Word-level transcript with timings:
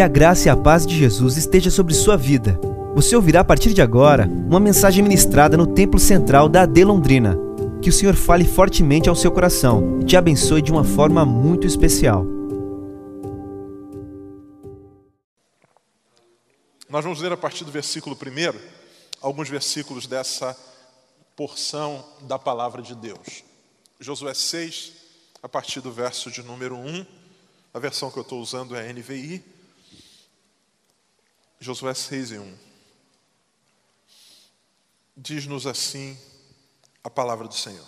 Que 0.00 0.04
a 0.04 0.08
graça 0.08 0.48
e 0.48 0.50
a 0.50 0.56
paz 0.56 0.86
de 0.86 0.96
Jesus 0.96 1.36
esteja 1.36 1.70
sobre 1.70 1.92
sua 1.92 2.16
vida. 2.16 2.58
Você 2.94 3.14
ouvirá 3.14 3.40
a 3.40 3.44
partir 3.44 3.74
de 3.74 3.82
agora 3.82 4.26
uma 4.26 4.58
mensagem 4.58 5.02
ministrada 5.02 5.58
no 5.58 5.66
Templo 5.66 6.00
Central 6.00 6.48
da 6.48 6.62
AD 6.62 6.84
Londrina. 6.84 7.36
Que 7.82 7.90
o 7.90 7.92
Senhor 7.92 8.14
fale 8.14 8.46
fortemente 8.46 9.10
ao 9.10 9.14
seu 9.14 9.30
coração 9.30 10.00
e 10.00 10.06
te 10.06 10.16
abençoe 10.16 10.62
de 10.62 10.72
uma 10.72 10.84
forma 10.84 11.26
muito 11.26 11.66
especial. 11.66 12.24
Nós 16.88 17.04
vamos 17.04 17.20
ler 17.20 17.32
a 17.32 17.36
partir 17.36 17.66
do 17.66 17.70
versículo 17.70 18.16
1 18.16 18.58
alguns 19.20 19.50
versículos 19.50 20.06
dessa 20.06 20.56
porção 21.36 22.02
da 22.22 22.38
palavra 22.38 22.80
de 22.80 22.94
Deus. 22.94 23.44
Josué 24.00 24.32
6, 24.32 24.92
a 25.42 25.48
partir 25.48 25.82
do 25.82 25.92
verso 25.92 26.30
de 26.30 26.42
número 26.42 26.74
1, 26.74 27.04
a 27.74 27.78
versão 27.78 28.10
que 28.10 28.16
eu 28.16 28.22
estou 28.22 28.40
usando 28.40 28.74
é 28.74 28.88
a 28.88 28.92
NVI. 28.94 29.59
Josué 31.62 31.92
6 31.92 32.30
e 32.30 32.38
1. 32.38 32.58
Diz-nos 35.14 35.66
assim 35.66 36.18
a 37.04 37.10
palavra 37.10 37.46
do 37.46 37.54
Senhor. 37.54 37.86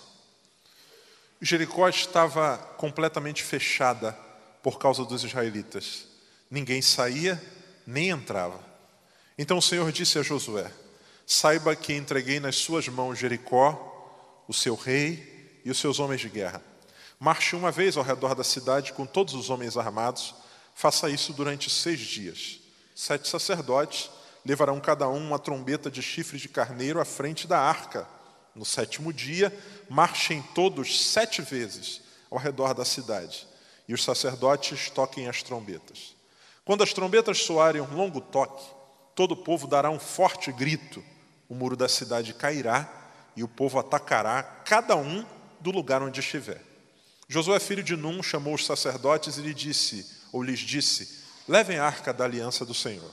Jericó 1.40 1.88
estava 1.88 2.58
completamente 2.76 3.42
fechada 3.42 4.12
por 4.62 4.78
causa 4.78 5.06
dos 5.06 5.24
israelitas. 5.24 6.06
Ninguém 6.50 6.82
saía 6.82 7.42
nem 7.86 8.10
entrava. 8.10 8.62
Então 9.38 9.56
o 9.56 9.62
Senhor 9.62 9.90
disse 9.90 10.18
a 10.18 10.23
Josué: 10.23 10.70
Saiba 11.26 11.74
que 11.74 11.95
entreguei 11.95 12.38
nas 12.40 12.56
suas 12.56 12.86
mãos 12.88 13.18
Jericó, 13.18 14.45
o 14.46 14.52
seu 14.52 14.74
rei 14.74 15.60
e 15.64 15.70
os 15.70 15.78
seus 15.78 15.98
homens 15.98 16.20
de 16.20 16.28
guerra. 16.28 16.62
Marche 17.18 17.56
uma 17.56 17.73
vez 17.73 17.96
ao 17.96 18.04
redor 18.04 18.34
da 18.34 18.45
cidade 18.45 18.92
com 18.92 19.06
todos 19.06 19.32
os 19.32 19.48
homens 19.48 19.78
armados. 19.78 20.34
Faça 20.74 21.09
isso 21.09 21.32
durante 21.32 21.70
seis 21.70 22.00
dias. 22.00 22.62
Sete 22.95 23.28
sacerdotes 23.28 24.10
levarão 24.45 24.80
cada 24.80 25.09
um 25.09 25.18
uma 25.18 25.38
trombeta 25.38 25.90
de 25.90 26.02
chifre 26.02 26.38
de 26.38 26.48
carneiro 26.48 27.01
à 27.01 27.04
frente 27.04 27.46
da 27.46 27.59
arca. 27.59 28.07
No 28.54 28.65
sétimo 28.65 29.12
dia, 29.12 29.57
marchem 29.88 30.43
todos 30.54 31.10
sete 31.10 31.40
vezes 31.40 32.02
ao 32.30 32.38
redor 32.38 32.74
da 32.74 32.85
cidade, 32.85 33.46
e 33.88 33.95
os 33.95 34.04
sacerdotes 34.04 34.90
toquem 34.90 35.29
as 35.29 35.43
trombetas. 35.43 36.15
Quando 36.65 36.82
as 36.82 36.93
trombetas 36.93 37.38
soarem 37.38 37.80
um 37.80 37.95
longo 37.95 38.20
toque, 38.20 38.65
todo 39.15 39.32
o 39.32 39.37
povo 39.37 39.66
dará 39.66 39.90
um 39.90 39.98
forte 39.98 40.52
grito, 40.52 41.02
o 41.48 41.54
muro 41.54 41.76
da 41.76 41.88
cidade 41.88 42.35
cairá 42.35 42.90
e 43.37 43.43
o 43.43 43.48
povo 43.48 43.79
atacará 43.79 44.43
cada 44.43 44.96
um 44.96 45.24
do 45.60 45.70
lugar 45.70 46.02
onde 46.02 46.20
estiver. 46.20 46.63
Josué, 47.29 47.59
filho 47.59 47.82
de 47.82 47.96
Num, 47.96 48.23
chamou 48.23 48.54
os 48.54 48.66
sacerdotes 48.66 49.38
e 49.38 49.40
lhe 49.40 49.54
disse, 49.54 50.07
ou 50.32 50.43
lhes 50.43 50.60
disse: 50.60 51.21
Levem 51.48 51.79
a 51.79 51.85
arca 51.85 52.12
da 52.12 52.24
aliança 52.24 52.65
do 52.65 52.74
Senhor. 52.74 53.10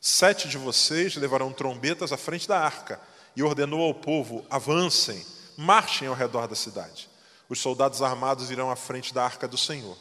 Sete 0.00 0.48
de 0.48 0.58
vocês 0.58 1.16
levarão 1.16 1.52
trombetas 1.52 2.12
à 2.12 2.16
frente 2.16 2.46
da 2.46 2.58
arca, 2.58 3.00
e 3.36 3.42
ordenou 3.42 3.80
ao 3.82 3.94
povo: 3.94 4.44
avancem, 4.50 5.24
marchem 5.56 6.08
ao 6.08 6.14
redor 6.14 6.48
da 6.48 6.56
cidade. 6.56 7.08
Os 7.48 7.60
soldados 7.60 8.02
armados 8.02 8.50
irão 8.50 8.70
à 8.70 8.76
frente 8.76 9.14
da 9.14 9.24
arca 9.24 9.46
do 9.46 9.56
Senhor. 9.56 9.96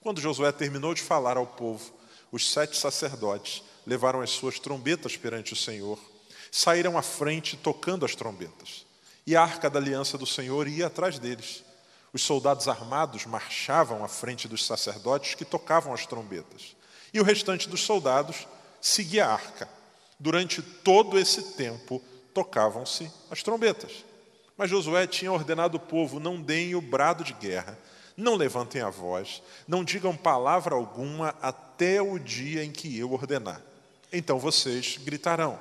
Quando 0.00 0.20
Josué 0.20 0.52
terminou 0.52 0.92
de 0.92 1.02
falar 1.02 1.36
ao 1.36 1.46
povo, 1.46 1.92
os 2.30 2.50
sete 2.52 2.76
sacerdotes 2.76 3.62
levaram 3.86 4.20
as 4.20 4.30
suas 4.30 4.58
trombetas 4.58 5.16
perante 5.16 5.54
o 5.54 5.56
Senhor, 5.56 5.98
saíram 6.52 6.98
à 6.98 7.02
frente 7.02 7.56
tocando 7.56 8.04
as 8.04 8.14
trombetas. 8.14 8.84
E 9.26 9.34
a 9.34 9.42
arca 9.42 9.70
da 9.70 9.78
aliança 9.78 10.18
do 10.18 10.26
Senhor 10.26 10.68
ia 10.68 10.88
atrás 10.88 11.18
deles. 11.18 11.64
Os 12.12 12.22
soldados 12.22 12.68
armados 12.68 13.24
marchavam 13.24 14.04
à 14.04 14.08
frente 14.08 14.46
dos 14.46 14.64
sacerdotes 14.64 15.34
que 15.34 15.44
tocavam 15.44 15.92
as 15.92 16.06
trombetas. 16.06 16.76
E 17.14 17.20
o 17.20 17.24
restante 17.24 17.68
dos 17.68 17.80
soldados 17.80 18.46
seguia 18.80 19.26
a 19.26 19.32
arca. 19.32 19.66
Durante 20.20 20.60
todo 20.60 21.18
esse 21.18 21.54
tempo, 21.54 22.02
tocavam-se 22.34 23.10
as 23.30 23.42
trombetas. 23.42 24.04
Mas 24.58 24.68
Josué 24.68 25.06
tinha 25.06 25.32
ordenado 25.32 25.76
o 25.76 25.80
povo: 25.80 26.20
não 26.20 26.38
deem 26.38 26.74
o 26.74 26.80
brado 26.80 27.24
de 27.24 27.32
guerra, 27.32 27.78
não 28.16 28.34
levantem 28.34 28.82
a 28.82 28.90
voz, 28.90 29.40
não 29.66 29.82
digam 29.82 30.16
palavra 30.16 30.74
alguma 30.74 31.34
até 31.40 32.02
o 32.02 32.18
dia 32.18 32.62
em 32.62 32.70
que 32.70 32.98
eu 32.98 33.12
ordenar. 33.12 33.62
Então 34.12 34.38
vocês 34.38 34.98
gritarão. 34.98 35.58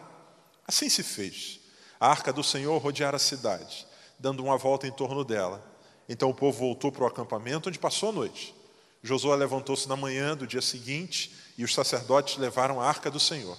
Assim 0.68 0.90
se 0.90 1.04
fez. 1.04 1.60
A 2.00 2.10
arca 2.10 2.34
do 2.34 2.44
Senhor 2.44 2.78
rodeara 2.80 3.16
a 3.18 3.20
cidade, 3.20 3.88
dando 4.20 4.44
uma 4.44 4.58
volta 4.58 4.88
em 4.88 4.92
torno 4.92 5.24
dela 5.24 5.74
então 6.08 6.30
o 6.30 6.34
povo 6.34 6.60
voltou 6.60 6.92
para 6.92 7.04
o 7.04 7.08
acampamento, 7.08 7.70
onde 7.70 7.80
passou 7.80 8.10
a 8.10 8.14
noite. 8.14 8.54
Josué 9.02 9.36
levantou-se 9.36 9.88
na 9.88 9.96
manhã 9.96 10.36
do 10.36 10.48
dia 10.48 10.62
seguinte 10.62 11.34
e 11.58 11.64
os 11.64 11.74
sacerdotes 11.74 12.38
levaram 12.38 12.82
a 12.82 12.88
arca 12.88 13.10
do 13.10 13.20
Senhor. 13.20 13.58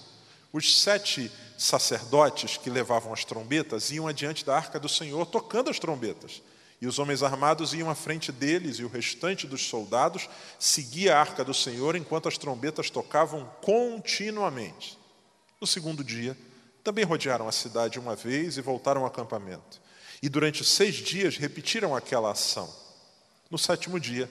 Os 0.52 0.80
sete 0.80 1.30
sacerdotes 1.58 2.56
que 2.56 2.70
levavam 2.70 3.12
as 3.12 3.24
trombetas 3.24 3.90
iam 3.90 4.06
adiante 4.06 4.44
da 4.44 4.56
arca 4.56 4.78
do 4.78 4.88
Senhor 4.88 5.26
tocando 5.26 5.70
as 5.70 5.78
trombetas. 5.78 6.42
E 6.80 6.86
os 6.86 6.98
homens 6.98 7.22
armados 7.22 7.72
iam 7.72 7.88
à 7.88 7.94
frente 7.94 8.30
deles, 8.30 8.78
e 8.78 8.84
o 8.84 8.88
restante 8.88 9.46
dos 9.46 9.66
soldados 9.66 10.28
seguia 10.58 11.16
a 11.16 11.20
arca 11.20 11.44
do 11.44 11.54
Senhor 11.54 11.96
enquanto 11.96 12.28
as 12.28 12.36
trombetas 12.36 12.90
tocavam 12.90 13.50
continuamente. 13.62 14.98
No 15.60 15.66
segundo 15.66 16.04
dia, 16.04 16.36
também 16.82 17.04
rodearam 17.04 17.48
a 17.48 17.52
cidade 17.52 17.98
uma 17.98 18.14
vez 18.14 18.58
e 18.58 18.60
voltaram 18.60 19.00
ao 19.00 19.06
acampamento. 19.06 19.80
E 20.22 20.28
durante 20.28 20.64
seis 20.64 20.96
dias 20.96 21.36
repetiram 21.36 21.96
aquela 21.96 22.32
ação. 22.32 22.72
No 23.50 23.56
sétimo 23.56 23.98
dia, 23.98 24.30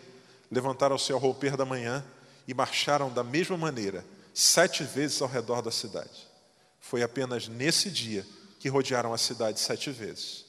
levantaram-se 0.52 1.12
ao 1.12 1.19
romper 1.19 1.57
da 1.57 1.66
manhã 1.66 2.06
e 2.47 2.53
marcharam 2.53 3.11
da 3.11 3.23
mesma 3.23 3.57
maneira, 3.57 4.05
sete 4.33 4.83
vezes 4.83 5.21
ao 5.21 5.27
redor 5.27 5.61
da 5.61 5.71
cidade. 5.71 6.27
Foi 6.79 7.01
apenas 7.01 7.47
nesse 7.47 7.89
dia 7.89 8.25
que 8.59 8.69
rodearam 8.69 9.13
a 9.13 9.17
cidade 9.17 9.59
sete 9.59 9.89
vezes. 9.89 10.45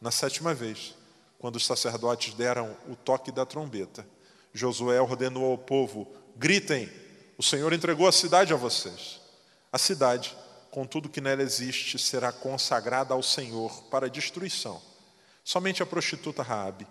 Na 0.00 0.10
sétima 0.10 0.54
vez, 0.54 0.94
quando 1.38 1.56
os 1.56 1.66
sacerdotes 1.66 2.34
deram 2.34 2.76
o 2.88 2.96
toque 2.96 3.30
da 3.30 3.46
trombeta, 3.46 4.06
Josué 4.52 5.00
ordenou 5.00 5.50
ao 5.50 5.58
povo: 5.58 6.12
gritem, 6.36 6.90
o 7.38 7.42
Senhor 7.42 7.72
entregou 7.72 8.08
a 8.08 8.12
cidade 8.12 8.52
a 8.52 8.56
vocês. 8.56 9.20
A 9.72 9.78
cidade 9.78 10.36
com 10.76 10.84
tudo 10.84 11.08
que 11.08 11.22
nela 11.22 11.42
existe, 11.42 11.98
será 11.98 12.30
consagrada 12.30 13.14
ao 13.14 13.22
Senhor 13.22 13.84
para 13.84 14.10
destruição. 14.10 14.78
Somente 15.42 15.82
a 15.82 15.86
prostituta 15.86 16.42
Raabe 16.42 16.86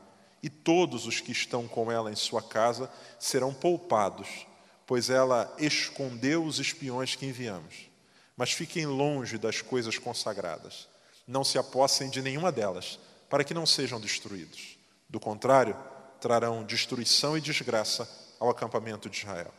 e 0.46 0.50
todos 0.50 1.08
os 1.08 1.20
que 1.20 1.32
estão 1.32 1.68
com 1.68 1.92
ela 1.92 2.12
em 2.12 2.16
sua 2.16 2.40
casa 2.40 2.88
serão 3.18 3.52
poupados, 3.52 4.46
pois 4.86 5.10
ela 5.10 5.52
escondeu 5.58 6.46
os 6.46 6.60
espiões 6.60 7.16
que 7.16 7.26
enviamos. 7.26 7.90
Mas 8.38 8.52
fiquem 8.52 8.86
longe 8.86 9.40
das 9.40 9.64
coisas 9.64 9.98
consagradas. 9.98 10.88
Não 11.28 11.44
se 11.44 11.58
apossem 11.58 12.12
de 12.12 12.22
nenhuma 12.22 12.52
delas, 12.52 13.00
para 13.28 13.44
que 13.44 13.56
não 13.56 13.66
sejam 13.66 14.00
destruídos. 14.00 14.78
Do 15.10 15.20
contrário, 15.20 15.76
trarão 16.22 16.64
destruição 16.64 17.36
e 17.36 17.42
desgraça 17.42 18.08
ao 18.40 18.48
acampamento 18.48 19.10
de 19.10 19.18
Israel. 19.18 19.52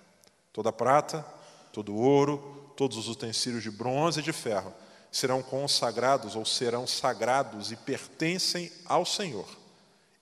Toda 0.52 0.70
prata, 0.70 1.26
todo 1.72 1.96
ouro, 1.96 2.72
todos 2.76 2.96
os 2.96 3.08
utensílios 3.08 3.64
de 3.64 3.72
bronze 3.72 4.20
e 4.20 4.22
de 4.22 4.32
ferro 4.32 4.72
serão 5.10 5.42
consagrados 5.42 6.36
ou 6.36 6.44
serão 6.44 6.86
sagrados 6.86 7.72
e 7.72 7.76
pertencem 7.76 8.70
ao 8.84 9.04
Senhor 9.04 9.66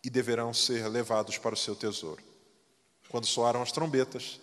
e 0.04 0.10
deverão 0.10 0.52
ser 0.52 0.86
levados 0.88 1.38
para 1.38 1.54
o 1.54 1.56
seu 1.56 1.74
tesouro. 1.74 2.22
Quando 3.08 3.26
soaram 3.26 3.62
as 3.62 3.72
trombetas, 3.72 4.40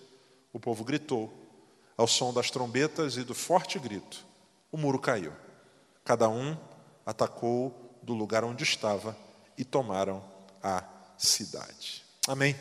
o 0.51 0.59
povo 0.59 0.83
gritou. 0.83 1.31
Ao 1.95 2.07
som 2.07 2.33
das 2.33 2.49
trombetas 2.49 3.15
e 3.15 3.23
do 3.23 3.35
forte 3.35 3.77
grito, 3.77 4.25
o 4.71 4.77
muro 4.77 4.97
caiu. 4.97 5.33
Cada 6.03 6.27
um 6.27 6.57
atacou 7.05 7.99
do 8.01 8.13
lugar 8.13 8.43
onde 8.43 8.63
estava 8.63 9.15
e 9.57 9.63
tomaram 9.63 10.23
a 10.63 10.83
cidade. 11.17 12.03
Amém. 12.27 12.55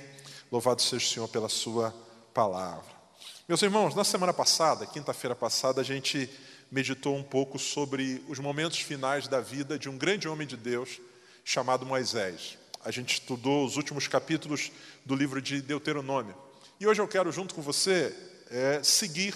Louvado 0.52 0.82
seja 0.82 1.04
o 1.04 1.08
Senhor 1.08 1.28
pela 1.28 1.48
sua 1.48 1.94
palavra. 2.34 3.00
Meus 3.48 3.62
irmãos, 3.62 3.94
na 3.94 4.04
semana 4.04 4.32
passada, 4.32 4.86
quinta-feira 4.86 5.34
passada, 5.34 5.80
a 5.80 5.84
gente 5.84 6.28
meditou 6.70 7.16
um 7.16 7.22
pouco 7.22 7.58
sobre 7.58 8.24
os 8.28 8.38
momentos 8.38 8.78
finais 8.78 9.26
da 9.26 9.40
vida 9.40 9.78
de 9.78 9.88
um 9.88 9.96
grande 9.96 10.28
homem 10.28 10.46
de 10.46 10.56
Deus 10.56 11.00
chamado 11.44 11.86
Moisés. 11.86 12.59
A 12.84 12.90
gente 12.90 13.14
estudou 13.14 13.64
os 13.64 13.76
últimos 13.76 14.08
capítulos 14.08 14.72
do 15.04 15.14
livro 15.14 15.40
de 15.40 15.60
Deuteronômio. 15.60 16.34
E 16.78 16.86
hoje 16.86 17.00
eu 17.00 17.08
quero, 17.08 17.30
junto 17.30 17.54
com 17.54 17.60
você, 17.60 18.14
é, 18.50 18.82
seguir 18.82 19.34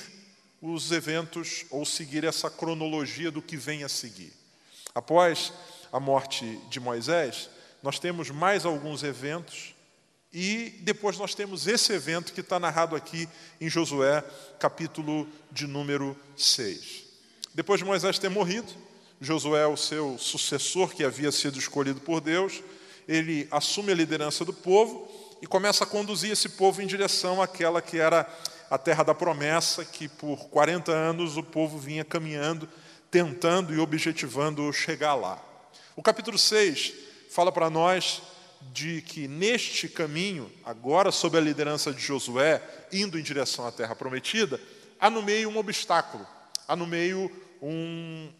os 0.62 0.91
eventos 0.91 1.67
ou 1.70 1.85
seguir 1.85 2.25
essa 2.25 2.49
cronologia 2.49 3.31
do 3.31 3.43
que 3.43 3.56
vem 3.56 3.85
a 3.85 3.88
seguir. 3.88 4.32
Após 4.94 5.52
a 5.93 6.00
morte 6.00 6.58
de 6.70 6.81
Moisés, 6.81 7.50
nós 7.82 7.99
temos 7.99 8.31
mais 8.31 8.64
alguns 8.64 9.02
eventos 9.02 9.75
e 10.32 10.81
depois 10.81 11.19
nós 11.19 11.35
temos 11.35 11.67
esse 11.67 11.93
evento 11.93 12.32
que 12.32 12.40
está 12.40 12.58
narrado 12.58 12.97
aqui 12.97 13.29
em 13.61 13.69
Josué, 13.69 14.25
capítulo 14.58 15.29
de 15.52 15.67
número 15.67 16.17
6. 16.37 17.05
Depois 17.55 17.79
de 17.79 17.85
Moisés 17.85 18.19
ter 18.19 18.31
morrido, 18.31 18.73
Josué, 19.20 19.67
o 19.67 19.76
seu 19.76 20.19
sucessor 20.19 20.94
que 20.94 21.05
havia 21.05 21.31
sido 21.31 21.58
escolhido 21.58 22.00
por 22.00 22.20
Deus, 22.20 22.62
ele 23.06 23.46
assume 23.50 23.92
a 23.92 23.94
liderança 23.94 24.44
do 24.44 24.52
povo 24.52 25.08
e 25.40 25.46
começa 25.46 25.84
a 25.84 25.86
conduzir 25.86 26.30
esse 26.30 26.48
povo 26.48 26.80
em 26.80 26.86
direção 26.86 27.42
àquela 27.42 27.82
que 27.82 27.98
era 27.98 28.26
a 28.70 28.78
terra 28.78 29.04
da 29.04 29.14
promessa, 29.14 29.84
que 29.84 30.08
por 30.08 30.48
40 30.48 30.90
anos 30.90 31.36
o 31.36 31.42
povo 31.42 31.78
vinha 31.78 32.04
caminhando, 32.04 32.68
tentando 33.10 33.74
e 33.74 33.78
objetivando 33.78 34.72
chegar 34.72 35.14
lá. 35.14 35.42
O 35.94 36.02
capítulo 36.02 36.38
6 36.38 36.92
fala 37.30 37.52
para 37.52 37.68
nós 37.70 38.22
de 38.72 39.02
que 39.02 39.28
neste 39.28 39.88
caminho, 39.88 40.50
agora 40.64 41.12
sob 41.12 41.36
a 41.36 41.40
liderança 41.40 41.92
de 41.92 42.00
Josué, 42.00 42.62
indo 42.90 43.18
em 43.18 43.22
direção 43.22 43.66
à 43.66 43.72
terra 43.72 43.94
prometida, 43.94 44.58
há 44.98 45.10
no 45.10 45.22
meio 45.22 45.50
um 45.50 45.58
obstáculo, 45.58 46.26
há 46.66 46.74
no 46.74 46.86
meio 46.86 47.30
um, 47.60 48.30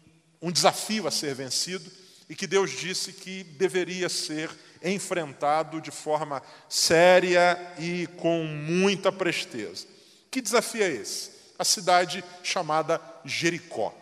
um 0.41 0.51
desafio 0.51 1.07
a 1.07 1.11
ser 1.11 1.35
vencido 1.35 1.89
e 2.29 2.35
que 2.35 2.47
Deus 2.47 2.71
disse 2.71 3.13
que 3.13 3.43
deveria 3.43 4.09
ser 4.09 4.49
enfrentado 4.83 5.81
de 5.81 5.91
forma 5.91 6.41
séria 6.69 7.59
e 7.79 8.07
com 8.17 8.43
muita 8.43 9.11
presteza. 9.11 9.87
Que 10.29 10.41
desafio 10.41 10.83
é 10.83 10.89
esse? 10.89 11.31
A 11.57 11.63
cidade 11.63 12.23
chamada 12.43 13.01
Jericó. 13.23 13.93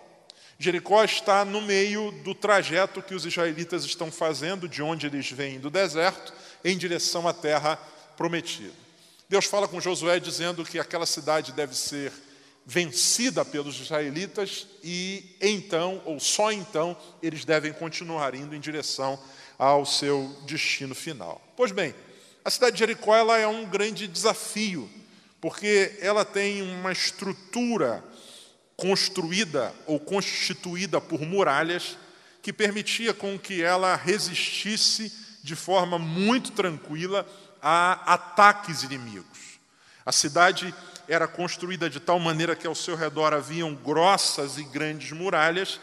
Jericó 0.57 1.03
está 1.03 1.43
no 1.43 1.61
meio 1.61 2.11
do 2.23 2.33
trajeto 2.33 3.01
que 3.01 3.13
os 3.13 3.25
israelitas 3.25 3.83
estão 3.83 4.11
fazendo, 4.11 4.67
de 4.67 4.81
onde 4.81 5.07
eles 5.07 5.29
vêm 5.29 5.59
do 5.59 5.69
deserto, 5.69 6.33
em 6.63 6.77
direção 6.77 7.27
à 7.27 7.33
terra 7.33 7.75
prometida. 8.15 8.73
Deus 9.27 9.45
fala 9.45 9.67
com 9.67 9.81
Josué 9.81 10.19
dizendo 10.19 10.63
que 10.63 10.79
aquela 10.79 11.05
cidade 11.05 11.51
deve 11.51 11.75
ser 11.75 12.13
vencida 12.65 13.43
pelos 13.43 13.79
israelitas 13.79 14.67
e 14.83 15.35
então, 15.41 16.01
ou 16.05 16.19
só 16.19 16.51
então, 16.51 16.95
eles 17.21 17.43
devem 17.43 17.73
continuar 17.73 18.33
indo 18.35 18.55
em 18.55 18.59
direção 18.59 19.19
ao 19.57 19.85
seu 19.85 20.35
destino 20.45 20.95
final. 20.95 21.41
Pois 21.55 21.71
bem, 21.71 21.93
a 22.43 22.49
cidade 22.49 22.73
de 22.73 22.79
Jericó 22.79 23.15
ela 23.15 23.37
é 23.37 23.47
um 23.47 23.65
grande 23.65 24.07
desafio, 24.07 24.89
porque 25.39 25.97
ela 25.99 26.23
tem 26.25 26.61
uma 26.61 26.91
estrutura 26.91 28.03
construída 28.75 29.73
ou 29.85 29.99
constituída 29.99 30.99
por 30.99 31.21
muralhas 31.21 31.97
que 32.41 32.51
permitia 32.51 33.13
com 33.13 33.39
que 33.39 33.61
ela 33.61 33.95
resistisse 33.95 35.11
de 35.43 35.55
forma 35.55 35.97
muito 35.97 36.51
tranquila 36.51 37.25
a 37.61 38.13
ataques 38.13 38.83
inimigos. 38.83 39.52
A 40.05 40.11
cidade 40.11 40.73
era 41.07 41.27
construída 41.27 41.89
de 41.89 41.99
tal 41.99 42.19
maneira 42.19 42.55
que 42.55 42.67
ao 42.67 42.75
seu 42.75 42.95
redor 42.95 43.33
haviam 43.33 43.75
grossas 43.75 44.57
e 44.57 44.63
grandes 44.63 45.11
muralhas 45.11 45.79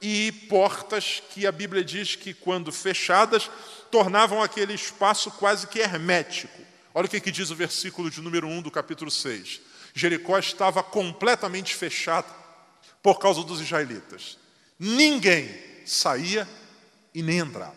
e 0.00 0.32
portas 0.48 1.22
que 1.30 1.46
a 1.46 1.52
Bíblia 1.52 1.84
diz 1.84 2.16
que, 2.16 2.34
quando 2.34 2.72
fechadas, 2.72 3.50
tornavam 3.90 4.42
aquele 4.42 4.74
espaço 4.74 5.30
quase 5.30 5.66
que 5.68 5.78
hermético. 5.78 6.60
Olha 6.92 7.06
o 7.06 7.08
que, 7.08 7.20
que 7.20 7.30
diz 7.30 7.50
o 7.50 7.54
versículo 7.54 8.10
de 8.10 8.20
número 8.20 8.46
1 8.48 8.62
do 8.62 8.70
capítulo 8.70 9.10
6. 9.10 9.60
Jericó 9.94 10.38
estava 10.38 10.82
completamente 10.82 11.74
fechada 11.74 12.26
por 13.02 13.18
causa 13.18 13.42
dos 13.42 13.60
israelitas. 13.60 14.38
Ninguém 14.78 15.54
saía 15.86 16.48
e 17.14 17.22
nem 17.22 17.38
entrava. 17.38 17.76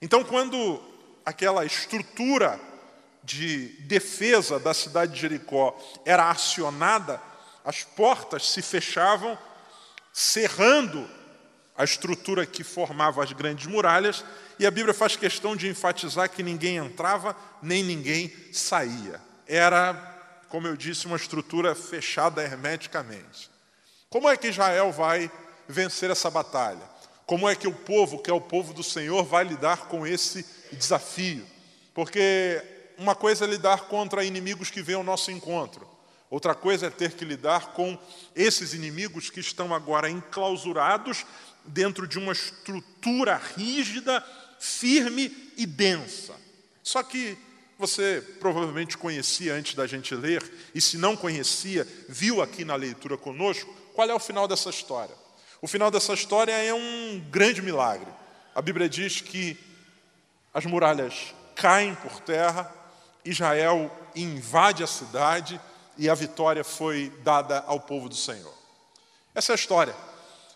Então, 0.00 0.22
quando 0.22 0.80
aquela 1.24 1.64
estrutura 1.64 2.60
de 3.22 3.68
defesa 3.80 4.58
da 4.58 4.72
cidade 4.72 5.12
de 5.14 5.20
Jericó 5.20 5.78
era 6.04 6.30
acionada, 6.30 7.20
as 7.64 7.82
portas 7.82 8.48
se 8.48 8.62
fechavam, 8.62 9.38
cerrando 10.12 11.08
a 11.76 11.84
estrutura 11.84 12.44
que 12.44 12.64
formava 12.64 13.22
as 13.22 13.32
grandes 13.32 13.66
muralhas, 13.66 14.24
e 14.58 14.66
a 14.66 14.70
Bíblia 14.70 14.92
faz 14.92 15.16
questão 15.16 15.56
de 15.56 15.68
enfatizar 15.68 16.28
que 16.28 16.42
ninguém 16.42 16.76
entrava 16.76 17.34
nem 17.62 17.82
ninguém 17.82 18.32
saía. 18.52 19.20
Era, 19.46 19.94
como 20.48 20.66
eu 20.66 20.76
disse, 20.76 21.06
uma 21.06 21.16
estrutura 21.16 21.74
fechada 21.74 22.42
hermeticamente. 22.42 23.50
Como 24.10 24.28
é 24.28 24.36
que 24.36 24.48
Israel 24.48 24.92
vai 24.92 25.30
vencer 25.66 26.10
essa 26.10 26.30
batalha? 26.30 26.82
Como 27.24 27.48
é 27.48 27.54
que 27.54 27.68
o 27.68 27.72
povo, 27.72 28.18
que 28.18 28.30
é 28.30 28.34
o 28.34 28.40
povo 28.40 28.74
do 28.74 28.82
Senhor, 28.82 29.24
vai 29.24 29.44
lidar 29.44 29.86
com 29.86 30.06
esse 30.06 30.44
desafio? 30.72 31.46
Porque 31.94 32.79
uma 33.00 33.14
coisa 33.14 33.46
é 33.46 33.48
lidar 33.48 33.84
contra 33.84 34.22
inimigos 34.22 34.70
que 34.70 34.82
vêm 34.82 34.94
ao 34.94 35.02
nosso 35.02 35.30
encontro. 35.30 35.88
Outra 36.28 36.54
coisa 36.54 36.86
é 36.86 36.90
ter 36.90 37.12
que 37.12 37.24
lidar 37.24 37.68
com 37.72 37.98
esses 38.36 38.74
inimigos 38.74 39.30
que 39.30 39.40
estão 39.40 39.74
agora 39.74 40.10
enclausurados 40.10 41.24
dentro 41.64 42.06
de 42.06 42.18
uma 42.18 42.32
estrutura 42.32 43.40
rígida, 43.56 44.22
firme 44.58 45.34
e 45.56 45.64
densa. 45.64 46.34
Só 46.82 47.02
que 47.02 47.38
você 47.78 48.22
provavelmente 48.38 48.98
conhecia 48.98 49.54
antes 49.54 49.74
da 49.74 49.86
gente 49.86 50.14
ler, 50.14 50.44
e 50.74 50.80
se 50.80 50.98
não 50.98 51.16
conhecia, 51.16 51.88
viu 52.06 52.42
aqui 52.42 52.66
na 52.66 52.76
leitura 52.76 53.16
conosco, 53.16 53.74
qual 53.94 54.10
é 54.10 54.14
o 54.14 54.20
final 54.20 54.46
dessa 54.46 54.68
história? 54.68 55.14
O 55.62 55.66
final 55.66 55.90
dessa 55.90 56.12
história 56.12 56.52
é 56.52 56.74
um 56.74 57.18
grande 57.30 57.62
milagre. 57.62 58.12
A 58.54 58.60
Bíblia 58.60 58.90
diz 58.90 59.22
que 59.22 59.56
as 60.52 60.66
muralhas 60.66 61.34
caem 61.56 61.94
por 61.94 62.20
terra, 62.20 62.79
Israel 63.24 63.90
invade 64.14 64.82
a 64.82 64.86
cidade 64.86 65.60
e 65.96 66.08
a 66.08 66.14
vitória 66.14 66.64
foi 66.64 67.12
dada 67.22 67.64
ao 67.66 67.80
povo 67.80 68.08
do 68.08 68.16
Senhor. 68.16 68.54
Essa 69.34 69.52
é 69.52 69.54
a 69.54 69.56
história. 69.56 69.94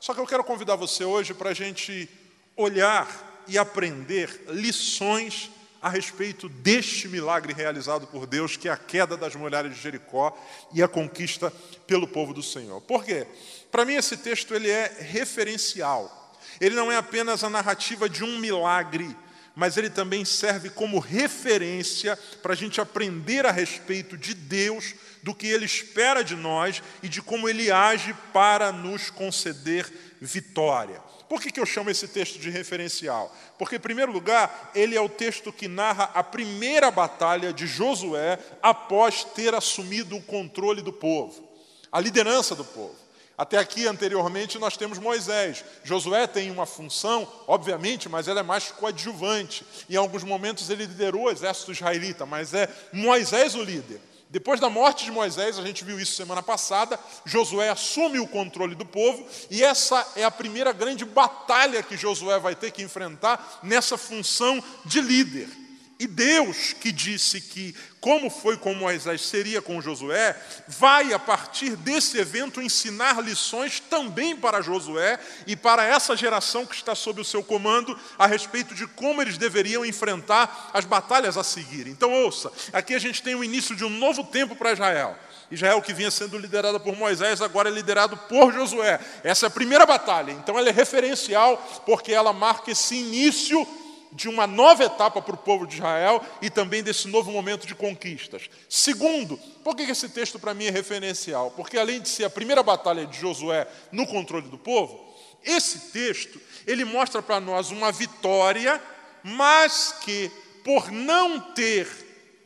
Só 0.00 0.12
que 0.12 0.20
eu 0.20 0.26
quero 0.26 0.44
convidar 0.44 0.76
você 0.76 1.04
hoje 1.04 1.32
para 1.32 1.50
a 1.50 1.54
gente 1.54 2.08
olhar 2.56 3.08
e 3.46 3.58
aprender 3.58 4.44
lições 4.48 5.50
a 5.84 5.88
respeito 5.90 6.48
deste 6.48 7.08
milagre 7.08 7.52
realizado 7.52 8.06
por 8.06 8.26
Deus, 8.26 8.56
que 8.56 8.68
é 8.68 8.72
a 8.72 8.76
queda 8.76 9.18
das 9.18 9.34
muralhas 9.34 9.74
de 9.74 9.80
Jericó 9.82 10.34
e 10.72 10.82
a 10.82 10.88
conquista 10.88 11.52
pelo 11.86 12.08
povo 12.08 12.32
do 12.32 12.42
Senhor. 12.42 12.80
Por 12.80 13.04
quê? 13.04 13.26
Para 13.70 13.84
mim 13.84 13.94
esse 13.94 14.16
texto 14.16 14.54
ele 14.54 14.70
é 14.70 14.96
referencial. 14.98 16.34
Ele 16.58 16.74
não 16.74 16.90
é 16.90 16.96
apenas 16.96 17.44
a 17.44 17.50
narrativa 17.50 18.08
de 18.08 18.24
um 18.24 18.38
milagre, 18.38 19.14
mas 19.54 19.76
ele 19.76 19.90
também 19.90 20.24
serve 20.24 20.68
como 20.70 20.98
referência 20.98 22.18
para 22.42 22.52
a 22.52 22.56
gente 22.56 22.80
aprender 22.80 23.46
a 23.46 23.52
respeito 23.52 24.16
de 24.16 24.34
Deus, 24.34 24.94
do 25.22 25.34
que 25.34 25.46
ele 25.46 25.64
espera 25.64 26.22
de 26.22 26.36
nós 26.36 26.82
e 27.02 27.08
de 27.08 27.22
como 27.22 27.48
ele 27.48 27.70
age 27.70 28.14
para 28.32 28.70
nos 28.70 29.08
conceder 29.10 29.90
vitória. 30.20 31.00
Por 31.28 31.40
que, 31.40 31.50
que 31.50 31.58
eu 31.58 31.66
chamo 31.66 31.90
esse 31.90 32.06
texto 32.06 32.38
de 32.38 32.50
referencial? 32.50 33.34
Porque, 33.58 33.76
em 33.76 33.80
primeiro 33.80 34.12
lugar, 34.12 34.70
ele 34.74 34.94
é 34.94 35.00
o 35.00 35.08
texto 35.08 35.52
que 35.52 35.66
narra 35.66 36.10
a 36.14 36.22
primeira 36.22 36.90
batalha 36.90 37.52
de 37.52 37.66
Josué 37.66 38.38
após 38.62 39.24
ter 39.24 39.54
assumido 39.54 40.16
o 40.16 40.22
controle 40.22 40.82
do 40.82 40.92
povo, 40.92 41.48
a 41.90 42.00
liderança 42.00 42.54
do 42.54 42.64
povo. 42.64 43.03
Até 43.36 43.58
aqui, 43.58 43.86
anteriormente, 43.86 44.58
nós 44.58 44.76
temos 44.76 44.98
Moisés. 44.98 45.64
Josué 45.82 46.26
tem 46.26 46.50
uma 46.50 46.66
função, 46.66 47.26
obviamente, 47.48 48.08
mas 48.08 48.28
ela 48.28 48.40
é 48.40 48.42
mais 48.44 48.70
coadjuvante. 48.70 49.66
Em 49.90 49.96
alguns 49.96 50.22
momentos 50.22 50.70
ele 50.70 50.86
liderou 50.86 51.24
o 51.24 51.30
exército 51.30 51.72
israelita, 51.72 52.24
mas 52.24 52.54
é 52.54 52.68
Moisés 52.92 53.56
o 53.56 53.62
líder. 53.62 54.00
Depois 54.30 54.58
da 54.58 54.68
morte 54.68 55.04
de 55.04 55.12
Moisés, 55.12 55.58
a 55.58 55.62
gente 55.62 55.84
viu 55.84 55.98
isso 55.98 56.14
semana 56.14 56.42
passada, 56.42 56.98
Josué 57.24 57.68
assume 57.68 58.18
o 58.18 58.26
controle 58.26 58.74
do 58.74 58.84
povo, 58.84 59.24
e 59.48 59.62
essa 59.62 60.04
é 60.16 60.24
a 60.24 60.30
primeira 60.30 60.72
grande 60.72 61.04
batalha 61.04 61.82
que 61.84 61.96
Josué 61.96 62.38
vai 62.40 62.56
ter 62.56 62.72
que 62.72 62.82
enfrentar 62.82 63.60
nessa 63.62 63.96
função 63.96 64.62
de 64.84 65.00
líder. 65.00 65.63
E 65.98 66.08
Deus, 66.08 66.72
que 66.72 66.90
disse 66.90 67.40
que, 67.40 67.72
como 68.00 68.28
foi 68.28 68.56
com 68.56 68.74
Moisés, 68.74 69.20
seria 69.20 69.62
com 69.62 69.80
Josué, 69.80 70.36
vai, 70.66 71.12
a 71.12 71.20
partir 71.20 71.76
desse 71.76 72.18
evento, 72.18 72.60
ensinar 72.60 73.22
lições 73.22 73.78
também 73.78 74.34
para 74.34 74.60
Josué 74.60 75.20
e 75.46 75.54
para 75.54 75.84
essa 75.84 76.16
geração 76.16 76.66
que 76.66 76.74
está 76.74 76.96
sob 76.96 77.20
o 77.20 77.24
seu 77.24 77.44
comando, 77.44 77.96
a 78.18 78.26
respeito 78.26 78.74
de 78.74 78.88
como 78.88 79.22
eles 79.22 79.38
deveriam 79.38 79.84
enfrentar 79.84 80.70
as 80.74 80.84
batalhas 80.84 81.36
a 81.36 81.44
seguir. 81.44 81.86
Então, 81.86 82.12
ouça: 82.12 82.50
aqui 82.72 82.92
a 82.92 82.98
gente 82.98 83.22
tem 83.22 83.36
o 83.36 83.44
início 83.44 83.76
de 83.76 83.84
um 83.84 83.90
novo 83.90 84.24
tempo 84.24 84.56
para 84.56 84.72
Israel. 84.72 85.16
Israel, 85.48 85.80
que 85.80 85.94
vinha 85.94 86.10
sendo 86.10 86.36
liderada 86.36 86.80
por 86.80 86.96
Moisés, 86.96 87.40
agora 87.40 87.68
é 87.68 87.72
liderado 87.72 88.16
por 88.16 88.52
Josué. 88.52 88.98
Essa 89.22 89.46
é 89.46 89.48
a 89.48 89.50
primeira 89.50 89.86
batalha, 89.86 90.32
então 90.32 90.58
ela 90.58 90.68
é 90.68 90.72
referencial, 90.72 91.56
porque 91.86 92.12
ela 92.12 92.32
marca 92.32 92.72
esse 92.72 92.96
início 92.96 93.64
de 94.14 94.28
uma 94.28 94.46
nova 94.46 94.84
etapa 94.84 95.20
para 95.20 95.34
o 95.34 95.38
povo 95.38 95.66
de 95.66 95.74
Israel 95.74 96.24
e 96.40 96.48
também 96.48 96.82
desse 96.82 97.08
novo 97.08 97.32
momento 97.32 97.66
de 97.66 97.74
conquistas. 97.74 98.48
Segundo, 98.68 99.36
por 99.64 99.74
que 99.74 99.82
esse 99.82 100.08
texto 100.08 100.38
para 100.38 100.54
mim 100.54 100.66
é 100.66 100.70
referencial? 100.70 101.50
Porque 101.50 101.76
além 101.76 102.00
de 102.00 102.08
ser 102.08 102.24
a 102.24 102.30
primeira 102.30 102.62
batalha 102.62 103.06
de 103.06 103.20
Josué 103.20 103.66
no 103.90 104.06
controle 104.06 104.48
do 104.48 104.56
povo, 104.56 105.12
esse 105.42 105.90
texto 105.90 106.40
ele 106.66 106.84
mostra 106.84 107.20
para 107.20 107.40
nós 107.40 107.72
uma 107.72 107.90
vitória, 107.90 108.80
mas 109.22 109.96
que 110.02 110.30
por 110.62 110.90
não 110.90 111.40
ter 111.52 112.04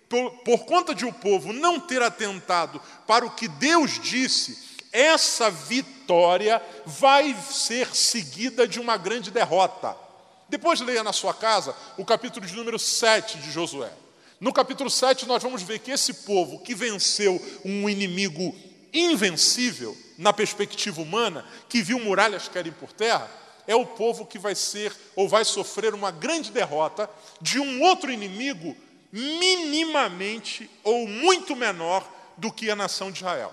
por, 0.08 0.30
por 0.38 0.64
conta 0.64 0.94
de 0.94 1.04
o 1.04 1.12
povo 1.12 1.52
não 1.52 1.78
ter 1.78 2.00
atentado 2.00 2.80
para 3.06 3.26
o 3.26 3.30
que 3.30 3.46
Deus 3.46 4.00
disse, 4.00 4.58
essa 4.90 5.50
vitória 5.50 6.62
vai 6.87 7.37
ser 7.50 7.94
seguida 7.94 8.66
de 8.66 8.80
uma 8.80 8.96
grande 8.96 9.30
derrota. 9.30 10.08
Depois 10.49 10.81
leia 10.81 11.02
na 11.02 11.12
sua 11.12 11.35
casa 11.35 11.75
o 11.97 12.05
capítulo 12.05 12.47
de 12.47 12.55
número 12.55 12.78
7 12.78 13.38
de 13.38 13.50
Josué. 13.50 13.93
No 14.40 14.52
capítulo 14.52 14.88
7, 14.88 15.26
nós 15.26 15.43
vamos 15.43 15.62
ver 15.62 15.81
que 15.81 15.90
esse 15.90 16.14
povo 16.14 16.61
que 16.61 16.75
venceu 16.75 17.40
um 17.64 17.88
inimigo 17.88 18.55
invencível, 18.93 19.97
na 20.17 20.33
perspectiva 20.33 21.00
humana, 21.00 21.45
que 21.69 21.83
viu 21.83 21.99
muralhas 21.99 22.49
caírem 22.49 22.73
por 22.73 22.93
terra, 22.93 23.31
é 23.67 23.75
o 23.75 23.85
povo 23.85 24.25
que 24.25 24.38
vai 24.38 24.55
ser 24.55 24.93
ou 25.14 25.28
vai 25.28 25.45
sofrer 25.45 25.93
uma 25.93 26.11
grande 26.11 26.50
derrota 26.50 27.09
de 27.40 27.59
um 27.59 27.83
outro 27.83 28.11
inimigo 28.11 28.76
minimamente 29.12 30.71
ou 30.83 31.07
muito 31.07 31.55
menor 31.55 32.09
do 32.37 32.52
que 32.52 32.71
a 32.71 32.76
nação 32.76 33.11
de 33.11 33.19
Israel, 33.19 33.52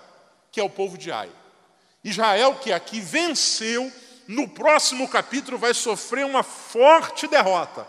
que 0.51 0.59
é 0.59 0.63
o 0.63 0.69
povo 0.69 0.97
de 0.97 1.11
Ai. 1.11 1.29
Israel, 2.03 2.55
que 2.55 2.71
aqui 2.71 3.01
venceu, 3.01 3.91
no 4.27 4.47
próximo 4.47 5.07
capítulo 5.07 5.57
vai 5.57 5.73
sofrer 5.73 6.25
uma 6.25 6.43
forte 6.43 7.27
derrota. 7.27 7.85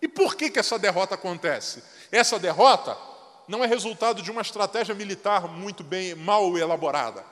E 0.00 0.08
por 0.08 0.34
que, 0.34 0.50
que 0.50 0.58
essa 0.58 0.78
derrota 0.78 1.14
acontece? 1.14 1.82
Essa 2.10 2.38
derrota 2.38 2.96
não 3.48 3.62
é 3.62 3.66
resultado 3.66 4.22
de 4.22 4.30
uma 4.30 4.42
estratégia 4.42 4.94
militar 4.94 5.48
muito 5.48 5.82
bem 5.82 6.14
mal 6.14 6.56
elaborada. 6.58 7.24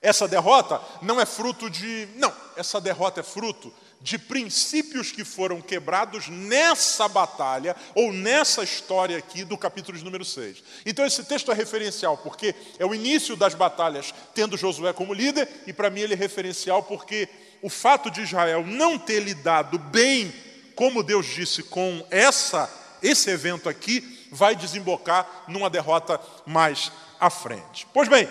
Essa 0.00 0.28
derrota 0.28 0.80
não 1.02 1.20
é 1.20 1.26
fruto 1.26 1.68
de. 1.68 2.08
Não, 2.16 2.32
essa 2.56 2.80
derrota 2.80 3.20
é 3.20 3.22
fruto 3.22 3.72
de 4.00 4.18
princípios 4.18 5.12
que 5.12 5.24
foram 5.24 5.60
quebrados 5.60 6.28
nessa 6.28 7.06
batalha, 7.06 7.76
ou 7.94 8.12
nessa 8.12 8.62
história 8.62 9.18
aqui 9.18 9.44
do 9.44 9.58
capítulo 9.58 9.98
de 9.98 10.04
número 10.04 10.24
6. 10.24 10.62
Então, 10.86 11.04
esse 11.04 11.22
texto 11.24 11.52
é 11.52 11.54
referencial, 11.54 12.16
porque 12.16 12.54
é 12.78 12.86
o 12.86 12.94
início 12.94 13.36
das 13.36 13.54
batalhas, 13.54 14.14
tendo 14.34 14.56
Josué 14.56 14.94
como 14.94 15.12
líder, 15.12 15.46
e 15.66 15.72
para 15.72 15.90
mim 15.90 16.00
ele 16.00 16.14
é 16.14 16.16
referencial 16.16 16.82
porque 16.82 17.28
o 17.62 17.68
fato 17.68 18.10
de 18.10 18.22
Israel 18.22 18.64
não 18.66 18.98
ter 18.98 19.20
lidado 19.20 19.78
bem, 19.78 20.32
como 20.74 21.02
Deus 21.02 21.26
disse, 21.26 21.62
com 21.62 22.06
essa, 22.10 22.70
esse 23.02 23.30
evento 23.30 23.68
aqui, 23.68 24.28
vai 24.30 24.54
desembocar 24.54 25.44
numa 25.48 25.68
derrota 25.68 26.20
mais 26.46 26.90
à 27.18 27.28
frente. 27.28 27.86
Pois 27.92 28.08
bem, 28.08 28.28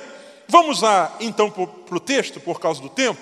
Vamos 0.52 0.84
a, 0.84 1.16
então 1.20 1.52
para 1.52 1.96
o 1.96 2.00
texto, 2.00 2.40
por 2.40 2.60
causa 2.60 2.82
do 2.82 2.90
tempo. 2.90 3.22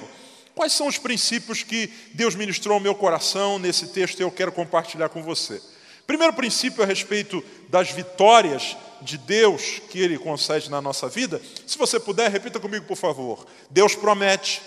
Quais 0.55 0.71
são 0.71 0.87
os 0.87 0.97
princípios 0.97 1.61
que 1.61 1.91
Deus 2.13 2.35
ministrou 2.35 2.75
ao 2.75 2.79
meu 2.79 2.95
coração 2.95 3.59
nesse 3.59 3.87
texto 3.87 4.19
e 4.19 4.23
eu 4.23 4.31
quero 4.31 4.49
compartilhar 4.49 5.09
com 5.09 5.21
você? 5.21 5.61
Primeiro 6.07 6.31
princípio 6.31 6.81
a 6.81 6.85
respeito 6.85 7.43
das 7.67 7.91
vitórias 7.91 8.77
de 9.01 9.17
Deus 9.17 9.81
que 9.91 9.99
Ele 9.99 10.17
concede 10.17 10.71
na 10.71 10.81
nossa 10.81 11.09
vida. 11.09 11.41
Se 11.67 11.77
você 11.77 11.99
puder, 11.99 12.31
repita 12.31 12.61
comigo, 12.61 12.85
por 12.85 12.95
favor. 12.95 13.45
Deus 13.69 13.93
promete. 13.93 14.61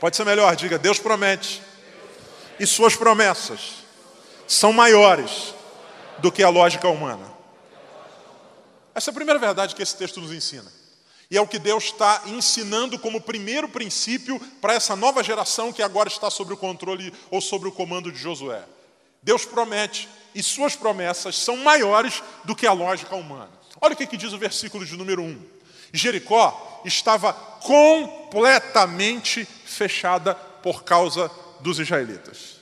Pode 0.00 0.16
ser 0.16 0.24
melhor, 0.24 0.54
diga: 0.56 0.78
Deus 0.78 0.98
promete. 0.98 1.62
E 2.58 2.66
Suas 2.66 2.96
promessas 2.96 3.84
são 4.46 4.72
maiores 4.72 5.54
do 6.18 6.32
que 6.32 6.42
a 6.42 6.48
lógica 6.48 6.88
humana. 6.88 7.34
Essa 8.94 9.10
é 9.10 9.12
a 9.12 9.14
primeira 9.14 9.38
verdade 9.38 9.74
que 9.74 9.82
esse 9.82 9.94
texto 9.94 10.20
nos 10.20 10.32
ensina. 10.32 10.72
E 11.30 11.36
é 11.36 11.40
o 11.40 11.46
que 11.46 11.58
Deus 11.58 11.84
está 11.84 12.22
ensinando 12.26 12.98
como 12.98 13.20
primeiro 13.20 13.68
princípio 13.68 14.40
para 14.60 14.74
essa 14.74 14.94
nova 14.94 15.22
geração 15.22 15.72
que 15.72 15.82
agora 15.82 16.08
está 16.08 16.30
sob 16.30 16.54
o 16.54 16.56
controle 16.56 17.12
ou 17.30 17.40
sob 17.40 17.66
o 17.68 17.72
comando 17.72 18.12
de 18.12 18.18
Josué. 18.18 18.62
Deus 19.22 19.44
promete 19.44 20.08
e 20.34 20.42
suas 20.42 20.76
promessas 20.76 21.36
são 21.36 21.56
maiores 21.56 22.22
do 22.44 22.54
que 22.54 22.66
a 22.66 22.72
lógica 22.72 23.16
humana. 23.16 23.50
Olha 23.80 23.92
o 23.92 23.96
que, 23.96 24.16
diz 24.16 24.32
o 24.32 24.38
versículo 24.38 24.86
de 24.86 24.96
número 24.96 25.20
1. 25.22 25.55
Jericó 25.96 26.82
estava 26.84 27.32
completamente 27.32 29.46
fechada 29.64 30.34
por 30.34 30.84
causa 30.84 31.30
dos 31.60 31.78
israelitas. 31.78 32.56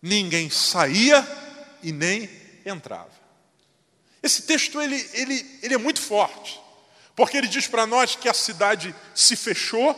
Ninguém 0.00 0.50
saía 0.50 1.26
e 1.82 1.92
nem 1.92 2.30
entrava. 2.64 3.16
Esse 4.22 4.42
texto 4.42 4.80
ele, 4.80 4.96
ele, 5.14 5.58
ele 5.62 5.74
é 5.74 5.78
muito 5.78 6.00
forte. 6.00 6.60
Porque 7.16 7.36
ele 7.36 7.48
diz 7.48 7.66
para 7.66 7.86
nós 7.86 8.14
que 8.14 8.28
a 8.28 8.34
cidade 8.34 8.94
se 9.14 9.34
fechou, 9.36 9.96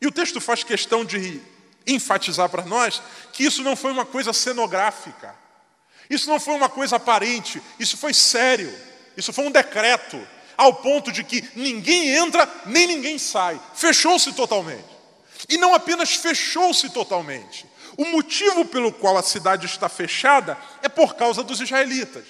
e 0.00 0.06
o 0.06 0.12
texto 0.12 0.40
faz 0.40 0.62
questão 0.62 1.04
de 1.04 1.42
enfatizar 1.86 2.48
para 2.48 2.64
nós 2.64 3.02
que 3.32 3.44
isso 3.44 3.62
não 3.62 3.74
foi 3.74 3.90
uma 3.90 4.06
coisa 4.06 4.32
cenográfica, 4.32 5.34
isso 6.08 6.28
não 6.28 6.38
foi 6.38 6.54
uma 6.54 6.68
coisa 6.68 6.96
aparente, 6.96 7.60
isso 7.78 7.96
foi 7.96 8.14
sério, 8.14 8.72
isso 9.16 9.32
foi 9.32 9.46
um 9.46 9.50
decreto, 9.50 10.24
ao 10.56 10.74
ponto 10.74 11.10
de 11.10 11.24
que 11.24 11.42
ninguém 11.54 12.08
entra 12.08 12.48
nem 12.66 12.86
ninguém 12.86 13.18
sai, 13.18 13.60
fechou-se 13.74 14.32
totalmente. 14.32 14.94
E 15.48 15.58
não 15.58 15.74
apenas 15.74 16.14
fechou-se 16.14 16.88
totalmente, 16.90 17.66
o 17.96 18.04
motivo 18.06 18.64
pelo 18.64 18.92
qual 18.92 19.16
a 19.16 19.22
cidade 19.22 19.66
está 19.66 19.88
fechada 19.88 20.58
é 20.82 20.88
por 20.88 21.14
causa 21.14 21.42
dos 21.42 21.60
israelitas. 21.60 22.24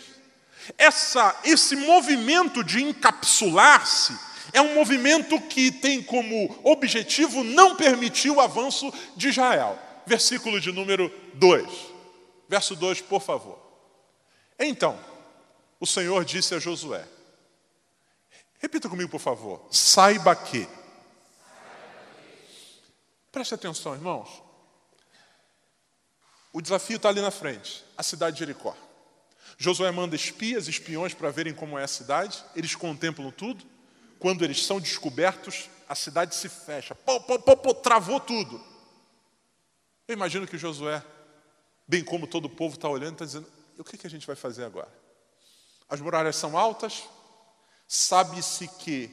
Essa, 0.77 1.35
esse 1.45 1.77
movimento 1.77 2.65
de 2.65 2.83
encapsular-se 2.83 4.17
é 4.53 4.61
um 4.61 4.75
movimento 4.75 5.41
que 5.41 5.71
tem 5.71 6.03
como 6.03 6.59
objetivo 6.63 7.43
não 7.43 7.77
permitir 7.77 8.31
o 8.31 8.41
avanço 8.41 8.93
de 9.17 9.29
Israel. 9.29 9.79
Versículo 10.07 10.61
de 10.61 10.71
número 10.71 11.13
2. 11.35 11.67
Verso 12.49 12.77
2, 12.77 13.01
por 13.01 13.21
favor. 13.21 13.59
Então, 14.59 14.99
o 15.81 15.87
Senhor 15.87 16.25
disse 16.25 16.55
a 16.55 16.59
Josué: 16.59 17.05
Repita 18.65 18.89
comigo, 18.89 19.11
por 19.11 19.21
favor. 19.21 19.61
Saiba 19.71 20.35
que. 20.35 20.67
Preste 23.31 23.53
atenção, 23.53 23.93
irmãos. 23.93 24.43
O 26.51 26.63
desafio 26.63 26.97
está 26.97 27.11
ali 27.11 27.21
na 27.21 27.31
frente 27.31 27.85
a 27.95 28.03
cidade 28.03 28.37
de 28.37 28.39
Jericó. 28.39 28.75
Josué 29.59 29.91
manda 29.91 30.17
espias, 30.17 30.67
espiões 30.67 31.13
para 31.13 31.31
verem 31.31 31.53
como 31.53 31.79
é 31.79 31.85
a 31.85 31.87
cidade, 31.87 32.43
eles 32.57 32.75
contemplam 32.75 33.31
tudo. 33.31 33.63
Quando 34.19 34.43
eles 34.43 34.65
são 34.65 34.81
descobertos, 34.81 35.69
a 35.87 35.95
cidade 35.95 36.35
se 36.35 36.49
fecha. 36.49 36.95
Pô, 36.95 37.21
pô, 37.21 37.39
pô, 37.39 37.59
pô, 37.59 37.75
travou 37.75 38.19
tudo. 38.19 38.57
Eu 40.09 40.15
imagino 40.15 40.47
que 40.47 40.57
Josué, 40.57 41.05
bem 41.87 42.03
como 42.03 42.27
todo 42.27 42.47
o 42.47 42.51
povo 42.57 42.77
está 42.77 42.89
olhando, 42.89 43.13
está 43.13 43.27
dizendo: 43.27 43.47
o 43.77 43.85
que, 43.85 43.99
que 43.99 44.07
a 44.07 44.11
gente 44.11 44.27
vai 44.27 44.37
fazer 44.37 44.65
agora? 44.65 44.89
As 45.87 46.01
muralhas 46.01 46.37
são 46.37 46.57
altas, 46.57 47.05
sabe-se 47.87 48.69
que 48.69 49.11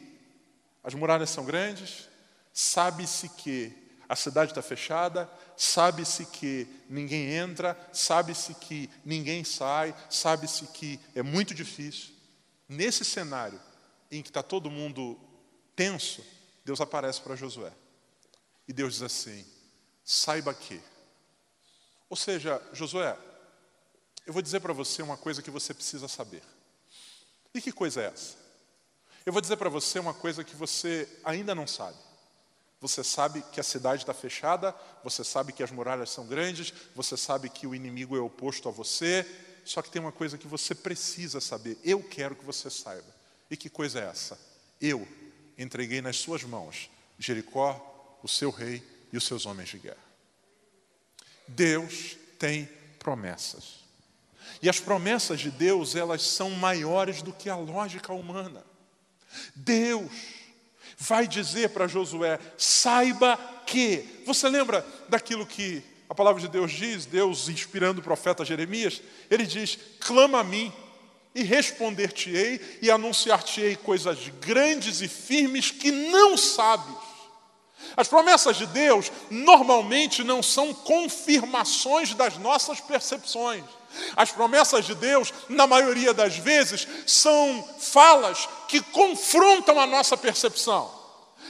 as 0.84 0.94
muralhas 0.94 1.30
são 1.30 1.46
grandes, 1.46 2.10
sabe-se 2.54 3.30
que 3.30 3.74
a 4.10 4.16
cidade 4.16 4.52
está 4.52 4.62
fechada, 4.62 5.30
sabe-se 5.56 6.26
que 6.26 6.68
ninguém 6.90 7.34
entra, 7.34 7.78
sabe-se 7.94 8.54
que 8.56 8.90
ninguém 9.06 9.44
sai, 9.44 9.96
sabe-se 10.10 10.66
que 10.68 11.00
é 11.16 11.22
muito 11.22 11.54
difícil. 11.54 12.14
Nesse 12.68 13.06
cenário 13.06 13.62
em 14.10 14.22
que 14.22 14.30
está 14.30 14.44
todo 14.44 14.70
mundo 14.70 15.18
tenso, 15.76 16.26
Deus 16.66 16.82
aparece 16.82 17.22
para 17.22 17.36
Josué. 17.36 17.72
E 18.68 18.74
Deus 18.74 18.96
diz 18.96 19.04
assim: 19.04 19.46
saiba 20.04 20.54
que. 20.54 20.82
Ou 22.10 22.18
seja, 22.18 22.62
Josué, 22.74 23.18
eu 24.26 24.34
vou 24.34 24.42
dizer 24.42 24.60
para 24.60 24.74
você 24.74 25.02
uma 25.02 25.18
coisa 25.18 25.42
que 25.42 25.50
você 25.50 25.74
precisa 25.74 26.08
saber. 26.08 26.44
E 27.54 27.62
que 27.62 27.72
coisa 27.72 28.02
é 28.02 28.08
essa? 28.08 28.41
Eu 29.26 29.32
vou 29.32 29.42
dizer 29.42 29.58
para 29.58 29.70
você 29.70 30.00
uma 30.00 30.14
coisa 30.14 30.44
que 30.44 30.56
você 30.56 31.08
ainda 31.24 31.54
não 31.54 31.68
sabe. 31.68 31.98
Você 32.80 33.04
sabe 33.04 33.44
que 33.52 33.60
a 33.60 33.64
cidade 33.64 34.02
está 34.02 34.14
fechada, 34.14 34.76
você 35.04 35.24
sabe 35.24 35.54
que 35.54 35.62
as 35.62 35.70
muralhas 35.70 36.10
são 36.10 36.26
grandes, 36.26 36.74
você 36.96 37.16
sabe 37.16 37.48
que 37.48 37.68
o 37.68 37.76
inimigo 37.76 38.18
é 38.18 38.20
oposto 38.20 38.68
a 38.68 38.72
você, 38.72 39.26
só 39.64 39.84
que 39.84 39.92
tem 39.92 40.02
uma 40.02 40.12
coisa 40.12 40.38
que 40.38 40.48
você 40.48 40.74
precisa 40.74 41.40
saber. 41.40 41.78
Eu 41.84 42.02
quero 42.02 42.36
que 42.36 42.44
você 42.44 42.70
saiba. 42.72 43.06
E 43.52 43.56
que 43.56 43.70
coisa 43.70 44.00
é 44.00 44.06
essa? 44.06 44.40
Eu 44.80 45.08
entreguei 45.58 46.02
nas 46.02 46.18
suas 46.18 46.44
mãos 46.44 46.90
Jericó, 47.20 48.18
o 48.24 48.28
seu 48.28 48.50
rei 48.50 48.84
e 49.14 49.18
os 49.18 49.26
seus 49.26 49.46
homens 49.46 49.70
de 49.70 49.78
guerra. 49.78 49.98
Deus 51.48 52.18
tem 52.40 52.68
promessas. 52.98 53.82
E 54.62 54.68
as 54.68 54.80
promessas 54.80 55.40
de 55.40 55.52
Deus, 55.52 55.96
elas 55.96 56.24
são 56.24 56.50
maiores 56.50 57.22
do 57.22 57.32
que 57.32 57.50
a 57.50 57.56
lógica 57.56 58.12
humana. 58.12 58.64
Deus 59.56 60.12
vai 60.98 61.28
dizer 61.28 61.70
para 61.70 61.88
Josué: 61.88 62.40
saiba 62.58 63.38
que. 63.66 64.06
Você 64.26 64.48
lembra 64.48 64.86
daquilo 65.10 65.46
que 65.46 65.84
a 66.10 66.14
palavra 66.14 66.42
de 66.42 66.48
Deus 66.48 66.72
diz, 66.72 67.06
Deus 67.06 67.50
inspirando 67.50 68.00
o 68.00 68.04
profeta 68.04 68.46
Jeremias? 68.46 69.02
Ele 69.30 69.46
diz: 69.46 69.78
clama 70.00 70.40
a 70.40 70.44
mim, 70.44 70.72
e 71.34 71.44
responder-te-ei, 71.44 72.80
e 72.82 72.92
anunciar-te-ei 72.92 73.76
coisas 73.76 74.30
grandes 74.40 75.02
e 75.02 75.08
firmes 75.08 75.72
que 75.72 75.92
não 75.92 76.38
sabes. 76.38 77.01
As 77.96 78.08
promessas 78.08 78.58
de 78.58 78.66
Deus 78.68 79.12
normalmente 79.30 80.24
não 80.24 80.42
são 80.42 80.74
confirmações 80.74 82.14
das 82.14 82.38
nossas 82.38 82.80
percepções. 82.80 83.64
As 84.16 84.32
promessas 84.32 84.86
de 84.86 84.96
Deus, 84.96 85.34
na 85.50 85.68
maioria 85.68 86.14
das 86.14 86.38
vezes, 86.38 86.88
são 87.06 87.68
falas 87.80 88.48
que 88.68 88.82
confrontam 88.82 89.80
a 89.80 89.86
nossa 89.86 90.16
percepção. 90.16 91.02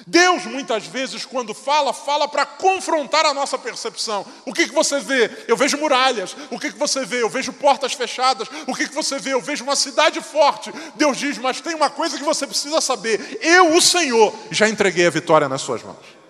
Deus, 0.08 0.46
muitas 0.46 0.88
vezes, 0.88 1.26
quando 1.26 1.54
fala, 1.54 1.94
fala 1.94 2.28
para 2.28 2.46
confrontar 2.46 3.26
a 3.26 3.34
nossa 3.34 3.58
percepção. 3.58 4.26
O 4.46 4.54
que, 4.54 4.68
que 4.68 4.74
você 4.74 5.00
vê? 5.00 5.30
Eu 5.48 5.56
vejo 5.56 5.78
muralhas. 5.78 6.36
O 6.50 6.60
que, 6.60 6.72
que 6.72 6.80
você 6.80 7.06
vê? 7.06 7.22
Eu 7.22 7.30
vejo 7.30 7.54
portas 7.54 7.94
fechadas. 7.94 8.48
O 8.66 8.74
que, 8.74 8.88
que 8.88 8.96
você 8.96 9.20
vê? 9.20 9.34
Eu 9.34 9.42
vejo 9.42 9.64
uma 9.64 9.76
cidade 9.76 10.20
forte. 10.22 10.74
Deus 10.96 11.18
diz, 11.18 11.38
mas 11.38 11.62
tem 11.62 11.76
uma 11.76 11.90
coisa 11.90 12.18
que 12.18 12.24
você 12.24 12.48
precisa 12.48 12.82
saber. 12.82 13.40
Eu, 13.42 13.76
o 13.76 13.82
Senhor, 13.82 14.34
já 14.50 14.68
entreguei 14.68 15.06
a 15.06 15.12
vitória 15.12 15.48
nas 15.48 15.62
suas 15.62 15.84
mãos. 15.84 16.21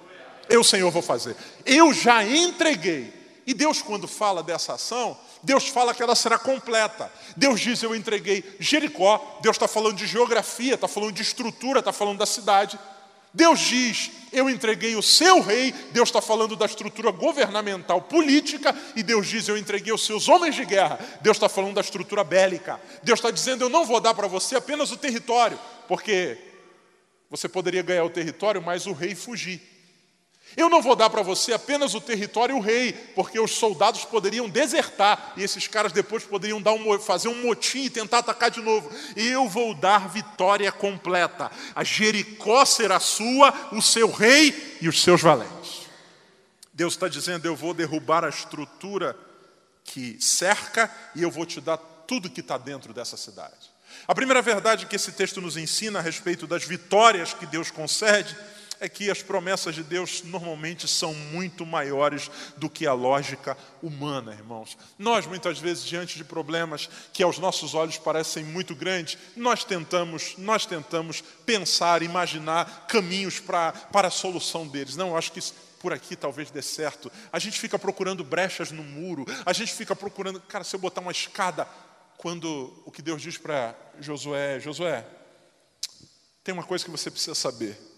Eu, 0.51 0.63
Senhor, 0.63 0.91
vou 0.91 1.01
fazer. 1.01 1.36
Eu 1.65 1.93
já 1.93 2.25
entreguei. 2.25 3.13
E 3.48 3.53
Deus, 3.53 3.81
quando 3.81 4.08
fala 4.08 4.43
dessa 4.43 4.74
ação, 4.74 5.17
Deus 5.41 5.67
fala 5.67 5.93
que 5.93 6.03
ela 6.03 6.13
será 6.13 6.38
completa. 6.38 7.12
Deus 7.36 7.60
diz: 7.60 7.81
Eu 7.81 7.96
entreguei 7.96 8.43
Jericó. 8.60 9.39
Deus 9.41 9.55
está 9.55 9.67
falando 9.67 9.96
de 9.96 10.05
geografia, 10.05 10.75
está 10.75 10.88
falando 10.88 11.13
de 11.13 11.22
estrutura, 11.22 11.79
está 11.79 11.93
falando 11.93 12.20
da 12.20 12.25
cidade. 12.25 12.77
Deus 13.34 13.62
diz: 13.62 14.12
Eu 14.31 14.50
entreguei 14.50 14.96
o 14.96 15.01
seu 15.01 15.39
rei. 15.39 15.72
Deus 15.91 16.10
está 16.10 16.22
falando 16.22 16.55
da 16.55 16.65
estrutura 16.65 17.12
governamental 17.12 18.01
política. 18.01 18.75
E 18.96 19.01
Deus 19.01 19.27
diz: 19.27 19.48
Eu 19.48 19.58
entreguei 19.58 19.93
os 19.93 20.05
seus 20.05 20.27
homens 20.27 20.53
de 20.53 20.65
guerra. 20.65 21.00
Deus 21.22 21.38
está 21.38 21.48
falando 21.48 21.75
da 21.75 21.81
estrutura 21.81 22.24
bélica. 22.25 22.79
Deus 23.01 23.20
está 23.20 23.31
dizendo: 23.31 23.63
Eu 23.63 23.70
não 23.70 23.86
vou 23.86 24.01
dar 24.01 24.13
para 24.13 24.27
você 24.27 24.58
apenas 24.58 24.91
o 24.91 24.98
território, 24.98 25.58
porque 25.88 26.38
você 27.29 27.48
poderia 27.48 27.81
ganhar 27.81 28.03
o 28.03 28.10
território, 28.10 28.62
mas 28.62 28.86
o 28.86 28.91
rei 28.91 29.15
fugir. 29.15 29.72
Eu 30.58 30.70
não 30.70 30.81
vou 30.81 30.96
dar 30.96 31.10
para 31.10 31.22
você 31.22 31.53
apenas 31.53 31.93
o 31.93 32.01
território 32.01 32.55
e 32.55 32.60
o 32.60 32.62
rei, 32.62 32.91
porque 33.15 33.39
os 33.39 33.51
soldados 33.51 34.03
poderiam 34.03 34.50
desertar 34.50 35.34
e 35.38 35.43
esses 35.43 35.67
caras 35.67 35.91
depois 35.91 36.24
poderiam 36.24 36.62
dar 36.62 36.74
um, 36.74 37.00
fazer 37.00 37.29
um 37.29 37.41
motim 37.43 37.84
e 37.84 37.89
tentar 37.89 38.20
atacar 38.20 38.51
de 38.51 38.62
novo. 38.62 38.89
Eu 39.15 39.48
vou 39.48 39.74
dar 39.74 40.10
vitória 40.10 40.72
completa. 40.72 41.50
A 41.74 41.84
Jericó 41.84 42.65
será 42.65 43.00
sua, 43.00 43.53
o 43.72 43.81
seu 43.81 44.12
rei 44.12 44.77
e 44.81 44.89
os 44.89 45.01
seus 45.01 45.22
valentes. 45.22 45.81
Deus 46.74 46.93
está 46.93 47.08
dizendo: 47.08 47.46
eu 47.46 47.55
vou 47.55 47.74
derrubar 47.74 48.25
a 48.25 48.29
estrutura 48.29 49.17
que 49.84 50.17
cerca 50.20 50.91
e 51.15 51.24
eu 51.24 51.31
vou 51.31 51.46
te 51.46 51.62
dar 51.62 51.77
tudo 51.77 52.29
que 52.29 52.41
está 52.41 52.58
dentro 52.58 52.93
dessa 52.93 53.15
cidade. 53.15 53.72
A 54.08 54.15
primeira 54.15 54.41
verdade 54.41 54.86
que 54.86 54.96
esse 54.96 55.12
texto 55.12 55.39
nos 55.41 55.58
ensina 55.58 56.00
a 56.00 56.01
respeito 56.01 56.48
das 56.48 56.63
vitórias 56.63 57.34
que 57.34 57.46
Deus 57.46 57.72
concede 57.72 58.36
é 58.81 58.89
que 58.89 59.11
as 59.11 59.21
promessas 59.21 59.75
de 59.75 59.83
Deus 59.83 60.23
normalmente 60.23 60.88
são 60.88 61.13
muito 61.13 61.63
maiores 61.67 62.31
do 62.57 62.67
que 62.67 62.88
a 62.88 62.93
lógica 62.93 63.55
humana, 63.81 64.33
irmãos. 64.33 64.75
Nós, 64.97 65.27
muitas 65.27 65.59
vezes, 65.59 65.85
diante 65.85 66.17
de 66.17 66.23
problemas 66.23 66.89
que 67.13 67.21
aos 67.21 67.38
nossos 67.38 67.75
olhos 67.75 68.00
parecem 68.00 68.43
muito 68.43 68.73
grandes, 68.73 69.19
nós 69.35 69.63
tentamos, 69.63 70.33
nós 70.35 70.65
tentamos 70.65 71.21
pensar, 71.45 72.01
imaginar 72.01 72.88
caminhos 72.88 73.39
para, 73.39 73.71
para 73.71 74.07
a 74.07 74.11
solução 74.11 74.67
deles. 74.67 74.95
Não, 74.95 75.09
eu 75.09 75.17
acho 75.17 75.31
que 75.31 75.39
por 75.79 75.93
aqui 75.93 76.15
talvez 76.15 76.50
dê 76.50 76.63
certo. 76.63 77.11
A 77.31 77.38
gente 77.38 77.59
fica 77.59 77.77
procurando 77.77 78.23
brechas 78.23 78.71
no 78.71 78.83
muro, 78.83 79.25
a 79.45 79.53
gente 79.53 79.73
fica 79.73 79.95
procurando, 79.95 80.41
cara, 80.41 80.63
se 80.63 80.75
eu 80.75 80.79
botar 80.79 81.01
uma 81.01 81.11
escada, 81.11 81.67
quando 82.17 82.81
o 82.83 82.91
que 82.91 83.03
Deus 83.03 83.21
diz 83.21 83.38
para 83.38 83.75
Josué, 84.00 84.59
Josué, 84.59 85.05
tem 86.43 86.51
uma 86.51 86.63
coisa 86.63 86.83
que 86.83 86.89
você 86.89 87.11
precisa 87.11 87.35
saber. 87.35 87.90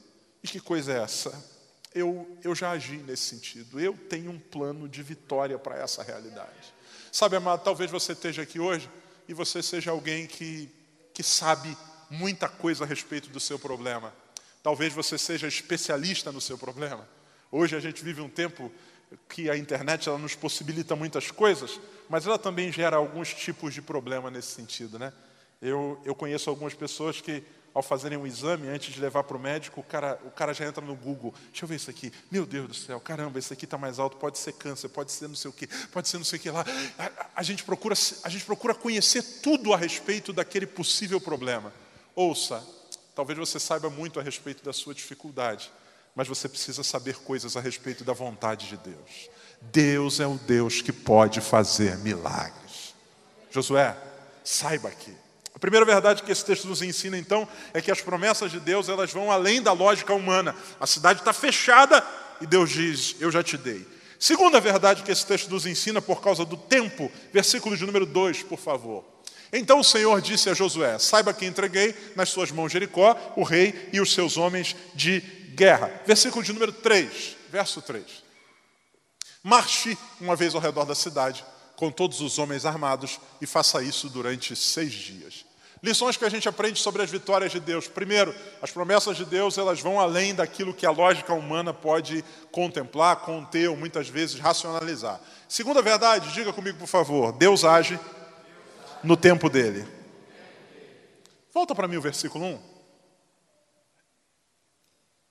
E 0.44 0.48
que 0.48 0.60
coisa 0.60 0.92
é 0.92 1.02
essa? 1.02 1.32
Eu, 1.96 2.38
eu 2.44 2.54
já 2.54 2.72
agi 2.72 2.98
nesse 2.98 3.24
sentido. 3.24 3.80
Eu 3.80 3.94
tenho 3.94 4.32
um 4.32 4.40
plano 4.40 4.90
de 4.90 5.02
vitória 5.02 5.58
para 5.58 5.78
essa 5.78 6.04
realidade. 6.04 6.74
Sabe, 7.12 7.36
amado, 7.36 7.64
talvez 7.64 7.90
você 7.90 8.12
esteja 8.12 8.42
aqui 8.42 8.60
hoje 8.60 8.90
e 9.28 9.34
você 9.34 9.64
seja 9.64 9.92
alguém 9.92 10.28
que, 10.28 10.70
que 11.14 11.24
sabe 11.24 11.78
muita 12.10 12.50
coisa 12.50 12.84
a 12.84 12.88
respeito 12.88 13.30
do 13.30 13.40
seu 13.40 13.58
problema. 13.58 14.14
Talvez 14.62 14.94
você 14.94 15.18
seja 15.18 15.48
especialista 15.48 16.32
no 16.32 16.42
seu 16.42 16.58
problema. 16.58 17.08
Hoje 17.52 17.76
a 17.76 17.80
gente 17.80 18.04
vive 18.04 18.20
um 18.20 18.30
tempo 18.30 18.72
que 19.30 19.50
a 19.50 19.56
internet 19.56 20.10
ela 20.10 20.18
nos 20.18 20.36
possibilita 20.36 20.96
muitas 20.96 21.30
coisas, 21.30 21.80
mas 22.10 22.26
ela 22.26 22.40
também 22.40 22.72
gera 22.72 22.98
alguns 22.98 23.34
tipos 23.34 23.74
de 23.74 23.82
problema 23.82 24.32
nesse 24.32 24.50
sentido, 24.50 24.98
né? 24.98 25.14
Eu, 25.62 26.02
eu 26.04 26.16
conheço 26.16 26.50
algumas 26.50 26.74
pessoas 26.74 27.22
que 27.22 27.44
ao 27.74 27.82
fazerem 27.82 28.18
um 28.18 28.28
exame, 28.28 28.68
antes 28.68 28.94
de 28.94 29.02
levar 29.02 29.24
para 29.24 29.36
o 29.36 29.40
médico, 29.40 29.82
o 29.82 29.84
cara, 29.84 30.20
o 30.26 30.30
cara 30.30 30.54
já 30.54 30.66
entra 30.66 30.86
no 30.86 30.96
Google. 30.96 31.34
Deixa 31.50 31.66
eu 31.66 31.68
ver 31.68 31.76
isso 31.76 31.90
aqui. 31.90 32.14
Meu 32.30 32.46
Deus 32.46 32.68
do 32.68 32.74
céu, 32.76 33.00
caramba, 33.00 33.40
esse 33.40 33.52
aqui 33.52 33.66
está 33.66 33.78
mais 33.78 33.98
alto, 33.98 34.18
pode 34.18 34.38
ser 34.38 34.54
câncer, 34.54 34.90
pode 34.90 35.12
ser 35.12 35.28
não 35.28 35.36
sei 35.36 35.50
o 35.50 35.54
quê, 35.54 35.68
pode 35.92 36.08
ser 36.08 36.18
não 36.18 36.26
sei 36.26 36.38
o 36.38 36.42
que 36.42 36.52
lá. 36.52 36.64
A, 37.00 37.28
a, 37.38 37.44
gente 37.44 37.64
procura, 37.64 37.96
a 38.24 38.30
gente 38.30 38.46
procura 38.46 38.76
conhecer 38.76 39.24
tudo 39.42 39.74
a 39.74 39.78
respeito 39.78 40.32
daquele 40.32 40.68
possível 40.68 41.20
problema. 41.20 41.74
Ouça, 42.16 42.64
talvez 43.16 43.40
você 43.40 43.60
saiba 43.60 43.90
muito 43.90 44.20
a 44.20 44.24
respeito 44.24 44.64
da 44.64 44.72
sua 44.72 44.94
dificuldade, 44.94 45.72
mas 46.16 46.28
você 46.28 46.48
precisa 46.48 46.84
saber 46.84 47.18
coisas 47.18 47.58
a 47.58 47.60
respeito 47.60 48.04
da 48.04 48.14
vontade 48.14 48.68
de 48.68 48.78
Deus. 48.78 49.30
Deus 49.62 50.20
é 50.20 50.28
o 50.28 50.36
Deus 50.36 50.82
que 50.82 50.94
pode 50.94 51.42
fazer 51.42 51.98
milagres. 51.98 52.94
Josué, 53.50 53.98
saiba 54.44 54.90
aqui. 54.90 55.23
A 55.56 55.60
primeira 55.60 55.86
verdade 55.86 56.24
que 56.24 56.32
esse 56.32 56.44
texto 56.44 56.68
nos 56.68 56.82
ensina, 56.82 57.18
então, 57.18 57.48
é 57.74 57.82
que 57.82 57.92
as 57.92 58.02
promessas 58.02 58.52
de 58.52 58.60
Deus 58.60 58.90
elas 58.90 59.12
vão 59.12 59.32
além 59.32 59.62
da 59.62 59.72
lógica 59.72 60.14
humana. 60.14 60.56
A 60.80 60.88
cidade 60.88 61.20
está 61.20 61.32
fechada 61.32 62.04
e 62.42 62.48
Deus 62.48 62.72
diz: 62.72 63.16
Eu 63.20 63.32
já 63.32 63.44
te 63.44 63.58
dei. 63.58 63.86
Segunda 64.20 64.60
verdade 64.60 65.04
que 65.04 65.12
esse 65.12 65.26
texto 65.26 65.50
nos 65.50 65.66
ensina 65.66 66.02
por 66.02 66.22
causa 66.22 66.46
do 66.46 66.58
tempo, 66.58 67.12
versículo 67.32 67.78
de 67.78 67.86
número 67.86 68.06
2, 68.06 68.44
por 68.44 68.58
favor. 68.58 69.04
Então 69.52 69.80
o 69.80 69.84
Senhor 69.84 70.20
disse 70.22 70.50
a 70.50 70.54
Josué: 70.54 70.98
Saiba 70.98 71.34
que 71.34 71.46
entreguei 71.46 71.96
nas 72.16 72.30
suas 72.30 72.50
mãos 72.50 72.72
Jericó, 72.72 73.16
o 73.36 73.44
rei 73.44 73.90
e 73.94 74.02
os 74.02 74.12
seus 74.12 74.38
homens 74.38 74.76
de 74.96 75.20
guerra. 75.56 75.92
Versículo 76.06 76.44
de 76.44 76.52
número 76.52 76.72
3, 76.72 77.36
verso 77.52 77.82
3. 77.82 78.04
Marche 79.44 79.98
uma 80.20 80.36
vez 80.36 80.56
ao 80.56 80.62
redor 80.62 80.86
da 80.86 80.96
cidade 80.96 81.46
com 81.84 81.92
todos 81.92 82.22
os 82.22 82.40
homens 82.40 82.66
armados 82.66 83.20
e 83.42 83.46
faça 83.46 83.84
isso 83.84 84.08
durante 84.08 84.56
seis 84.56 84.94
dias. 84.94 85.44
Lições 85.84 86.16
que 86.16 86.24
a 86.24 86.30
gente 86.30 86.48
aprende 86.48 86.80
sobre 86.80 87.02
as 87.02 87.12
vitórias 87.12 87.52
de 87.52 87.60
Deus. 87.60 87.90
Primeiro, 87.90 88.34
as 88.62 88.72
promessas 88.72 89.18
de 89.18 89.26
Deus 89.26 89.58
elas 89.58 89.82
vão 89.82 90.00
além 90.00 90.34
daquilo 90.34 90.74
que 90.74 90.86
a 90.86 90.92
lógica 90.92 91.34
humana 91.34 91.74
pode 91.74 92.24
contemplar, 92.54 93.18
conter 93.18 93.70
ou 93.70 93.76
muitas 93.76 94.08
vezes 94.08 94.40
racionalizar. 94.40 95.20
Segunda 95.50 95.82
verdade, 95.82 96.32
diga 96.32 96.54
comigo 96.54 96.78
por 96.78 96.88
favor, 96.88 97.34
Deus 97.34 97.66
age 97.66 98.00
no 99.04 99.18
tempo 99.18 99.50
dele. 99.50 99.86
Volta 101.54 101.76
para 101.76 101.86
mim 101.86 101.98
o 101.98 102.02
versículo 102.02 102.46
1. 102.46 102.60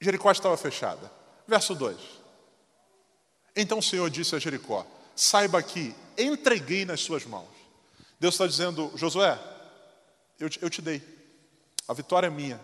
Jericó 0.02 0.30
estava 0.30 0.58
fechada. 0.58 1.10
Verso 1.48 1.74
2. 1.74 1.96
Então 3.56 3.78
o 3.78 3.82
Senhor 3.82 4.10
disse 4.10 4.36
a 4.36 4.38
Jericó: 4.38 4.86
Saiba 5.14 5.62
que 5.62 5.94
entreguei 6.16 6.84
nas 6.84 7.00
suas 7.00 7.24
mãos. 7.24 7.48
Deus 8.18 8.34
está 8.34 8.46
dizendo, 8.46 8.92
Josué, 8.94 9.38
eu 10.38 10.48
te, 10.48 10.62
eu 10.62 10.70
te 10.70 10.80
dei. 10.80 11.02
A 11.88 11.94
vitória 11.94 12.26
é 12.26 12.30
minha. 12.30 12.60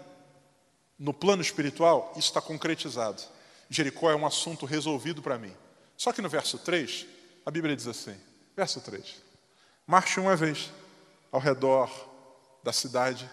No 0.99 1.13
plano 1.13 1.43
espiritual, 1.43 2.13
isso 2.17 2.29
está 2.29 2.41
concretizado. 2.41 3.23
Jericó 3.71 4.11
é 4.11 4.17
um 4.17 4.27
assunto 4.27 4.67
resolvido 4.67 5.23
para 5.23 5.39
mim. 5.39 5.55
Só 5.97 6.13
que 6.13 6.23
no 6.23 6.29
verso 6.29 6.59
3, 6.59 7.07
a 7.45 7.51
Bíblia 7.51 7.77
diz 7.77 7.87
assim: 7.87 8.17
verso 8.57 8.81
3: 8.81 9.17
Marche 9.87 10.21
uma 10.21 10.37
vez 10.37 10.71
ao 11.31 11.41
redor 11.41 11.91
da 12.63 12.73
cidade 12.73 13.29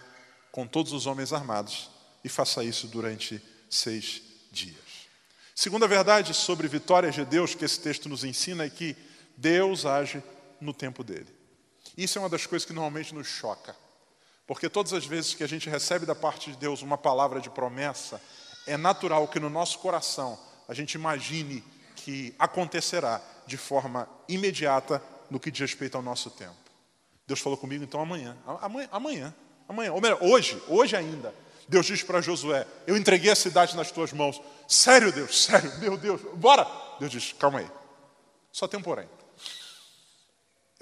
com 0.51 0.67
todos 0.67 0.93
os 0.93 1.05
homens 1.05 1.33
armados 1.33 1.89
e 2.23 2.29
faça 2.29 2.63
isso 2.63 2.87
durante 2.87 3.41
seis 3.69 4.21
dias. 4.51 4.75
Segunda 5.53 5.87
verdade 5.87 6.33
sobre 6.33 6.67
vitórias 6.67 7.15
de 7.15 7.23
Deus 7.23 7.55
que 7.55 7.65
esse 7.65 7.79
texto 7.79 8.09
nos 8.09 8.23
ensina 8.23 8.65
é 8.65 8.69
que 8.69 8.95
Deus 9.37 9.85
age 9.85 10.23
no 10.59 10.73
tempo 10.73 11.03
dele. 11.03 11.33
Isso 11.97 12.17
é 12.17 12.21
uma 12.21 12.29
das 12.29 12.45
coisas 12.45 12.65
que 12.65 12.73
normalmente 12.73 13.13
nos 13.13 13.27
choca. 13.27 13.75
Porque 14.47 14.69
todas 14.69 14.93
as 14.93 15.05
vezes 15.05 15.33
que 15.33 15.43
a 15.43 15.47
gente 15.47 15.69
recebe 15.69 16.05
da 16.05 16.15
parte 16.15 16.51
de 16.51 16.57
Deus 16.57 16.81
uma 16.81 16.97
palavra 16.97 17.39
de 17.39 17.49
promessa, 17.49 18.21
é 18.67 18.77
natural 18.77 19.27
que 19.27 19.39
no 19.39 19.49
nosso 19.49 19.79
coração 19.79 20.37
a 20.67 20.73
gente 20.73 20.93
imagine 20.93 21.63
que 21.95 22.35
acontecerá 22.37 23.21
de 23.47 23.57
forma 23.57 24.07
imediata 24.27 25.01
no 25.29 25.39
que 25.39 25.51
diz 25.51 25.61
respeito 25.61 25.95
ao 25.95 26.03
nosso 26.03 26.29
tempo. 26.29 26.55
Deus 27.25 27.39
falou 27.39 27.57
comigo 27.57 27.83
então 27.83 27.99
amanhã, 27.99 28.37
amanhã, 28.61 28.89
amanhã, 28.91 29.35
amanhã, 29.67 29.93
ou 29.93 30.01
melhor, 30.01 30.19
hoje, 30.21 30.61
hoje 30.67 30.95
ainda. 30.95 31.33
Deus 31.67 31.87
diz 31.87 32.03
para 32.03 32.21
Josué: 32.21 32.67
Eu 32.85 32.95
entreguei 32.95 33.31
a 33.31 33.35
cidade 33.35 33.75
nas 33.75 33.91
tuas 33.91 34.13
mãos. 34.13 34.39
Sério, 34.67 35.11
Deus, 35.11 35.43
sério, 35.45 35.71
meu 35.79 35.97
Deus, 35.97 36.21
bora. 36.35 36.67
Deus 36.99 37.11
diz: 37.11 37.33
Calma 37.33 37.59
aí, 37.59 37.71
só 38.51 38.67
tem 38.67 38.79
um 38.79 38.83
porém. 38.83 39.07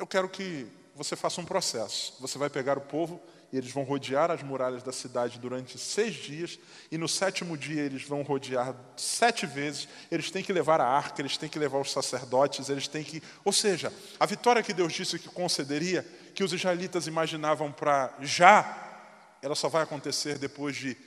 Eu 0.03 0.07
quero 0.07 0.27
que 0.27 0.67
você 0.97 1.15
faça 1.15 1.39
um 1.39 1.45
processo. 1.45 2.13
Você 2.19 2.37
vai 2.37 2.49
pegar 2.49 2.77
o 2.77 2.81
povo 2.81 3.21
e 3.53 3.57
eles 3.57 3.71
vão 3.71 3.83
rodear 3.83 4.29
as 4.31 4.43
muralhas 4.43 4.83
da 4.83 4.91
cidade 4.91 5.39
durante 5.39 5.77
seis 5.77 6.15
dias, 6.15 6.59
e 6.91 6.97
no 6.97 7.07
sétimo 7.07 7.57
dia 7.57 7.83
eles 7.83 8.03
vão 8.03 8.21
rodear 8.21 8.75
sete 8.97 9.45
vezes. 9.45 9.87
Eles 10.11 10.29
têm 10.29 10.43
que 10.43 10.51
levar 10.51 10.81
a 10.81 10.85
arca, 10.85 11.21
eles 11.21 11.37
têm 11.37 11.47
que 11.47 11.57
levar 11.57 11.79
os 11.79 11.89
sacerdotes, 11.89 12.67
eles 12.67 12.85
têm 12.85 13.01
que. 13.01 13.23
Ou 13.45 13.53
seja, 13.53 13.93
a 14.19 14.25
vitória 14.25 14.61
que 14.61 14.73
Deus 14.73 14.91
disse 14.91 15.17
que 15.17 15.29
concederia, 15.29 16.05
que 16.35 16.43
os 16.43 16.51
israelitas 16.51 17.07
imaginavam 17.07 17.71
para 17.71 18.13
já, 18.19 19.37
ela 19.41 19.55
só 19.55 19.69
vai 19.69 19.83
acontecer 19.83 20.37
depois 20.37 20.75
de 20.75 20.97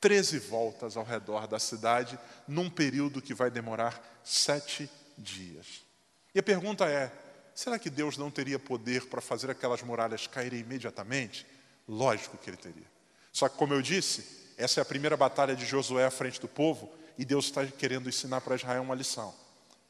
13 0.00 0.38
voltas 0.38 0.96
ao 0.96 1.02
redor 1.02 1.48
da 1.48 1.58
cidade, 1.58 2.16
num 2.46 2.70
período 2.70 3.20
que 3.20 3.34
vai 3.34 3.50
demorar 3.50 4.00
sete 4.22 4.88
dias. 5.18 5.82
E 6.32 6.38
a 6.38 6.42
pergunta 6.42 6.86
é: 6.86 7.10
será 7.54 7.78
que 7.78 7.90
Deus 7.90 8.16
não 8.16 8.30
teria 8.30 8.58
poder 8.58 9.06
para 9.06 9.20
fazer 9.20 9.50
aquelas 9.50 9.82
muralhas 9.82 10.26
caírem 10.26 10.60
imediatamente? 10.60 11.46
Lógico 11.88 12.36
que 12.38 12.50
ele 12.50 12.56
teria. 12.56 12.86
Só 13.32 13.48
que, 13.48 13.56
como 13.56 13.74
eu 13.74 13.82
disse, 13.82 14.52
essa 14.56 14.80
é 14.80 14.82
a 14.82 14.84
primeira 14.84 15.16
batalha 15.16 15.56
de 15.56 15.66
Josué 15.66 16.04
à 16.04 16.10
frente 16.10 16.40
do 16.40 16.48
povo, 16.48 16.90
e 17.18 17.24
Deus 17.24 17.46
está 17.46 17.64
querendo 17.66 18.08
ensinar 18.08 18.40
para 18.40 18.54
Israel 18.54 18.82
uma 18.82 18.94
lição. 18.94 19.34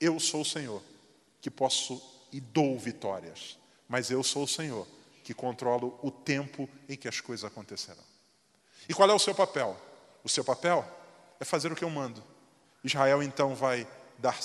Eu 0.01 0.19
sou 0.21 0.43
o 0.43 0.45
Senhor 0.45 0.83
que 1.41 1.51
posso 1.51 2.03
e 2.33 2.41
dou 2.41 2.79
vitórias, 2.79 3.59
mas 3.89 4.11
eu 4.11 4.23
sou 4.23 4.45
o 4.45 4.49
Senhor 4.49 4.87
que 5.23 5.33
controlo 5.33 5.99
o 6.03 6.11
tempo 6.11 6.69
em 6.89 6.97
que 6.97 7.09
as 7.09 7.21
coisas 7.21 7.45
acontecerão. 7.45 8.03
E 8.89 8.93
qual 8.93 9.09
é 9.09 9.15
o 9.15 9.19
seu 9.19 9.35
papel? 9.35 9.77
O 10.23 10.29
seu 10.29 10.45
papel 10.45 10.87
é 11.41 11.45
fazer 11.45 11.73
o 11.73 11.77
que 11.77 11.85
eu 11.85 11.91
mando. 11.91 12.23
Israel 12.83 13.23
então 13.23 13.55
vai 13.55 13.87
dar 14.19 14.39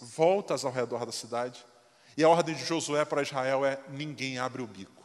voltas 0.00 0.64
ao 0.64 0.72
redor 0.72 1.04
da 1.04 1.12
cidade, 1.12 1.64
e 2.16 2.24
a 2.24 2.28
ordem 2.28 2.54
de 2.54 2.64
Josué 2.64 3.04
para 3.04 3.22
Israel 3.22 3.64
é: 3.64 3.78
ninguém 3.88 4.38
abre 4.38 4.62
o 4.62 4.66
bico, 4.66 5.02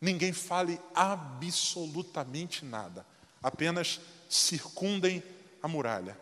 ninguém 0.00 0.32
fale 0.32 0.80
absolutamente 0.94 2.64
nada, 2.64 3.06
apenas 3.42 4.00
circundem 4.28 5.22
a 5.62 5.68
muralha. 5.68 6.16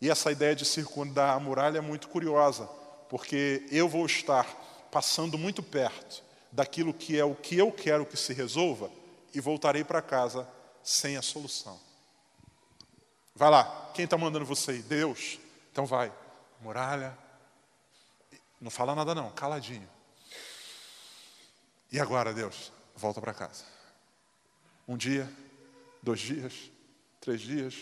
E 0.00 0.10
essa 0.10 0.32
ideia 0.32 0.54
de 0.54 0.64
circundar 0.64 1.36
a 1.36 1.40
muralha 1.40 1.78
é 1.78 1.80
muito 1.80 2.08
curiosa, 2.08 2.66
porque 3.08 3.66
eu 3.70 3.88
vou 3.88 4.06
estar 4.06 4.44
passando 4.90 5.38
muito 5.38 5.62
perto 5.62 6.22
daquilo 6.50 6.92
que 6.92 7.18
é 7.18 7.24
o 7.24 7.34
que 7.34 7.56
eu 7.56 7.70
quero 7.70 8.04
que 8.04 8.16
se 8.16 8.32
resolva 8.34 8.90
e 9.34 9.40
voltarei 9.40 9.84
para 9.84 10.02
casa 10.02 10.46
sem 10.82 11.16
a 11.16 11.22
solução. 11.22 11.78
Vai 13.34 13.50
lá, 13.50 13.90
quem 13.94 14.04
está 14.04 14.18
mandando 14.18 14.44
você 14.44 14.72
ir? 14.72 14.82
Deus. 14.82 15.38
Então 15.70 15.86
vai, 15.86 16.12
muralha. 16.60 17.16
Não 18.62 18.70
fala 18.70 18.94
nada 18.94 19.12
não, 19.12 19.28
caladinho. 19.32 19.90
E 21.90 21.98
agora, 21.98 22.32
Deus, 22.32 22.72
volta 22.94 23.20
para 23.20 23.34
casa. 23.34 23.64
Um 24.86 24.96
dia, 24.96 25.28
dois 26.00 26.20
dias, 26.20 26.70
três 27.20 27.40
dias, 27.40 27.74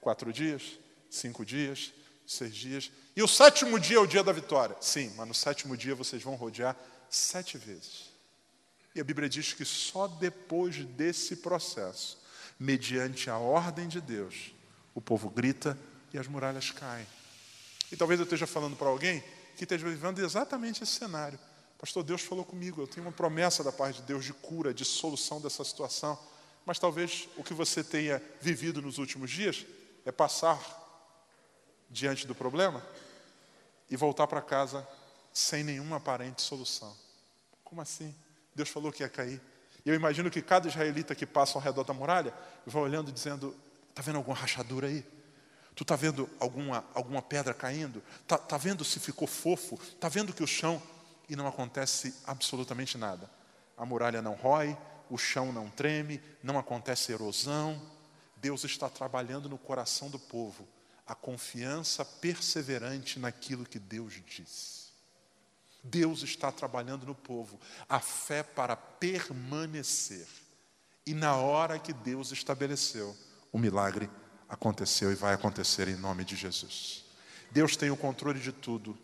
quatro 0.00 0.32
dias, 0.32 0.80
cinco 1.08 1.44
dias, 1.44 1.92
seis 2.26 2.52
dias. 2.52 2.90
E 3.14 3.22
o 3.22 3.28
sétimo 3.28 3.78
dia 3.78 3.98
é 3.98 4.00
o 4.00 4.06
dia 4.06 4.24
da 4.24 4.32
vitória. 4.32 4.76
Sim, 4.80 5.12
mas 5.16 5.28
no 5.28 5.32
sétimo 5.32 5.76
dia 5.76 5.94
vocês 5.94 6.20
vão 6.24 6.34
rodear 6.34 6.76
sete 7.08 7.56
vezes. 7.56 8.10
E 8.96 9.00
a 9.00 9.04
Bíblia 9.04 9.28
diz 9.28 9.52
que 9.52 9.64
só 9.64 10.08
depois 10.08 10.84
desse 10.84 11.36
processo, 11.36 12.18
mediante 12.58 13.30
a 13.30 13.38
ordem 13.38 13.86
de 13.86 14.00
Deus, 14.00 14.52
o 14.92 15.00
povo 15.00 15.30
grita 15.30 15.78
e 16.12 16.18
as 16.18 16.26
muralhas 16.26 16.72
caem. 16.72 17.06
E 17.92 17.96
talvez 17.96 18.18
eu 18.18 18.24
esteja 18.24 18.46
falando 18.46 18.74
para 18.74 18.88
alguém 18.88 19.22
que 19.56 19.64
esteja 19.64 19.88
vivendo 19.88 20.18
exatamente 20.20 20.82
esse 20.82 20.92
cenário. 20.92 21.38
Pastor, 21.78 22.02
Deus 22.02 22.22
falou 22.22 22.44
comigo, 22.44 22.80
eu 22.80 22.86
tenho 22.86 23.06
uma 23.06 23.12
promessa 23.12 23.62
da 23.64 23.72
parte 23.72 24.00
de 24.00 24.02
Deus 24.02 24.24
de 24.24 24.32
cura, 24.32 24.72
de 24.72 24.84
solução 24.84 25.40
dessa 25.40 25.64
situação. 25.64 26.18
Mas 26.64 26.78
talvez 26.78 27.28
o 27.36 27.44
que 27.44 27.54
você 27.54 27.84
tenha 27.84 28.22
vivido 28.40 28.80
nos 28.82 28.98
últimos 28.98 29.30
dias 29.30 29.64
é 30.04 30.12
passar 30.12 30.60
diante 31.88 32.26
do 32.26 32.34
problema 32.34 32.82
e 33.90 33.96
voltar 33.96 34.26
para 34.26 34.40
casa 34.40 34.86
sem 35.32 35.62
nenhuma 35.62 35.96
aparente 35.96 36.42
solução. 36.42 36.96
Como 37.62 37.80
assim? 37.80 38.14
Deus 38.54 38.68
falou 38.68 38.90
que 38.90 39.02
ia 39.02 39.08
cair. 39.08 39.40
E 39.84 39.88
eu 39.88 39.94
imagino 39.94 40.30
que 40.30 40.42
cada 40.42 40.66
israelita 40.66 41.14
que 41.14 41.26
passa 41.26 41.58
ao 41.58 41.62
redor 41.62 41.84
da 41.84 41.94
muralha 41.94 42.34
vai 42.66 42.82
olhando 42.82 43.12
dizendo: 43.12 43.54
Está 43.90 44.02
vendo 44.02 44.16
alguma 44.16 44.36
rachadura 44.36 44.88
aí? 44.88 45.04
Tu 45.76 45.82
está 45.82 45.94
vendo 45.94 46.28
alguma, 46.40 46.82
alguma 46.94 47.20
pedra 47.20 47.52
caindo? 47.52 48.02
Está 48.22 48.38
tá 48.38 48.56
vendo 48.56 48.82
se 48.82 48.98
ficou 48.98 49.28
fofo? 49.28 49.78
Está 49.80 50.08
vendo 50.08 50.32
que 50.32 50.42
o 50.42 50.46
chão. 50.46 50.82
E 51.28 51.36
não 51.36 51.46
acontece 51.46 52.14
absolutamente 52.26 52.96
nada. 52.96 53.30
A 53.76 53.84
muralha 53.84 54.22
não 54.22 54.32
rói, 54.32 54.76
o 55.10 55.18
chão 55.18 55.52
não 55.52 55.68
treme, 55.68 56.22
não 56.42 56.58
acontece 56.58 57.12
erosão. 57.12 57.80
Deus 58.36 58.64
está 58.64 58.88
trabalhando 58.88 59.50
no 59.50 59.58
coração 59.58 60.08
do 60.08 60.18
povo 60.18 60.66
a 61.06 61.14
confiança 61.14 62.04
perseverante 62.04 63.18
naquilo 63.18 63.66
que 63.66 63.78
Deus 63.78 64.14
diz. 64.26 64.92
Deus 65.84 66.22
está 66.22 66.50
trabalhando 66.50 67.06
no 67.06 67.14
povo 67.14 67.60
a 67.88 68.00
fé 68.00 68.42
para 68.42 68.74
permanecer. 68.74 70.26
E 71.06 71.12
na 71.12 71.36
hora 71.36 71.78
que 71.78 71.92
Deus 71.92 72.32
estabeleceu, 72.32 73.16
o 73.52 73.58
milagre 73.58 74.10
e 75.10 75.14
vai 75.14 75.34
acontecer 75.34 75.88
em 75.88 75.96
nome 75.96 76.24
de 76.24 76.36
Jesus. 76.36 77.04
Deus 77.50 77.76
tem 77.76 77.90
o 77.90 77.96
controle 77.96 78.38
de 78.38 78.52
tudo 78.52 78.96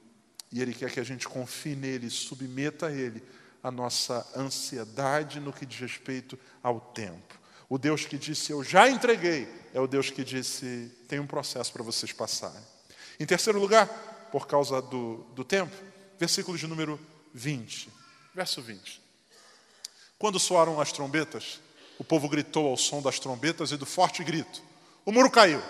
e 0.50 0.60
Ele 0.60 0.74
quer 0.74 0.90
que 0.90 1.00
a 1.00 1.04
gente 1.04 1.28
confie 1.28 1.74
nele, 1.74 2.10
submeta 2.10 2.86
a 2.86 2.92
Ele 2.92 3.22
a 3.62 3.70
nossa 3.70 4.26
ansiedade 4.36 5.38
no 5.38 5.52
que 5.52 5.64
diz 5.64 5.80
respeito 5.80 6.38
ao 6.62 6.80
tempo. 6.80 7.40
O 7.68 7.78
Deus 7.78 8.04
que 8.04 8.18
disse, 8.18 8.52
Eu 8.52 8.62
já 8.62 8.88
entreguei, 8.88 9.48
é 9.72 9.80
o 9.80 9.86
Deus 9.86 10.10
que 10.10 10.24
disse, 10.24 10.92
Tem 11.08 11.18
um 11.18 11.26
processo 11.26 11.72
para 11.72 11.82
vocês 11.82 12.12
passarem. 12.12 12.62
Em 13.18 13.24
terceiro 13.24 13.58
lugar, 13.58 13.86
por 14.30 14.46
causa 14.46 14.82
do, 14.82 15.18
do 15.34 15.44
tempo, 15.44 15.74
versículo 16.18 16.58
de 16.58 16.66
número 16.66 17.00
20. 17.32 17.88
Verso 18.34 18.60
20. 18.60 19.00
Quando 20.18 20.38
soaram 20.38 20.80
as 20.80 20.92
trombetas, 20.92 21.60
o 21.98 22.04
povo 22.04 22.28
gritou 22.28 22.68
ao 22.68 22.76
som 22.76 23.00
das 23.00 23.18
trombetas 23.18 23.72
e 23.72 23.76
do 23.76 23.86
forte 23.86 24.22
grito. 24.24 24.62
O 25.04 25.12
muro 25.12 25.30
caiu. 25.30 25.62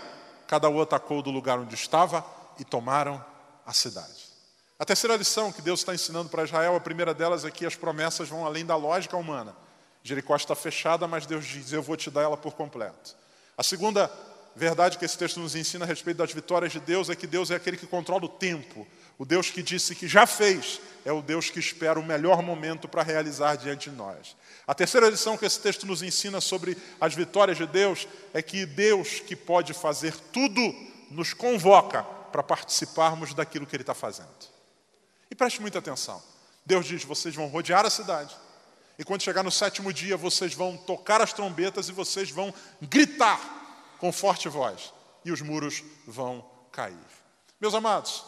Cada 0.47 0.69
um 0.69 0.81
atacou 0.81 1.23
do 1.23 1.31
lugar 1.31 1.59
onde 1.59 1.75
estava 1.75 2.25
e 2.59 2.65
tomaram 2.65 3.25
a 3.65 3.73
cidade. 3.73 4.31
A 4.79 4.85
terceira 4.85 5.17
lição 5.17 5.53
que 5.53 5.63
Deus 5.63 5.81
está 5.81 5.95
ensinando 5.95 6.29
para 6.29 6.45
Israel, 6.45 6.77
a 6.77 6.81
primeira 6.81 7.15
delas 7.15 7.45
é 7.45 7.51
que 7.51 7.65
as 7.65 7.77
promessas 7.77 8.29
vão 8.29 8.45
além 8.45 8.67
da 8.67 8.77
lógica 8.77 9.17
humana. 9.17 9.57
Jericó 10.03 10.35
está 10.35 10.55
fechada, 10.55 11.07
mas 11.07 11.25
Deus 11.25 11.47
diz: 11.47 11.73
Eu 11.73 11.83
vou 11.83 11.97
te 11.97 12.11
dar 12.11 12.23
ela 12.23 12.37
por 12.37 12.55
completo. 12.55 13.17
A 13.57 13.63
segunda 13.63 14.11
verdade 14.55 14.99
que 14.99 15.05
esse 15.05 15.17
texto 15.17 15.41
nos 15.41 15.55
ensina 15.55 15.85
a 15.85 15.89
respeito 15.89 16.19
das 16.19 16.33
vitórias 16.33 16.73
de 16.73 16.81
Deus 16.81 17.09
é 17.09 17.17
que 17.17 17.27
Deus 17.27 17.51
é 17.51 17.55
aquele 17.55 17.77
que 17.77 17.87
controla 17.87 18.25
o 18.25 18.29
tempo. 18.29 18.87
O 19.19 19.25
Deus 19.25 19.51
que 19.51 19.63
disse 19.63 19.95
que 19.95 20.09
já 20.09 20.27
fez 20.27 20.81
é 21.05 21.13
o 21.13 21.23
Deus 21.23 21.49
que 21.49 21.61
espera 21.61 21.99
o 21.99 22.05
melhor 22.05 22.43
momento 22.43 22.89
para 22.89 23.03
realizar 23.03 23.57
diante 23.57 23.89
de 23.89 23.97
nós. 23.97 24.37
A 24.67 24.75
terceira 24.75 25.09
lição 25.09 25.37
que 25.37 25.45
esse 25.45 25.61
texto 25.61 25.87
nos 25.87 26.03
ensina 26.03 26.41
sobre 26.41 26.77
as 27.01 27.15
vitórias 27.15 27.59
de 27.59 27.67
Deus 27.67 28.07
é 28.33 28.41
que 28.41 28.65
Deus, 28.65 29.21
que 29.21 29.35
pode 29.35 29.75
fazer 29.75 30.15
tudo, 30.33 30.61
nos 31.11 31.35
convoca 31.35 32.03
para 32.03 32.43
participarmos 32.43 33.35
daquilo 33.35 33.67
que 33.67 33.75
Ele 33.75 33.83
está 33.83 33.95
fazendo. 33.95 34.29
E 35.31 35.35
preste 35.35 35.61
muita 35.61 35.79
atenção. 35.79 36.23
Deus 36.65 36.87
diz: 36.87 37.05
vocês 37.05 37.35
vão 37.35 37.49
rodear 37.49 37.85
a 37.85 37.91
cidade, 37.91 38.35
e 38.99 39.05
quando 39.05 39.23
chegar 39.23 39.43
no 39.43 39.51
sétimo 39.51 39.93
dia, 39.93 40.17
vocês 40.17 40.55
vão 40.55 40.77
tocar 40.77 41.21
as 41.21 41.33
trombetas 41.33 41.89
e 41.89 41.93
vocês 41.93 42.31
vão 42.31 42.55
gritar 42.81 43.41
com 43.99 44.13
forte 44.13 44.49
voz, 44.49 44.93
e 45.25 45.33
os 45.33 45.41
muros 45.41 45.83
vão 46.07 46.45
cair. 46.71 46.97
Meus 47.61 47.75
amados, 47.75 48.25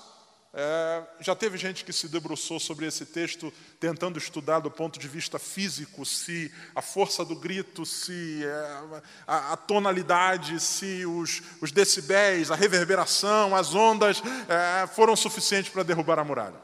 é, 0.57 1.03
já 1.19 1.35
teve 1.35 1.59
gente 1.59 1.85
que 1.85 1.93
se 1.93 2.07
debruçou 2.07 2.61
sobre 2.61 2.87
esse 2.87 3.05
texto, 3.05 3.53
tentando 3.81 4.19
estudar 4.19 4.61
do 4.61 4.71
ponto 4.71 5.01
de 5.01 5.09
vista 5.09 5.37
físico, 5.37 6.07
se 6.07 6.53
a 6.77 6.81
força 6.81 7.25
do 7.25 7.35
grito, 7.35 7.85
se 7.85 8.45
é, 8.45 9.03
a, 9.27 9.53
a, 9.55 9.57
tonalidade, 9.57 10.61
se 10.61 11.05
os, 11.07 11.43
os, 11.61 11.73
decibéis, 11.73 12.53
a 12.53 12.55
reverberação, 12.55 13.57
as 13.57 13.75
ondas 13.75 14.23
é, 14.49 14.87
foram 14.87 15.17
suficientes 15.17 15.73
para 15.73 15.83
derrubar 15.83 16.21
a 16.21 16.25
muralha. 16.25 16.61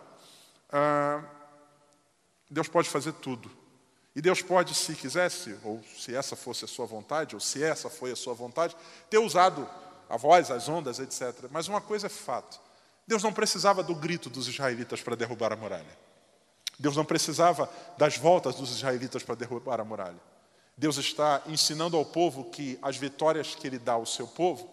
É, 0.72 1.20
Deus 2.48 2.68
pode 2.68 2.88
fazer 2.88 3.12
tudo. 3.14 3.50
E 4.14 4.22
Deus 4.22 4.40
pode, 4.40 4.72
se 4.72 4.94
quisesse, 4.94 5.56
ou 5.64 5.82
se 5.98 6.14
essa 6.14 6.36
fosse 6.36 6.64
a 6.64 6.68
sua 6.68 6.86
vontade, 6.86 7.34
ou 7.34 7.40
se 7.40 7.60
essa 7.60 7.90
foi 7.90 8.12
a 8.12 8.16
sua 8.16 8.34
vontade, 8.34 8.76
ter 9.08 9.18
usado 9.18 9.68
a 10.08 10.16
voz, 10.16 10.48
as 10.48 10.68
ondas, 10.68 11.00
etc. 11.00 11.48
Mas 11.50 11.66
uma 11.66 11.80
coisa 11.80 12.06
é 12.06 12.10
fato: 12.10 12.60
Deus 13.10 13.24
não 13.24 13.32
precisava 13.32 13.82
do 13.82 13.92
grito 13.92 14.30
dos 14.30 14.46
israelitas 14.46 15.02
para 15.02 15.16
derrubar 15.16 15.52
a 15.52 15.56
muralha. 15.56 15.98
Deus 16.78 16.94
não 16.94 17.04
precisava 17.04 17.68
das 17.98 18.16
voltas 18.16 18.54
dos 18.54 18.70
israelitas 18.70 19.24
para 19.24 19.34
derrubar 19.34 19.80
a 19.80 19.84
muralha. 19.84 20.20
Deus 20.76 20.96
está 20.96 21.42
ensinando 21.48 21.96
ao 21.96 22.04
povo 22.04 22.44
que 22.52 22.78
as 22.80 22.96
vitórias 22.96 23.52
que 23.52 23.66
Ele 23.66 23.80
dá 23.80 23.94
ao 23.94 24.06
seu 24.06 24.28
povo, 24.28 24.70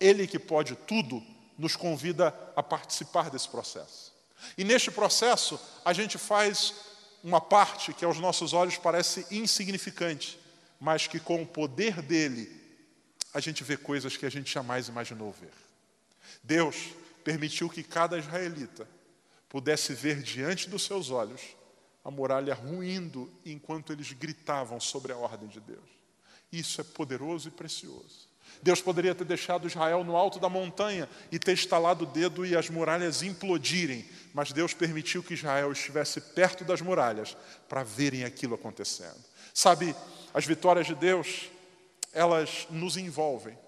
Ele 0.00 0.26
que 0.26 0.38
pode 0.38 0.74
tudo, 0.74 1.22
nos 1.58 1.76
convida 1.76 2.34
a 2.56 2.62
participar 2.62 3.28
desse 3.28 3.50
processo. 3.50 4.10
E 4.56 4.64
neste 4.64 4.90
processo, 4.90 5.60
a 5.84 5.92
gente 5.92 6.16
faz 6.16 6.72
uma 7.22 7.42
parte 7.42 7.92
que 7.92 8.06
aos 8.06 8.18
nossos 8.18 8.54
olhos 8.54 8.78
parece 8.78 9.26
insignificante, 9.30 10.40
mas 10.80 11.06
que 11.06 11.20
com 11.20 11.42
o 11.42 11.46
poder 11.46 12.00
dele 12.00 12.50
a 13.34 13.40
gente 13.40 13.62
vê 13.62 13.76
coisas 13.76 14.16
que 14.16 14.24
a 14.24 14.30
gente 14.30 14.50
jamais 14.50 14.88
imaginou 14.88 15.30
ver. 15.30 15.52
Deus 16.42 16.74
permitiu 17.26 17.68
que 17.68 17.82
cada 17.82 18.16
israelita 18.16 18.88
pudesse 19.48 19.92
ver 19.92 20.22
diante 20.22 20.70
dos 20.70 20.84
seus 20.84 21.10
olhos 21.10 21.40
a 22.04 22.10
muralha 22.10 22.54
ruindo 22.54 23.28
enquanto 23.44 23.92
eles 23.92 24.12
gritavam 24.12 24.78
sobre 24.78 25.12
a 25.12 25.16
ordem 25.16 25.48
de 25.48 25.58
Deus. 25.58 25.90
Isso 26.52 26.80
é 26.80 26.84
poderoso 26.84 27.48
e 27.48 27.50
precioso. 27.50 28.28
Deus 28.62 28.80
poderia 28.80 29.12
ter 29.12 29.24
deixado 29.24 29.66
Israel 29.66 30.04
no 30.04 30.16
alto 30.16 30.38
da 30.38 30.48
montanha 30.48 31.08
e 31.32 31.36
ter 31.36 31.54
estalado 31.54 32.04
o 32.04 32.06
dedo 32.06 32.46
e 32.46 32.54
as 32.54 32.70
muralhas 32.70 33.24
implodirem, 33.24 34.08
mas 34.32 34.52
Deus 34.52 34.72
permitiu 34.72 35.20
que 35.20 35.34
Israel 35.34 35.72
estivesse 35.72 36.20
perto 36.20 36.62
das 36.62 36.80
muralhas 36.80 37.36
para 37.68 37.82
verem 37.82 38.22
aquilo 38.22 38.54
acontecendo. 38.54 39.18
Sabe, 39.52 39.96
as 40.32 40.46
vitórias 40.46 40.86
de 40.86 40.94
Deus, 40.94 41.50
elas 42.12 42.68
nos 42.70 42.96
envolvem 42.96 43.58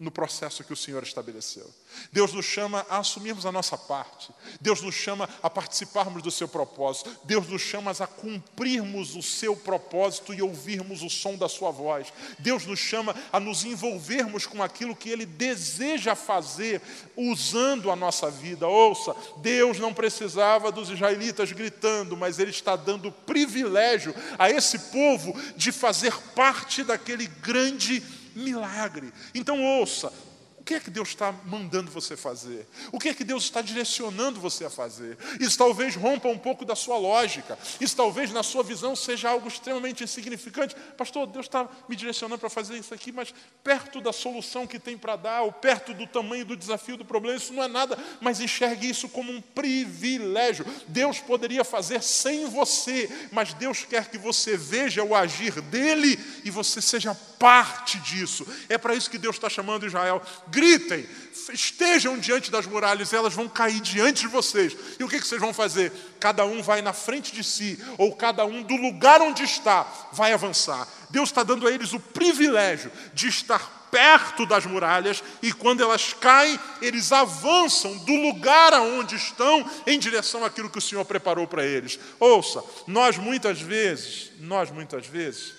no 0.00 0.10
processo 0.10 0.64
que 0.64 0.72
o 0.72 0.76
Senhor 0.76 1.02
estabeleceu. 1.02 1.70
Deus 2.10 2.32
nos 2.32 2.46
chama 2.46 2.86
a 2.88 2.98
assumirmos 2.98 3.44
a 3.44 3.52
nossa 3.52 3.76
parte. 3.76 4.30
Deus 4.58 4.80
nos 4.80 4.94
chama 4.94 5.28
a 5.42 5.50
participarmos 5.50 6.22
do 6.22 6.30
seu 6.30 6.48
propósito. 6.48 7.14
Deus 7.24 7.46
nos 7.46 7.60
chama 7.60 7.90
a 7.90 8.06
cumprirmos 8.06 9.14
o 9.14 9.22
seu 9.22 9.54
propósito 9.54 10.32
e 10.32 10.40
ouvirmos 10.40 11.02
o 11.02 11.10
som 11.10 11.36
da 11.36 11.50
sua 11.50 11.70
voz. 11.70 12.10
Deus 12.38 12.64
nos 12.64 12.78
chama 12.78 13.14
a 13.30 13.38
nos 13.38 13.62
envolvermos 13.62 14.46
com 14.46 14.62
aquilo 14.62 14.96
que 14.96 15.10
ele 15.10 15.26
deseja 15.26 16.14
fazer 16.14 16.80
usando 17.14 17.90
a 17.90 17.96
nossa 17.96 18.30
vida. 18.30 18.66
Ouça, 18.66 19.14
Deus 19.42 19.78
não 19.78 19.92
precisava 19.92 20.72
dos 20.72 20.88
israelitas 20.88 21.52
gritando, 21.52 22.16
mas 22.16 22.38
ele 22.38 22.50
está 22.50 22.74
dando 22.74 23.12
privilégio 23.12 24.14
a 24.38 24.48
esse 24.48 24.78
povo 24.78 25.38
de 25.56 25.70
fazer 25.70 26.16
parte 26.34 26.82
daquele 26.82 27.26
grande 27.26 28.02
milagre. 28.34 29.12
Então 29.34 29.62
ouça, 29.62 30.12
o 30.60 30.62
que 30.62 30.74
é 30.74 30.80
que 30.80 30.90
Deus 30.90 31.08
está 31.08 31.32
mandando 31.46 31.90
você 31.90 32.18
fazer? 32.18 32.68
O 32.92 32.98
que 32.98 33.08
é 33.08 33.14
que 33.14 33.24
Deus 33.24 33.44
está 33.44 33.62
direcionando 33.62 34.38
você 34.38 34.66
a 34.66 34.70
fazer? 34.70 35.16
Isso 35.40 35.56
talvez 35.56 35.96
rompa 35.96 36.28
um 36.28 36.36
pouco 36.36 36.66
da 36.66 36.76
sua 36.76 36.98
lógica. 36.98 37.58
Isso 37.80 37.96
talvez 37.96 38.30
na 38.30 38.42
sua 38.42 38.62
visão 38.62 38.94
seja 38.94 39.30
algo 39.30 39.48
extremamente 39.48 40.04
insignificante. 40.04 40.76
Pastor, 40.98 41.26
Deus 41.26 41.46
está 41.46 41.66
me 41.88 41.96
direcionando 41.96 42.38
para 42.38 42.50
fazer 42.50 42.76
isso 42.76 42.92
aqui, 42.92 43.10
mas 43.10 43.34
perto 43.64 44.02
da 44.02 44.12
solução 44.12 44.66
que 44.66 44.78
tem 44.78 44.98
para 44.98 45.16
dar, 45.16 45.42
ou 45.42 45.50
perto 45.50 45.94
do 45.94 46.06
tamanho 46.06 46.44
do 46.44 46.54
desafio 46.54 46.98
do 46.98 47.06
problema, 47.06 47.38
isso 47.38 47.54
não 47.54 47.62
é 47.62 47.68
nada. 47.68 47.98
Mas 48.20 48.38
enxergue 48.38 48.90
isso 48.90 49.08
como 49.08 49.32
um 49.32 49.40
privilégio. 49.40 50.66
Deus 50.86 51.20
poderia 51.20 51.64
fazer 51.64 52.02
sem 52.02 52.46
você, 52.50 53.10
mas 53.32 53.54
Deus 53.54 53.84
quer 53.84 54.10
que 54.10 54.18
você 54.18 54.58
veja 54.58 55.02
o 55.02 55.14
agir 55.14 55.58
dele 55.62 56.20
e 56.44 56.50
você 56.50 56.82
seja 56.82 57.14
parte 57.14 57.98
disso. 58.00 58.46
É 58.68 58.76
para 58.76 58.94
isso 58.94 59.10
que 59.10 59.16
Deus 59.16 59.36
está 59.36 59.48
chamando 59.48 59.86
Israel 59.86 60.20
gritem, 60.60 61.06
estejam 61.52 62.18
diante 62.18 62.50
das 62.50 62.66
muralhas, 62.66 63.14
elas 63.14 63.32
vão 63.32 63.48
cair 63.48 63.80
diante 63.80 64.22
de 64.22 64.28
vocês. 64.28 64.76
E 64.98 65.04
o 65.04 65.08
que, 65.08 65.18
vocês 65.18 65.40
vão 65.40 65.54
fazer? 65.54 65.90
Cada 66.20 66.44
um 66.44 66.62
vai 66.62 66.82
na 66.82 66.92
frente 66.92 67.32
de 67.32 67.42
si, 67.42 67.82
ou 67.96 68.14
cada 68.14 68.44
um 68.44 68.62
do 68.62 68.76
lugar 68.76 69.22
onde 69.22 69.42
está, 69.42 69.86
vai 70.12 70.34
avançar. 70.34 70.86
Deus 71.08 71.30
está 71.30 71.42
dando 71.42 71.66
a 71.66 71.70
eles 71.70 71.94
o 71.94 71.98
privilégio 71.98 72.92
de 73.14 73.26
estar 73.28 73.88
perto 73.90 74.46
das 74.46 74.66
muralhas 74.66 75.24
e 75.42 75.52
quando 75.52 75.82
elas 75.82 76.12
caem, 76.12 76.60
eles 76.80 77.10
avançam 77.10 77.96
do 78.04 78.14
lugar 78.14 78.72
aonde 78.72 79.16
estão 79.16 79.68
em 79.86 79.98
direção 79.98 80.44
àquilo 80.44 80.70
que 80.70 80.78
o 80.78 80.82
Senhor 80.82 81.04
preparou 81.04 81.48
para 81.48 81.66
eles. 81.66 81.98
Ouça, 82.20 82.62
nós 82.86 83.16
muitas 83.16 83.60
vezes, 83.60 84.30
nós 84.38 84.70
muitas 84.70 85.06
vezes, 85.06 85.54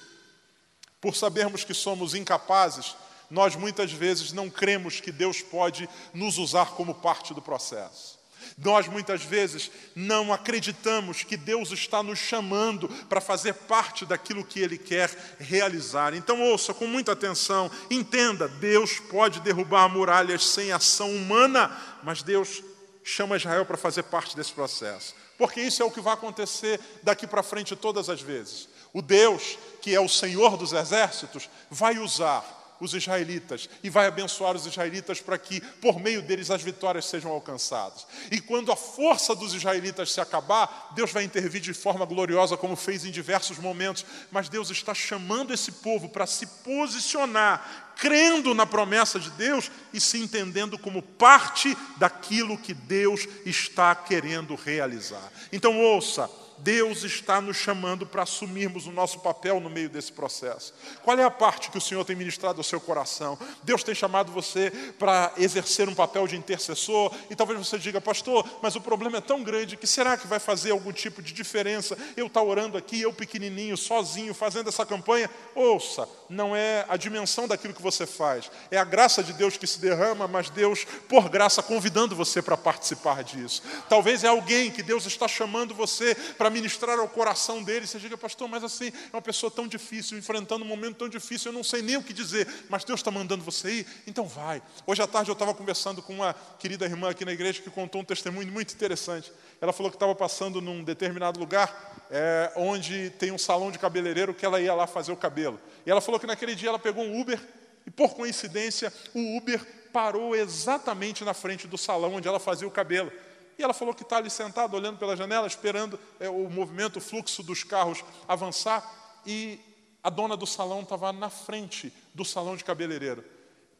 por 1.01 1.15
sabermos 1.15 1.63
que 1.65 1.73
somos 1.73 2.13
incapazes, 2.13 2.95
nós 3.31 3.55
muitas 3.55 3.91
vezes 3.91 4.33
não 4.33 4.49
cremos 4.49 4.99
que 4.99 5.11
Deus 5.11 5.41
pode 5.41 5.89
nos 6.13 6.37
usar 6.37 6.71
como 6.71 6.93
parte 6.93 7.33
do 7.33 7.41
processo. 7.41 8.19
Nós 8.57 8.87
muitas 8.87 9.23
vezes 9.23 9.71
não 9.95 10.33
acreditamos 10.33 11.23
que 11.23 11.37
Deus 11.37 11.71
está 11.71 12.03
nos 12.03 12.19
chamando 12.19 12.89
para 13.07 13.21
fazer 13.21 13.53
parte 13.53 14.05
daquilo 14.05 14.43
que 14.43 14.59
Ele 14.59 14.77
quer 14.77 15.09
realizar. 15.39 16.13
Então, 16.13 16.41
ouça 16.41 16.73
com 16.73 16.85
muita 16.85 17.13
atenção, 17.13 17.71
entenda: 17.89 18.47
Deus 18.47 18.99
pode 18.99 19.39
derrubar 19.39 19.87
muralhas 19.87 20.45
sem 20.45 20.71
ação 20.71 21.15
humana, 21.15 21.71
mas 22.03 22.21
Deus 22.21 22.61
chama 23.03 23.37
Israel 23.37 23.65
para 23.65 23.77
fazer 23.77 24.03
parte 24.03 24.35
desse 24.35 24.51
processo, 24.51 25.15
porque 25.37 25.61
isso 25.61 25.81
é 25.81 25.85
o 25.85 25.91
que 25.91 26.01
vai 26.01 26.13
acontecer 26.13 26.79
daqui 27.01 27.25
para 27.25 27.41
frente 27.41 27.75
todas 27.75 28.09
as 28.09 28.21
vezes. 28.21 28.67
O 28.93 29.01
Deus, 29.01 29.57
que 29.81 29.95
é 29.95 29.99
o 29.99 30.09
Senhor 30.09 30.57
dos 30.57 30.73
exércitos, 30.73 31.49
vai 31.69 31.97
usar 31.97 32.60
os 32.81 32.95
israelitas 32.95 33.69
e 33.83 33.89
vai 33.89 34.07
abençoar 34.07 34.55
os 34.55 34.65
israelitas 34.65 35.21
para 35.21 35.37
que, 35.37 35.61
por 35.61 35.99
meio 35.99 36.21
deles, 36.21 36.49
as 36.49 36.63
vitórias 36.63 37.05
sejam 37.05 37.31
alcançadas. 37.31 38.07
E 38.31 38.41
quando 38.41 38.71
a 38.71 38.75
força 38.75 39.35
dos 39.35 39.53
israelitas 39.53 40.11
se 40.11 40.19
acabar, 40.19 40.91
Deus 40.95 41.11
vai 41.11 41.23
intervir 41.23 41.61
de 41.61 41.75
forma 41.75 42.05
gloriosa, 42.05 42.57
como 42.57 42.75
fez 42.75 43.05
em 43.05 43.11
diversos 43.11 43.59
momentos. 43.59 44.03
Mas 44.31 44.49
Deus 44.49 44.71
está 44.71 44.95
chamando 44.95 45.53
esse 45.53 45.73
povo 45.73 46.09
para 46.09 46.25
se 46.25 46.47
posicionar, 46.47 47.93
crendo 47.95 48.55
na 48.55 48.65
promessa 48.65 49.19
de 49.19 49.29
Deus 49.29 49.69
e 49.93 50.01
se 50.01 50.17
entendendo 50.17 50.79
como 50.79 51.03
parte 51.03 51.77
daquilo 51.97 52.57
que 52.57 52.73
Deus 52.73 53.27
está 53.45 53.93
querendo 53.93 54.55
realizar. 54.55 55.31
Então, 55.51 55.79
ouça. 55.79 56.40
Deus 56.63 57.03
está 57.03 57.41
nos 57.41 57.57
chamando 57.57 58.05
para 58.05 58.23
assumirmos 58.23 58.87
o 58.87 58.91
nosso 58.91 59.19
papel 59.19 59.59
no 59.59 59.69
meio 59.69 59.89
desse 59.89 60.11
processo. 60.11 60.73
Qual 61.03 61.17
é 61.17 61.23
a 61.23 61.31
parte 61.31 61.71
que 61.71 61.77
o 61.77 61.81
Senhor 61.81 62.05
tem 62.05 62.15
ministrado 62.15 62.59
ao 62.59 62.63
seu 62.63 62.79
coração? 62.79 63.37
Deus 63.63 63.83
tem 63.83 63.95
chamado 63.95 64.31
você 64.31 64.71
para 64.97 65.33
exercer 65.37 65.89
um 65.89 65.95
papel 65.95 66.27
de 66.27 66.35
intercessor, 66.35 67.11
e 67.29 67.35
talvez 67.35 67.59
você 67.59 67.77
diga, 67.77 67.99
pastor, 67.99 68.47
mas 68.61 68.75
o 68.75 68.81
problema 68.81 69.17
é 69.17 69.21
tão 69.21 69.43
grande 69.43 69.77
que 69.77 69.87
será 69.87 70.15
que 70.17 70.27
vai 70.27 70.39
fazer 70.39 70.71
algum 70.71 70.91
tipo 70.91 71.21
de 71.21 71.33
diferença? 71.33 71.97
Eu 72.15 72.27
estar 72.27 72.41
tá 72.41 72.45
orando 72.45 72.77
aqui, 72.77 73.01
eu 73.01 73.11
pequenininho, 73.11 73.75
sozinho, 73.75 74.33
fazendo 74.33 74.69
essa 74.69 74.85
campanha? 74.85 75.29
Ouça, 75.55 76.07
não 76.31 76.55
é 76.55 76.85
a 76.87 76.97
dimensão 76.97 77.47
daquilo 77.47 77.73
que 77.73 77.81
você 77.81 78.05
faz, 78.05 78.49
é 78.71 78.77
a 78.77 78.83
graça 78.83 79.21
de 79.21 79.33
Deus 79.33 79.57
que 79.57 79.67
se 79.67 79.79
derrama, 79.79 80.27
mas 80.27 80.49
Deus, 80.49 80.85
por 81.07 81.29
graça, 81.29 81.61
convidando 81.61 82.15
você 82.15 82.41
para 82.41 82.57
participar 82.57 83.23
disso. 83.23 83.61
Talvez 83.89 84.23
é 84.23 84.27
alguém 84.27 84.71
que 84.71 84.81
Deus 84.81 85.05
está 85.05 85.27
chamando 85.27 85.75
você 85.75 86.15
para 86.37 86.49
ministrar 86.49 86.97
ao 86.97 87.07
coração 87.07 87.61
dele. 87.61 87.85
Você 87.85 87.99
diga, 87.99 88.17
pastor, 88.17 88.47
mas 88.47 88.63
assim, 88.63 88.87
é 88.87 89.15
uma 89.15 89.21
pessoa 89.21 89.51
tão 89.51 89.67
difícil, 89.67 90.17
enfrentando 90.17 90.63
um 90.63 90.67
momento 90.67 90.97
tão 90.97 91.09
difícil, 91.09 91.51
eu 91.51 91.53
não 91.53 91.63
sei 91.63 91.81
nem 91.81 91.97
o 91.97 92.03
que 92.03 92.13
dizer, 92.13 92.47
mas 92.69 92.83
Deus 92.83 92.99
está 92.99 93.11
mandando 93.11 93.43
você 93.43 93.79
ir, 93.79 93.87
então 94.07 94.25
vai. 94.25 94.61
Hoje 94.87 95.01
à 95.01 95.07
tarde 95.07 95.29
eu 95.29 95.33
estava 95.33 95.53
conversando 95.53 96.01
com 96.01 96.13
uma 96.13 96.33
querida 96.57 96.85
irmã 96.85 97.09
aqui 97.09 97.25
na 97.25 97.33
igreja 97.33 97.61
que 97.61 97.69
contou 97.69 98.01
um 98.01 98.05
testemunho 98.05 98.51
muito 98.51 98.73
interessante. 98.73 99.31
Ela 99.61 99.71
falou 99.71 99.91
que 99.91 99.95
estava 99.95 100.15
passando 100.15 100.59
num 100.59 100.83
determinado 100.83 101.39
lugar 101.39 102.05
é, 102.09 102.51
onde 102.55 103.11
tem 103.11 103.31
um 103.31 103.37
salão 103.37 103.71
de 103.71 103.77
cabeleireiro 103.77 104.33
que 104.33 104.43
ela 104.43 104.59
ia 104.59 104.73
lá 104.73 104.87
fazer 104.87 105.11
o 105.11 105.15
cabelo. 105.15 105.59
E 105.85 105.91
ela 105.91 106.01
falou 106.01 106.19
que 106.19 106.25
naquele 106.25 106.55
dia 106.55 106.69
ela 106.69 106.79
pegou 106.79 107.03
um 107.03 107.21
Uber 107.21 107.39
e, 107.85 107.91
por 107.91 108.15
coincidência, 108.15 108.91
o 109.13 109.37
Uber 109.37 109.63
parou 109.93 110.35
exatamente 110.35 111.23
na 111.23 111.33
frente 111.33 111.67
do 111.67 111.77
salão 111.77 112.15
onde 112.15 112.27
ela 112.27 112.39
fazia 112.39 112.67
o 112.67 112.71
cabelo. 112.71 113.11
E 113.57 113.63
ela 113.63 113.73
falou 113.73 113.93
que 113.93 114.01
está 114.01 114.17
ali 114.17 114.31
sentada, 114.31 114.75
olhando 114.75 114.97
pela 114.97 115.15
janela, 115.15 115.45
esperando 115.45 115.99
é, 116.19 116.27
o 116.27 116.49
movimento, 116.49 116.97
o 116.97 117.01
fluxo 117.01 117.43
dos 117.43 117.63
carros 117.63 118.03
avançar. 118.27 119.21
E 119.25 119.59
a 120.03 120.09
dona 120.09 120.35
do 120.35 120.47
salão 120.47 120.81
estava 120.81 121.13
na 121.13 121.29
frente 121.29 121.93
do 122.15 122.25
salão 122.25 122.55
de 122.55 122.63
cabeleireiro, 122.63 123.23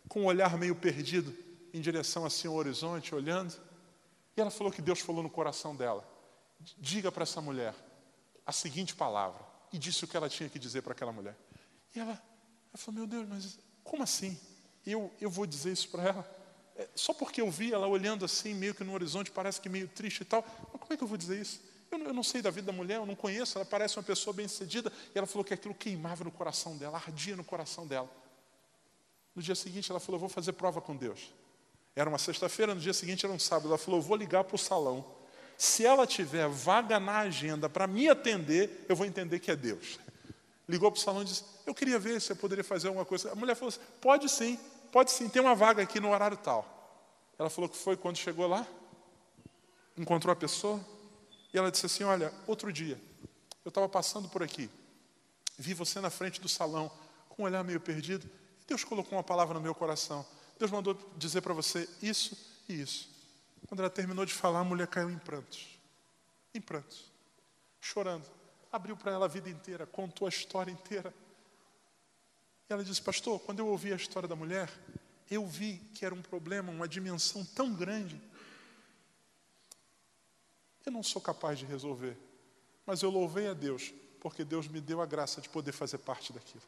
com 0.08 0.22
um 0.22 0.26
olhar 0.26 0.56
meio 0.58 0.76
perdido, 0.76 1.36
em 1.74 1.82
direção 1.82 2.24
assim 2.24 2.48
ao 2.48 2.54
horizonte, 2.54 3.16
olhando. 3.16 3.71
E 4.42 4.44
ela 4.44 4.50
falou 4.50 4.74
que 4.74 4.82
Deus 4.82 5.00
falou 5.00 5.22
no 5.22 5.30
coração 5.30 5.76
dela: 5.76 6.04
diga 6.80 7.12
para 7.12 7.22
essa 7.22 7.40
mulher 7.40 7.76
a 8.44 8.52
seguinte 8.52 8.96
palavra. 8.96 9.40
E 9.72 9.78
disse 9.78 10.04
o 10.04 10.08
que 10.08 10.18
ela 10.18 10.28
tinha 10.28 10.50
que 10.50 10.58
dizer 10.58 10.82
para 10.82 10.94
aquela 10.94 11.12
mulher. 11.12 11.38
E 11.96 12.00
ela, 12.00 12.12
ela 12.12 12.78
falou: 12.78 13.02
Meu 13.02 13.08
Deus, 13.08 13.28
mas 13.30 13.60
como 13.84 14.02
assim? 14.02 14.40
Eu, 14.84 15.14
eu 15.22 15.30
vou 15.30 15.46
dizer 15.46 15.72
isso 15.72 15.90
para 15.90 16.04
ela? 16.04 16.36
É, 16.76 16.90
só 16.96 17.14
porque 17.14 17.40
eu 17.40 17.52
vi 17.52 17.72
ela 17.72 17.86
olhando 17.86 18.26
assim, 18.26 18.56
meio 18.56 18.74
que 18.74 18.84
no 18.84 18.94
horizonte, 18.94 19.30
parece 19.30 19.62
que 19.62 19.70
meio 19.70 19.88
triste 19.88 20.22
e 20.22 20.26
tal. 20.26 20.44
Mas 20.74 20.82
como 20.82 20.92
é 20.92 20.98
que 20.98 21.04
eu 21.04 21.08
vou 21.08 21.18
dizer 21.18 21.40
isso? 21.40 21.62
Eu 21.92 22.00
eu 22.00 22.14
não 22.14 22.24
sei 22.24 22.42
da 22.42 22.50
vida 22.50 22.72
da 22.72 22.74
mulher, 22.74 22.96
eu 22.96 23.06
não 23.06 23.16
conheço, 23.16 23.60
ela 23.60 23.66
parece 23.66 23.96
uma 23.98 24.04
pessoa 24.04 24.34
bem 24.34 24.48
cedida. 24.48 24.92
E 25.14 25.18
ela 25.20 25.28
falou 25.28 25.46
que 25.46 25.54
aquilo 25.54 25.76
queimava 25.76 26.24
no 26.24 26.32
coração 26.32 26.76
dela, 26.78 26.98
ardia 26.98 27.36
no 27.36 27.44
coração 27.44 27.86
dela. 27.86 28.10
No 29.36 29.42
dia 29.42 29.54
seguinte, 29.54 29.92
ela 29.92 30.00
falou: 30.00 30.16
Eu 30.16 30.22
vou 30.22 30.30
fazer 30.30 30.54
prova 30.54 30.82
com 30.82 30.96
Deus. 30.96 31.32
Era 31.96 32.10
uma 32.10 32.18
sexta-feira, 32.18 32.74
no 32.74 32.82
dia 32.82 32.94
seguinte 32.94 33.26
era 33.26 33.34
um 33.34 33.40
sábado. 33.40 33.68
Ela 33.70 33.78
falou: 33.78 34.02
vou 34.02 34.18
ligar 34.18 34.44
para 34.44 34.56
o 34.56 34.60
salão. 34.60 35.06
Se 35.58 35.86
ela 35.86 36.08
tiver 36.08 36.48
vaga 36.48 37.00
na 37.00 37.20
agenda 37.20 37.70
para 37.70 37.86
me 37.86 38.10
atender, 38.10 38.86
eu 38.90 38.96
vou 38.96 39.06
entender 39.06 39.40
que 39.40 39.52
é 39.52 39.56
Deus. 39.56 40.00
Ligou 40.68 40.92
para 40.92 40.98
o 41.00 41.02
salão 41.02 41.22
e 41.22 41.26
disse: 41.26 41.44
Eu 41.66 41.74
queria 41.74 42.00
ver 42.00 42.20
se 42.22 42.32
eu 42.32 42.36
poderia 42.36 42.64
fazer 42.64 42.88
alguma 42.88 43.06
coisa. 43.06 43.32
A 43.32 43.36
mulher 43.36 43.56
falou 43.56 43.70
assim: 43.70 43.82
Pode 44.00 44.30
sim 44.30 44.58
pode 44.92 45.12
sim, 45.12 45.30
tem 45.30 45.42
uma 45.42 45.56
vaga 45.56 45.82
aqui 45.82 46.00
no 46.00 46.12
horário 46.12 46.38
tal. 46.38 46.66
Ela 47.40 47.50
falou 47.50 47.70
que 47.70 47.78
foi 47.78 47.96
quando 47.96 48.18
chegou 48.18 48.46
lá, 48.46 48.68
encontrou 49.98 50.32
a 50.32 50.36
pessoa, 50.36 50.80
e 51.54 51.58
ela 51.58 51.72
disse 51.72 51.86
assim: 51.86 52.04
Olha, 52.04 52.32
outro 52.46 52.72
dia, 52.72 53.00
eu 53.64 53.70
estava 53.70 53.88
passando 53.88 54.28
por 54.28 54.44
aqui, 54.44 54.70
vi 55.58 55.74
você 55.74 56.00
na 56.00 56.10
frente 56.10 56.42
do 56.42 56.50
salão, 56.50 56.92
com 57.30 57.44
um 57.44 57.46
olhar 57.46 57.64
meio 57.64 57.80
perdido, 57.80 58.30
e 58.62 58.66
Deus 58.68 58.84
colocou 58.84 59.18
uma 59.18 59.24
palavra 59.24 59.54
no 59.54 59.62
meu 59.62 59.74
coração. 59.74 60.26
Deus 60.62 60.70
mandou 60.70 60.96
dizer 61.18 61.42
para 61.42 61.56
você 61.56 61.90
isso 62.04 62.38
e 62.70 62.80
isso. 62.80 63.10
Quando 63.66 63.80
ela 63.80 63.90
terminou 63.90 64.24
de 64.28 64.34
falar, 64.34 64.60
a 64.60 64.64
mulher 64.64 64.86
caiu 64.86 65.10
em 65.10 65.18
prantos. 65.18 65.80
Em 66.54 66.62
prantos. 66.62 67.12
Chorando. 67.80 68.30
Abriu 68.72 68.96
para 68.96 69.12
ela 69.12 69.26
a 69.26 69.28
vida 69.28 69.50
inteira, 69.50 69.88
contou 69.88 70.28
a 70.28 70.30
história 70.30 70.72
inteira. 70.72 71.12
E 72.70 72.74
ela 72.74 72.84
disse, 72.84 73.02
pastor, 73.02 73.40
quando 73.40 73.58
eu 73.58 73.66
ouvi 73.66 73.92
a 73.92 73.96
história 73.96 74.30
da 74.30 74.36
mulher, 74.36 74.72
eu 75.32 75.48
vi 75.48 75.80
que 75.96 76.06
era 76.06 76.14
um 76.14 76.22
problema, 76.22 76.72
uma 76.72 76.88
dimensão 76.88 77.44
tão 77.44 77.74
grande. 77.74 78.22
Eu 80.86 80.92
não 80.92 81.02
sou 81.02 81.20
capaz 81.20 81.58
de 81.58 81.66
resolver, 81.66 82.16
mas 82.86 83.02
eu 83.02 83.10
louvei 83.10 83.48
a 83.48 83.56
Deus, 83.56 83.92
porque 84.20 84.46
Deus 84.46 84.68
me 84.68 84.80
deu 84.80 85.02
a 85.02 85.08
graça 85.08 85.42
de 85.42 85.50
poder 85.50 85.72
fazer 85.72 85.98
parte 85.98 86.32
daquilo. 86.32 86.62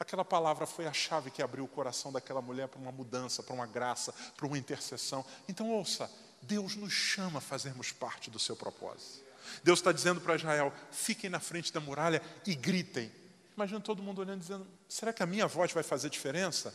Aquela 0.00 0.24
palavra 0.24 0.64
foi 0.64 0.86
a 0.86 0.92
chave 0.94 1.30
que 1.30 1.42
abriu 1.42 1.62
o 1.62 1.68
coração 1.68 2.10
daquela 2.10 2.40
mulher 2.40 2.68
para 2.68 2.80
uma 2.80 2.90
mudança, 2.90 3.42
para 3.42 3.54
uma 3.54 3.66
graça, 3.66 4.14
para 4.34 4.46
uma 4.46 4.56
intercessão. 4.56 5.22
Então, 5.46 5.70
ouça, 5.70 6.10
Deus 6.40 6.74
nos 6.74 6.90
chama 6.90 7.36
a 7.36 7.42
fazermos 7.42 7.92
parte 7.92 8.30
do 8.30 8.38
seu 8.38 8.56
propósito. 8.56 9.22
Deus 9.62 9.78
está 9.78 9.92
dizendo 9.92 10.18
para 10.18 10.36
Israel: 10.36 10.72
fiquem 10.90 11.28
na 11.28 11.38
frente 11.38 11.70
da 11.70 11.80
muralha 11.80 12.22
e 12.46 12.54
gritem. 12.54 13.12
Imagina 13.54 13.78
todo 13.78 14.02
mundo 14.02 14.22
olhando 14.22 14.40
dizendo: 14.40 14.66
será 14.88 15.12
que 15.12 15.22
a 15.22 15.26
minha 15.26 15.46
voz 15.46 15.70
vai 15.70 15.82
fazer 15.82 16.08
diferença? 16.08 16.74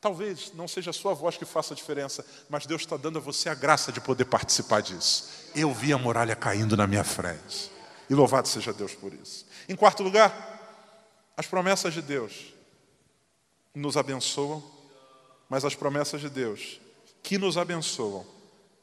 Talvez 0.00 0.52
não 0.54 0.68
seja 0.68 0.90
a 0.90 0.92
sua 0.92 1.14
voz 1.14 1.36
que 1.36 1.44
faça 1.44 1.74
a 1.74 1.76
diferença, 1.76 2.24
mas 2.48 2.64
Deus 2.64 2.82
está 2.82 2.96
dando 2.96 3.18
a 3.18 3.20
você 3.20 3.48
a 3.48 3.54
graça 3.54 3.90
de 3.90 4.00
poder 4.00 4.26
participar 4.26 4.82
disso. 4.82 5.50
Eu 5.52 5.74
vi 5.74 5.92
a 5.92 5.98
muralha 5.98 6.36
caindo 6.36 6.76
na 6.76 6.86
minha 6.86 7.04
frente. 7.04 7.72
E 8.08 8.14
louvado 8.14 8.46
seja 8.46 8.72
Deus 8.72 8.94
por 8.94 9.12
isso. 9.12 9.46
Em 9.68 9.74
quarto 9.74 10.02
lugar, 10.02 10.52
as 11.36 11.46
promessas 11.46 11.94
de 11.94 12.02
Deus 12.02 12.51
nos 13.74 13.96
abençoam, 13.96 14.62
mas 15.48 15.64
as 15.64 15.74
promessas 15.74 16.20
de 16.20 16.28
Deus 16.28 16.80
que 17.22 17.38
nos 17.38 17.56
abençoam 17.56 18.26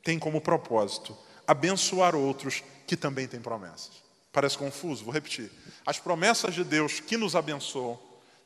têm 0.04 0.18
como 0.18 0.42
propósito 0.42 1.16
abençoar 1.46 2.16
outros 2.16 2.64
que 2.86 2.96
também 2.96 3.28
têm 3.28 3.42
promessas. 3.42 4.04
Parece 4.32 4.58
confuso? 4.58 5.04
Vou 5.04 5.14
repetir. 5.14 5.52
As 5.86 6.00
promessas 6.00 6.54
de 6.54 6.64
Deus 6.64 7.00
que 7.00 7.18
nos 7.18 7.36
abençoam 7.36 8.00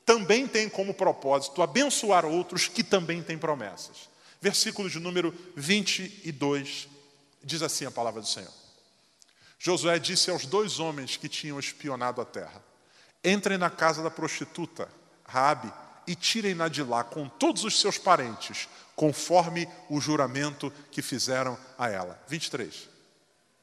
também 0.05 0.47
têm 0.47 0.69
como 0.69 0.93
propósito 0.93 1.61
abençoar 1.61 2.25
outros 2.25 2.67
que 2.67 2.83
também 2.83 3.21
têm 3.21 3.37
promessas. 3.37 4.09
Versículo 4.41 4.89
de 4.89 4.99
número 4.99 5.33
22 5.55 6.87
diz 7.43 7.61
assim 7.61 7.85
a 7.85 7.91
palavra 7.91 8.21
do 8.21 8.27
Senhor. 8.27 8.51
Josué 9.59 9.99
disse 9.99 10.29
aos 10.29 10.45
dois 10.45 10.79
homens 10.79 11.17
que 11.17 11.29
tinham 11.29 11.59
espionado 11.59 12.21
a 12.21 12.25
terra: 12.25 12.63
Entrem 13.23 13.57
na 13.57 13.69
casa 13.69 14.01
da 14.01 14.09
prostituta, 14.09 14.89
Rabi, 15.25 15.71
e 16.07 16.15
tirem-na 16.15 16.67
de 16.67 16.83
lá 16.83 17.03
com 17.03 17.27
todos 17.27 17.63
os 17.63 17.79
seus 17.79 17.97
parentes, 17.97 18.67
conforme 18.95 19.67
o 19.89 19.99
juramento 19.99 20.71
que 20.91 21.01
fizeram 21.01 21.57
a 21.77 21.89
ela. 21.89 22.21
23. 22.27 22.89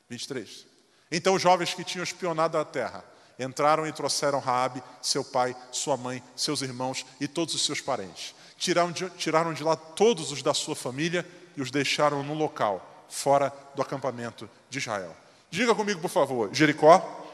23. 0.09 0.67
Então 1.11 1.35
os 1.35 1.43
jovens 1.43 1.75
que 1.75 1.85
tinham 1.85 2.05
espionado 2.05 2.59
a 2.59 2.65
terra 2.65 3.05
entraram 3.39 3.87
e 3.87 3.93
trouxeram 3.93 4.39
Raabe, 4.39 4.83
seu 5.01 5.25
pai, 5.25 5.57
sua 5.73 5.97
mãe, 5.97 6.23
seus 6.37 6.63
irmãos 6.63 7.07
e 7.21 7.27
todos 7.27 7.55
os 7.55 7.65
seus 7.65 7.81
parentes. 7.81 8.35
Tiraram 8.59 8.93
de, 8.93 9.09
tiraram 9.11 9.53
de 9.55 9.65
lá 9.65 9.75
todos 9.75 10.31
os 10.31 10.43
da 10.43 10.53
sua 10.53 10.77
família 10.77 11.27
e 11.57 11.63
os 11.63 11.71
deixaram 11.71 12.23
no 12.23 12.35
local, 12.35 13.07
fora 13.09 13.53
do 13.75 13.83
acampamento 13.83 14.49
de 14.69 14.79
Israel. 14.79 15.17
Diga 15.51 15.75
comigo, 15.75 16.01
por 16.01 16.11
favor, 16.11 16.51
Jericó 16.53 17.27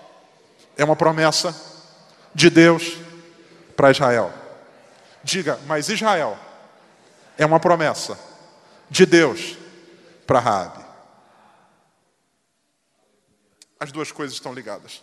é 0.76 0.84
uma 0.84 0.96
promessa 0.96 1.54
de 2.34 2.48
Deus 2.48 2.96
para 3.76 3.90
Israel. 3.90 4.32
Diga, 5.26 5.58
mas 5.66 5.88
Israel 5.88 6.38
é 7.36 7.44
uma 7.44 7.58
promessa 7.58 8.16
de 8.88 9.04
Deus 9.04 9.56
para 10.24 10.38
Raabe. 10.38 10.84
As 13.80 13.90
duas 13.90 14.12
coisas 14.12 14.36
estão 14.36 14.54
ligadas. 14.54 15.02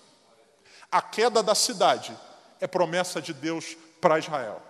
A 0.90 1.02
queda 1.02 1.44
da 1.44 1.54
cidade 1.54 2.18
é 2.62 2.66
promessa 2.66 3.22
de 3.22 3.34
Deus 3.34 3.76
para 4.00 4.18
Israel. 4.18 4.62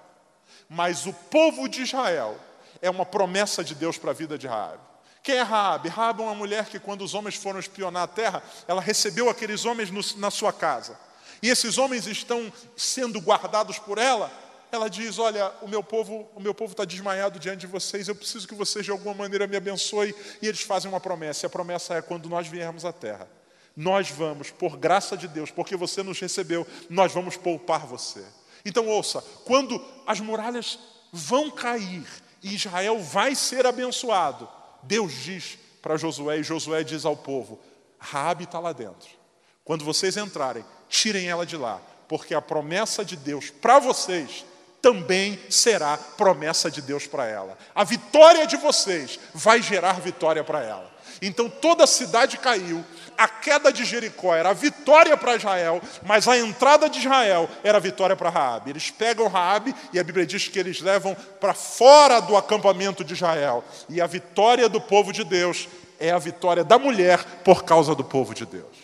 Mas 0.67 1.05
o 1.05 1.13
povo 1.13 1.69
de 1.69 1.83
Israel 1.83 2.35
é 2.81 2.89
uma 2.89 3.05
promessa 3.05 3.63
de 3.63 3.75
Deus 3.75 3.95
para 3.95 4.09
a 4.09 4.15
vida 4.15 4.39
de 4.39 4.47
Raabe. 4.47 4.81
Quem 5.21 5.35
é 5.35 5.43
Raabe? 5.43 5.87
Raabe 5.87 6.23
é 6.23 6.25
uma 6.25 6.33
mulher 6.33 6.65
que 6.65 6.79
quando 6.79 7.03
os 7.03 7.13
homens 7.13 7.35
foram 7.35 7.59
espionar 7.59 8.01
a 8.01 8.07
terra, 8.07 8.41
ela 8.67 8.81
recebeu 8.81 9.29
aqueles 9.29 9.65
homens 9.65 9.91
no, 9.91 10.01
na 10.19 10.31
sua 10.31 10.51
casa. 10.51 10.99
E 11.43 11.49
esses 11.49 11.77
homens 11.77 12.07
estão 12.07 12.51
sendo 12.75 13.19
guardados 13.19 13.77
por 13.77 13.99
ela. 13.99 14.31
Ela 14.73 14.89
diz: 14.89 15.19
Olha, 15.19 15.51
o 15.61 15.67
meu 15.67 15.83
povo, 15.83 16.27
o 16.33 16.39
meu 16.39 16.51
povo 16.51 16.71
está 16.71 16.83
desmaiado 16.83 17.37
diante 17.37 17.59
de 17.59 17.67
vocês. 17.67 18.07
Eu 18.07 18.15
preciso 18.15 18.47
que 18.47 18.55
vocês 18.55 18.83
de 18.83 18.89
alguma 18.89 19.13
maneira 19.13 19.45
me 19.45 19.55
abençoem. 19.55 20.11
E 20.41 20.47
eles 20.47 20.61
fazem 20.61 20.89
uma 20.89 20.99
promessa. 20.99 21.45
E 21.45 21.47
a 21.47 21.49
promessa 21.49 21.93
é 21.93 22.01
quando 22.01 22.27
nós 22.27 22.47
viermos 22.47 22.83
à 22.83 22.91
terra, 22.91 23.29
nós 23.77 24.09
vamos, 24.09 24.49
por 24.49 24.75
graça 24.75 25.15
de 25.15 25.27
Deus, 25.27 25.51
porque 25.51 25.75
você 25.75 26.01
nos 26.01 26.19
recebeu, 26.19 26.65
nós 26.89 27.11
vamos 27.11 27.37
poupar 27.37 27.85
você. 27.85 28.25
Então 28.65 28.87
ouça, 28.87 29.23
quando 29.45 29.79
as 30.07 30.19
muralhas 30.19 30.79
vão 31.11 31.51
cair 31.51 32.07
e 32.41 32.55
Israel 32.55 32.99
vai 32.99 33.35
ser 33.35 33.67
abençoado, 33.67 34.49
Deus 34.81 35.13
diz 35.13 35.59
para 35.83 35.97
Josué 35.97 36.39
e 36.39 36.43
Josué 36.43 36.83
diz 36.83 37.05
ao 37.05 37.15
povo: 37.15 37.59
Raabe 37.99 38.45
está 38.45 38.57
lá 38.57 38.73
dentro. 38.73 39.09
Quando 39.63 39.85
vocês 39.85 40.17
entrarem, 40.17 40.65
tirem 40.89 41.27
ela 41.27 41.45
de 41.45 41.57
lá, 41.57 41.79
porque 42.07 42.33
a 42.33 42.41
promessa 42.41 43.05
de 43.05 43.15
Deus 43.15 43.51
para 43.51 43.77
vocês 43.77 44.43
também 44.83 45.39
será 45.49 45.97
promessa 45.97 46.69
de 46.69 46.81
Deus 46.81 47.07
para 47.07 47.25
ela. 47.25 47.57
A 47.73 47.85
vitória 47.85 48.45
de 48.45 48.57
vocês 48.57 49.17
vai 49.33 49.61
gerar 49.61 50.01
vitória 50.01 50.43
para 50.43 50.61
ela. 50.61 50.91
Então 51.21 51.49
toda 51.49 51.85
a 51.85 51.87
cidade 51.87 52.37
caiu, 52.37 52.83
a 53.17 53.25
queda 53.25 53.71
de 53.71 53.85
Jericó 53.85 54.35
era 54.35 54.49
a 54.49 54.53
vitória 54.53 55.15
para 55.15 55.37
Israel, 55.37 55.81
mas 56.05 56.27
a 56.27 56.37
entrada 56.37 56.89
de 56.89 56.99
Israel 56.99 57.49
era 57.63 57.77
a 57.77 57.81
vitória 57.81 58.13
para 58.13 58.29
Raabe. 58.29 58.71
Eles 58.71 58.91
pegam 58.91 59.29
Raabe 59.29 59.73
e 59.93 59.99
a 59.99 60.03
Bíblia 60.03 60.25
diz 60.25 60.49
que 60.49 60.59
eles 60.59 60.81
levam 60.81 61.15
para 61.39 61.53
fora 61.53 62.19
do 62.19 62.35
acampamento 62.35 63.05
de 63.05 63.13
Israel. 63.13 63.63
E 63.87 64.01
a 64.01 64.07
vitória 64.07 64.67
do 64.67 64.81
povo 64.81 65.13
de 65.13 65.23
Deus 65.23 65.69
é 65.97 66.11
a 66.11 66.19
vitória 66.19 66.65
da 66.65 66.77
mulher 66.77 67.23
por 67.45 67.63
causa 67.63 67.95
do 67.95 68.03
povo 68.03 68.33
de 68.33 68.45
Deus. 68.45 68.82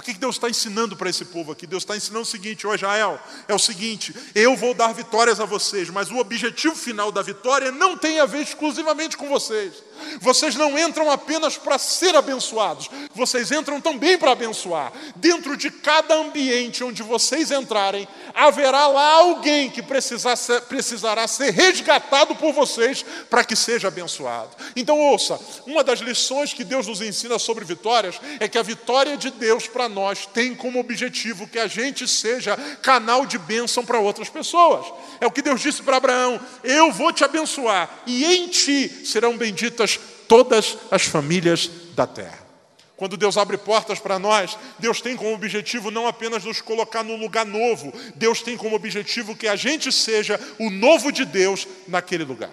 O 0.00 0.02
que 0.02 0.14
Deus 0.14 0.36
está 0.36 0.48
ensinando 0.48 0.96
para 0.96 1.10
esse 1.10 1.26
povo 1.26 1.52
aqui? 1.52 1.66
Deus 1.66 1.82
está 1.82 1.94
ensinando 1.94 2.22
o 2.22 2.26
seguinte, 2.26 2.66
ó 2.66 2.74
Israel, 2.74 3.20
é 3.46 3.54
o 3.54 3.58
seguinte, 3.58 4.14
eu 4.34 4.56
vou 4.56 4.72
dar 4.72 4.94
vitórias 4.94 5.38
a 5.38 5.44
vocês, 5.44 5.90
mas 5.90 6.10
o 6.10 6.16
objetivo 6.16 6.74
final 6.74 7.12
da 7.12 7.20
vitória 7.20 7.70
não 7.70 7.98
tem 7.98 8.18
a 8.18 8.24
ver 8.24 8.40
exclusivamente 8.40 9.14
com 9.14 9.28
vocês. 9.28 9.74
Vocês 10.18 10.56
não 10.56 10.78
entram 10.78 11.10
apenas 11.10 11.58
para 11.58 11.76
ser 11.76 12.16
abençoados, 12.16 12.88
vocês 13.14 13.52
entram 13.52 13.78
também 13.78 14.16
para 14.16 14.32
abençoar. 14.32 14.90
Dentro 15.16 15.54
de 15.54 15.70
cada 15.70 16.14
ambiente 16.14 16.82
onde 16.82 17.02
vocês 17.02 17.50
entrarem, 17.50 18.08
haverá 18.34 18.86
lá 18.86 19.16
alguém 19.16 19.68
que 19.68 19.82
ser, 20.00 20.62
precisará 20.62 21.28
ser 21.28 21.50
resgatado 21.50 22.34
por 22.36 22.54
vocês 22.54 23.04
para 23.28 23.44
que 23.44 23.54
seja 23.54 23.88
abençoado. 23.88 24.56
Então, 24.74 24.98
ouça: 24.98 25.38
uma 25.66 25.84
das 25.84 26.00
lições 26.00 26.54
que 26.54 26.64
Deus 26.64 26.86
nos 26.86 27.02
ensina 27.02 27.38
sobre 27.38 27.66
vitórias 27.66 28.18
é 28.38 28.48
que 28.48 28.56
a 28.56 28.62
vitória 28.62 29.14
de 29.18 29.30
Deus 29.30 29.68
para 29.68 29.90
nós 29.90 29.99
tem 30.32 30.54
como 30.54 30.78
objetivo 30.78 31.46
que 31.46 31.58
a 31.58 31.66
gente 31.66 32.06
seja 32.06 32.56
canal 32.82 33.26
de 33.26 33.38
bênção 33.38 33.84
para 33.84 33.98
outras 33.98 34.28
pessoas. 34.28 34.86
É 35.20 35.26
o 35.26 35.30
que 35.30 35.42
Deus 35.42 35.60
disse 35.60 35.82
para 35.82 35.96
Abraão: 35.96 36.40
Eu 36.62 36.92
vou 36.92 37.12
te 37.12 37.24
abençoar, 37.24 38.02
e 38.06 38.24
em 38.24 38.48
ti 38.48 38.88
serão 39.06 39.36
benditas 39.36 39.98
todas 40.28 40.78
as 40.90 41.02
famílias 41.02 41.70
da 41.94 42.06
terra. 42.06 42.50
Quando 42.96 43.16
Deus 43.16 43.38
abre 43.38 43.56
portas 43.56 43.98
para 43.98 44.18
nós, 44.18 44.58
Deus 44.78 45.00
tem 45.00 45.16
como 45.16 45.32
objetivo 45.32 45.90
não 45.90 46.06
apenas 46.06 46.44
nos 46.44 46.60
colocar 46.60 47.02
num 47.02 47.16
lugar 47.16 47.46
novo, 47.46 47.92
Deus 48.14 48.42
tem 48.42 48.58
como 48.58 48.76
objetivo 48.76 49.34
que 49.34 49.48
a 49.48 49.56
gente 49.56 49.90
seja 49.90 50.38
o 50.58 50.68
novo 50.68 51.10
de 51.10 51.24
Deus 51.24 51.66
naquele 51.88 52.24
lugar. 52.24 52.52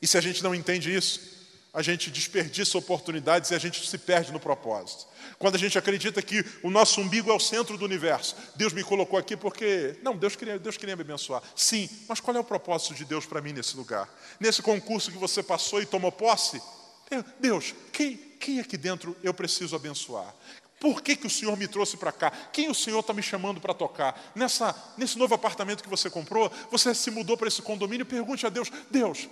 E 0.00 0.06
se 0.06 0.16
a 0.16 0.20
gente 0.20 0.42
não 0.42 0.54
entende 0.54 0.94
isso, 0.94 1.20
a 1.74 1.82
gente 1.82 2.10
desperdiça 2.10 2.78
oportunidades 2.78 3.50
e 3.50 3.54
a 3.54 3.58
gente 3.58 3.86
se 3.86 3.98
perde 3.98 4.32
no 4.32 4.40
propósito. 4.40 5.06
Quando 5.40 5.54
a 5.54 5.58
gente 5.58 5.78
acredita 5.78 6.20
que 6.20 6.44
o 6.62 6.68
nosso 6.68 7.00
umbigo 7.00 7.30
é 7.30 7.34
o 7.34 7.40
centro 7.40 7.78
do 7.78 7.84
universo, 7.86 8.36
Deus 8.54 8.74
me 8.74 8.84
colocou 8.84 9.18
aqui 9.18 9.34
porque. 9.38 9.98
Não, 10.02 10.14
Deus 10.14 10.36
queria, 10.36 10.58
Deus 10.58 10.76
queria 10.76 10.94
me 10.94 11.00
abençoar. 11.00 11.42
Sim, 11.56 11.88
mas 12.06 12.20
qual 12.20 12.36
é 12.36 12.40
o 12.40 12.44
propósito 12.44 12.92
de 12.92 13.06
Deus 13.06 13.24
para 13.24 13.40
mim 13.40 13.54
nesse 13.54 13.74
lugar? 13.74 14.06
Nesse 14.38 14.60
concurso 14.60 15.10
que 15.10 15.16
você 15.16 15.42
passou 15.42 15.80
e 15.80 15.86
tomou 15.86 16.12
posse? 16.12 16.60
Deus, 17.40 17.74
quem, 17.90 18.18
quem 18.38 18.60
aqui 18.60 18.76
dentro 18.76 19.16
eu 19.22 19.32
preciso 19.32 19.74
abençoar? 19.74 20.34
Por 20.78 21.00
que, 21.00 21.16
que 21.16 21.26
o 21.26 21.30
Senhor 21.30 21.56
me 21.56 21.66
trouxe 21.66 21.96
para 21.96 22.12
cá? 22.12 22.30
Quem 22.52 22.68
o 22.68 22.74
Senhor 22.74 23.00
está 23.00 23.14
me 23.14 23.22
chamando 23.22 23.62
para 23.62 23.72
tocar? 23.72 24.32
Nessa, 24.34 24.76
nesse 24.98 25.18
novo 25.18 25.34
apartamento 25.34 25.82
que 25.82 25.88
você 25.88 26.10
comprou, 26.10 26.52
você 26.70 26.94
se 26.94 27.10
mudou 27.10 27.38
para 27.38 27.48
esse 27.48 27.62
condomínio, 27.62 28.04
pergunte 28.04 28.44
a 28.44 28.50
Deus: 28.50 28.70
Deus, 28.90 29.26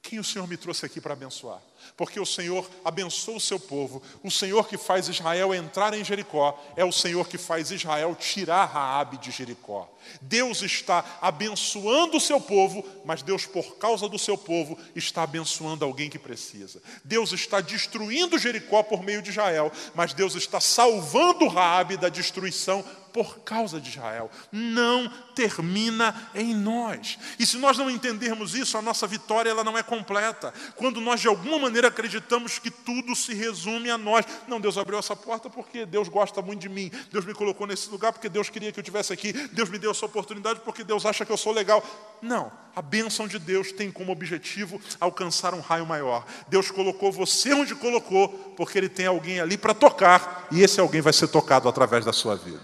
quem 0.00 0.18
o 0.18 0.24
Senhor 0.24 0.48
me 0.48 0.56
trouxe 0.56 0.86
aqui 0.86 0.98
para 0.98 1.12
abençoar? 1.12 1.60
Porque 1.96 2.18
o 2.18 2.26
Senhor 2.26 2.68
abençoa 2.84 3.36
o 3.36 3.40
seu 3.40 3.58
povo. 3.58 4.02
O 4.22 4.30
Senhor 4.30 4.66
que 4.68 4.76
faz 4.76 5.08
Israel 5.08 5.54
entrar 5.54 5.94
em 5.94 6.04
Jericó 6.04 6.58
é 6.76 6.84
o 6.84 6.92
Senhor 6.92 7.28
que 7.28 7.38
faz 7.38 7.70
Israel 7.70 8.14
tirar 8.14 8.64
Raabe 8.66 9.18
de 9.18 9.30
Jericó. 9.30 9.88
Deus 10.20 10.62
está 10.62 11.04
abençoando 11.20 12.16
o 12.16 12.20
seu 12.20 12.40
povo, 12.40 12.84
mas 13.04 13.22
Deus, 13.22 13.46
por 13.46 13.76
causa 13.76 14.08
do 14.08 14.18
seu 14.18 14.36
povo, 14.36 14.78
está 14.94 15.22
abençoando 15.22 15.84
alguém 15.84 16.10
que 16.10 16.18
precisa. 16.18 16.82
Deus 17.04 17.32
está 17.32 17.60
destruindo 17.60 18.38
Jericó 18.38 18.82
por 18.82 19.02
meio 19.02 19.22
de 19.22 19.30
Israel, 19.30 19.70
mas 19.94 20.12
Deus 20.14 20.34
está 20.34 20.60
salvando 20.60 21.48
Raabe 21.48 21.96
da 21.96 22.08
destruição 22.08 22.84
por 23.12 23.40
causa 23.40 23.80
de 23.80 23.90
Israel. 23.90 24.30
Não 24.52 25.08
termina 25.34 26.30
em 26.34 26.54
nós. 26.54 27.18
E 27.38 27.46
se 27.46 27.56
nós 27.56 27.76
não 27.76 27.90
entendermos 27.90 28.54
isso, 28.54 28.78
a 28.78 28.82
nossa 28.82 29.06
vitória 29.06 29.50
ela 29.50 29.64
não 29.64 29.76
é 29.76 29.82
completa. 29.82 30.52
Quando 30.76 31.00
nós 31.00 31.20
de 31.20 31.28
alguma 31.28 31.58
maneira 31.58 31.79
acreditamos 31.86 32.58
que 32.58 32.70
tudo 32.70 33.14
se 33.14 33.34
resume 33.34 33.90
a 33.90 33.98
nós. 33.98 34.24
Não, 34.46 34.60
Deus 34.60 34.78
abriu 34.78 34.98
essa 34.98 35.16
porta 35.16 35.48
porque 35.50 35.84
Deus 35.86 36.08
gosta 36.08 36.40
muito 36.42 36.60
de 36.60 36.68
mim. 36.68 36.90
Deus 37.12 37.24
me 37.24 37.34
colocou 37.34 37.66
nesse 37.66 37.88
lugar 37.90 38.12
porque 38.12 38.28
Deus 38.28 38.48
queria 38.48 38.72
que 38.72 38.78
eu 38.78 38.82
estivesse 38.82 39.12
aqui. 39.12 39.32
Deus 39.32 39.68
me 39.68 39.78
deu 39.78 39.90
essa 39.90 40.06
oportunidade 40.06 40.60
porque 40.60 40.84
Deus 40.84 41.04
acha 41.06 41.24
que 41.24 41.32
eu 41.32 41.36
sou 41.36 41.52
legal. 41.52 41.84
Não, 42.22 42.52
a 42.74 42.82
bênção 42.82 43.26
de 43.26 43.38
Deus 43.38 43.72
tem 43.72 43.90
como 43.90 44.12
objetivo 44.12 44.80
alcançar 45.00 45.54
um 45.54 45.60
raio 45.60 45.86
maior. 45.86 46.26
Deus 46.48 46.70
colocou 46.70 47.10
você 47.10 47.52
onde 47.52 47.74
colocou, 47.74 48.28
porque 48.56 48.78
Ele 48.78 48.88
tem 48.88 49.06
alguém 49.06 49.40
ali 49.40 49.56
para 49.58 49.74
tocar, 49.74 50.46
e 50.50 50.62
esse 50.62 50.80
alguém 50.80 51.00
vai 51.00 51.12
ser 51.12 51.28
tocado 51.28 51.68
através 51.68 52.04
da 52.04 52.12
sua 52.12 52.36
vida. 52.36 52.60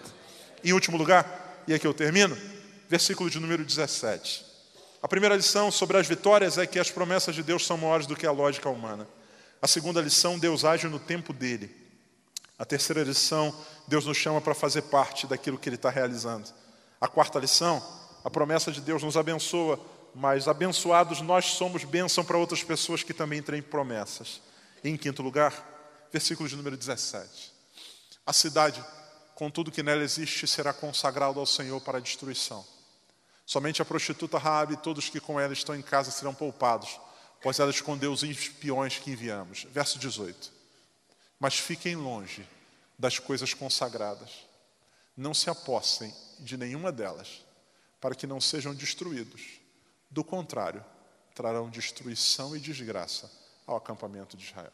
Em 0.62 0.72
último 0.72 0.96
lugar, 0.96 1.62
e 1.66 1.74
aqui 1.74 1.86
eu 1.86 1.94
termino, 1.94 2.36
versículo 2.88 3.28
de 3.28 3.40
número 3.40 3.64
17. 3.64 4.45
A 5.06 5.08
primeira 5.08 5.36
lição 5.36 5.70
sobre 5.70 5.96
as 5.96 6.08
vitórias 6.08 6.58
é 6.58 6.66
que 6.66 6.80
as 6.80 6.90
promessas 6.90 7.32
de 7.32 7.40
Deus 7.40 7.64
são 7.64 7.78
maiores 7.78 8.08
do 8.08 8.16
que 8.16 8.26
a 8.26 8.32
lógica 8.32 8.68
humana. 8.68 9.06
A 9.62 9.68
segunda 9.68 10.00
lição, 10.00 10.36
Deus 10.36 10.64
age 10.64 10.88
no 10.88 10.98
tempo 10.98 11.32
dele. 11.32 11.70
A 12.58 12.64
terceira 12.64 13.04
lição, 13.04 13.54
Deus 13.86 14.04
nos 14.04 14.16
chama 14.16 14.40
para 14.40 14.52
fazer 14.52 14.82
parte 14.82 15.24
daquilo 15.28 15.58
que 15.58 15.68
Ele 15.68 15.76
está 15.76 15.90
realizando. 15.90 16.52
A 17.00 17.06
quarta 17.06 17.38
lição, 17.38 17.80
a 18.24 18.28
promessa 18.28 18.72
de 18.72 18.80
Deus 18.80 19.00
nos 19.04 19.16
abençoa, 19.16 19.78
mas 20.12 20.48
abençoados 20.48 21.20
nós 21.20 21.52
somos 21.52 21.84
bênção 21.84 22.24
para 22.24 22.36
outras 22.36 22.64
pessoas 22.64 23.04
que 23.04 23.14
também 23.14 23.40
têm 23.40 23.62
promessas. 23.62 24.40
E 24.82 24.88
em 24.88 24.96
quinto 24.96 25.22
lugar, 25.22 25.54
versículo 26.12 26.48
de 26.48 26.56
número 26.56 26.76
17. 26.76 27.52
A 28.26 28.32
cidade, 28.32 28.84
com 29.36 29.52
tudo 29.52 29.70
que 29.70 29.84
nela 29.84 30.02
existe, 30.02 30.48
será 30.48 30.72
consagrada 30.72 31.38
ao 31.38 31.46
Senhor 31.46 31.80
para 31.80 31.98
a 31.98 32.00
destruição. 32.00 32.66
Somente 33.46 33.80
a 33.80 33.84
prostituta 33.84 34.38
Raabe 34.38 34.74
e 34.74 34.76
todos 34.76 35.08
que 35.08 35.20
com 35.20 35.38
ela 35.38 35.52
estão 35.52 35.76
em 35.76 35.80
casa 35.80 36.10
serão 36.10 36.34
poupados, 36.34 36.98
pois 37.40 37.60
ela 37.60 37.70
escondeu 37.70 38.12
os 38.12 38.24
espiões 38.24 38.98
que 38.98 39.12
enviamos. 39.12 39.62
Verso 39.70 40.00
18. 40.00 40.52
Mas 41.38 41.56
fiquem 41.56 41.94
longe 41.94 42.44
das 42.98 43.20
coisas 43.20 43.54
consagradas. 43.54 44.44
Não 45.16 45.32
se 45.32 45.48
apossem 45.48 46.12
de 46.40 46.56
nenhuma 46.56 46.90
delas 46.90 47.46
para 48.00 48.16
que 48.16 48.26
não 48.26 48.40
sejam 48.40 48.74
destruídos. 48.74 49.60
Do 50.10 50.24
contrário, 50.24 50.84
trarão 51.32 51.70
destruição 51.70 52.56
e 52.56 52.60
desgraça 52.60 53.30
ao 53.64 53.76
acampamento 53.76 54.36
de 54.36 54.44
Israel. 54.44 54.72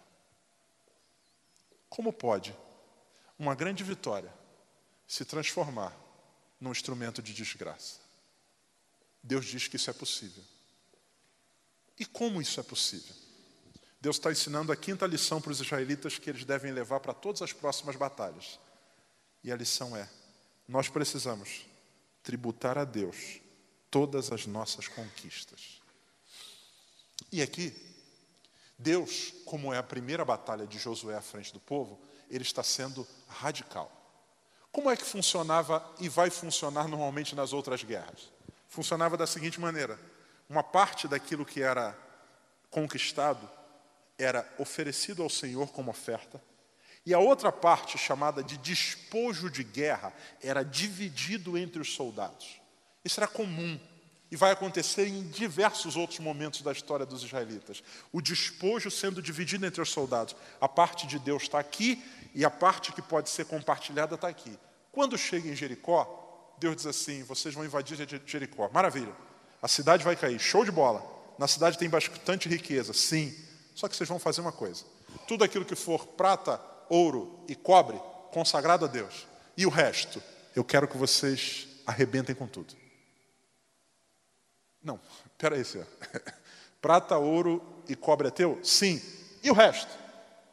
Como 1.90 2.10
pode 2.10 2.56
uma 3.38 3.54
grande 3.54 3.84
vitória 3.84 4.32
se 5.06 5.26
transformar 5.26 5.94
num 6.58 6.70
instrumento 6.70 7.20
de 7.20 7.34
desgraça? 7.34 8.01
Deus 9.22 9.44
diz 9.46 9.68
que 9.68 9.76
isso 9.76 9.90
é 9.90 9.92
possível. 9.92 10.42
E 11.98 12.04
como 12.04 12.40
isso 12.40 12.58
é 12.58 12.62
possível? 12.62 13.14
Deus 14.00 14.16
está 14.16 14.32
ensinando 14.32 14.72
a 14.72 14.76
quinta 14.76 15.06
lição 15.06 15.40
para 15.40 15.52
os 15.52 15.60
israelitas 15.60 16.18
que 16.18 16.28
eles 16.28 16.44
devem 16.44 16.72
levar 16.72 16.98
para 16.98 17.14
todas 17.14 17.40
as 17.42 17.52
próximas 17.52 17.94
batalhas. 17.94 18.58
E 19.44 19.52
a 19.52 19.56
lição 19.56 19.96
é: 19.96 20.10
nós 20.66 20.88
precisamos 20.88 21.66
tributar 22.22 22.76
a 22.76 22.84
Deus 22.84 23.40
todas 23.90 24.32
as 24.32 24.46
nossas 24.46 24.88
conquistas. 24.88 25.80
E 27.30 27.40
aqui, 27.40 27.72
Deus, 28.78 29.32
como 29.44 29.72
é 29.72 29.78
a 29.78 29.82
primeira 29.82 30.24
batalha 30.24 30.66
de 30.66 30.78
Josué 30.78 31.16
à 31.16 31.22
frente 31.22 31.52
do 31.52 31.60
povo, 31.60 32.00
ele 32.28 32.42
está 32.42 32.62
sendo 32.62 33.06
radical. 33.28 33.90
Como 34.72 34.90
é 34.90 34.96
que 34.96 35.04
funcionava 35.04 35.84
e 36.00 36.08
vai 36.08 36.30
funcionar 36.30 36.88
normalmente 36.88 37.36
nas 37.36 37.52
outras 37.52 37.84
guerras? 37.84 38.32
Funcionava 38.72 39.18
da 39.18 39.26
seguinte 39.26 39.60
maneira: 39.60 40.00
uma 40.48 40.62
parte 40.62 41.06
daquilo 41.06 41.44
que 41.44 41.62
era 41.62 41.94
conquistado 42.70 43.48
era 44.18 44.50
oferecido 44.58 45.22
ao 45.22 45.28
Senhor 45.28 45.70
como 45.72 45.90
oferta, 45.90 46.42
e 47.04 47.12
a 47.12 47.18
outra 47.18 47.52
parte, 47.52 47.98
chamada 47.98 48.42
de 48.42 48.56
despojo 48.56 49.50
de 49.50 49.62
guerra, 49.62 50.10
era 50.42 50.64
dividido 50.64 51.58
entre 51.58 51.82
os 51.82 51.92
soldados. 51.92 52.62
Isso 53.04 53.20
era 53.20 53.28
comum 53.28 53.78
e 54.30 54.36
vai 54.36 54.52
acontecer 54.52 55.06
em 55.06 55.28
diversos 55.28 55.94
outros 55.94 56.20
momentos 56.20 56.62
da 56.62 56.72
história 56.72 57.04
dos 57.04 57.22
israelitas. 57.22 57.82
O 58.10 58.22
despojo 58.22 58.90
sendo 58.90 59.20
dividido 59.20 59.66
entre 59.66 59.82
os 59.82 59.90
soldados. 59.90 60.34
A 60.58 60.66
parte 60.66 61.06
de 61.06 61.18
Deus 61.18 61.42
está 61.42 61.58
aqui 61.58 62.02
e 62.34 62.42
a 62.42 62.50
parte 62.50 62.92
que 62.92 63.02
pode 63.02 63.28
ser 63.28 63.44
compartilhada 63.44 64.14
está 64.14 64.28
aqui. 64.28 64.58
Quando 64.90 65.18
chega 65.18 65.50
em 65.50 65.54
Jericó, 65.54 66.21
Deus 66.58 66.76
diz 66.76 66.86
assim: 66.86 67.22
vocês 67.24 67.54
vão 67.54 67.64
invadir 67.64 67.96
Jericó. 68.26 68.68
Maravilha. 68.72 69.12
A 69.60 69.68
cidade 69.68 70.04
vai 70.04 70.16
cair. 70.16 70.38
Show 70.38 70.64
de 70.64 70.70
bola. 70.70 71.04
Na 71.38 71.48
cidade 71.48 71.78
tem 71.78 71.88
bastante 71.88 72.48
riqueza. 72.48 72.92
Sim. 72.92 73.34
Só 73.74 73.88
que 73.88 73.96
vocês 73.96 74.08
vão 74.08 74.18
fazer 74.18 74.40
uma 74.40 74.52
coisa. 74.52 74.84
Tudo 75.26 75.44
aquilo 75.44 75.64
que 75.64 75.74
for 75.74 76.06
prata, 76.06 76.60
ouro 76.88 77.44
e 77.48 77.54
cobre 77.54 77.98
consagrado 78.32 78.84
a 78.84 78.88
Deus. 78.88 79.26
E 79.56 79.66
o 79.66 79.70
resto, 79.70 80.22
eu 80.56 80.64
quero 80.64 80.88
que 80.88 80.96
vocês 80.96 81.68
arrebentem 81.86 82.34
com 82.34 82.46
tudo. 82.46 82.74
Não, 84.82 85.00
peraí, 85.38 85.64
senhor. 85.64 85.86
Prata, 86.80 87.16
ouro 87.16 87.62
e 87.88 87.94
cobre 87.94 88.26
é 88.26 88.30
teu? 88.30 88.58
Sim. 88.64 89.00
E 89.42 89.50
o 89.50 89.54
resto? 89.54 89.90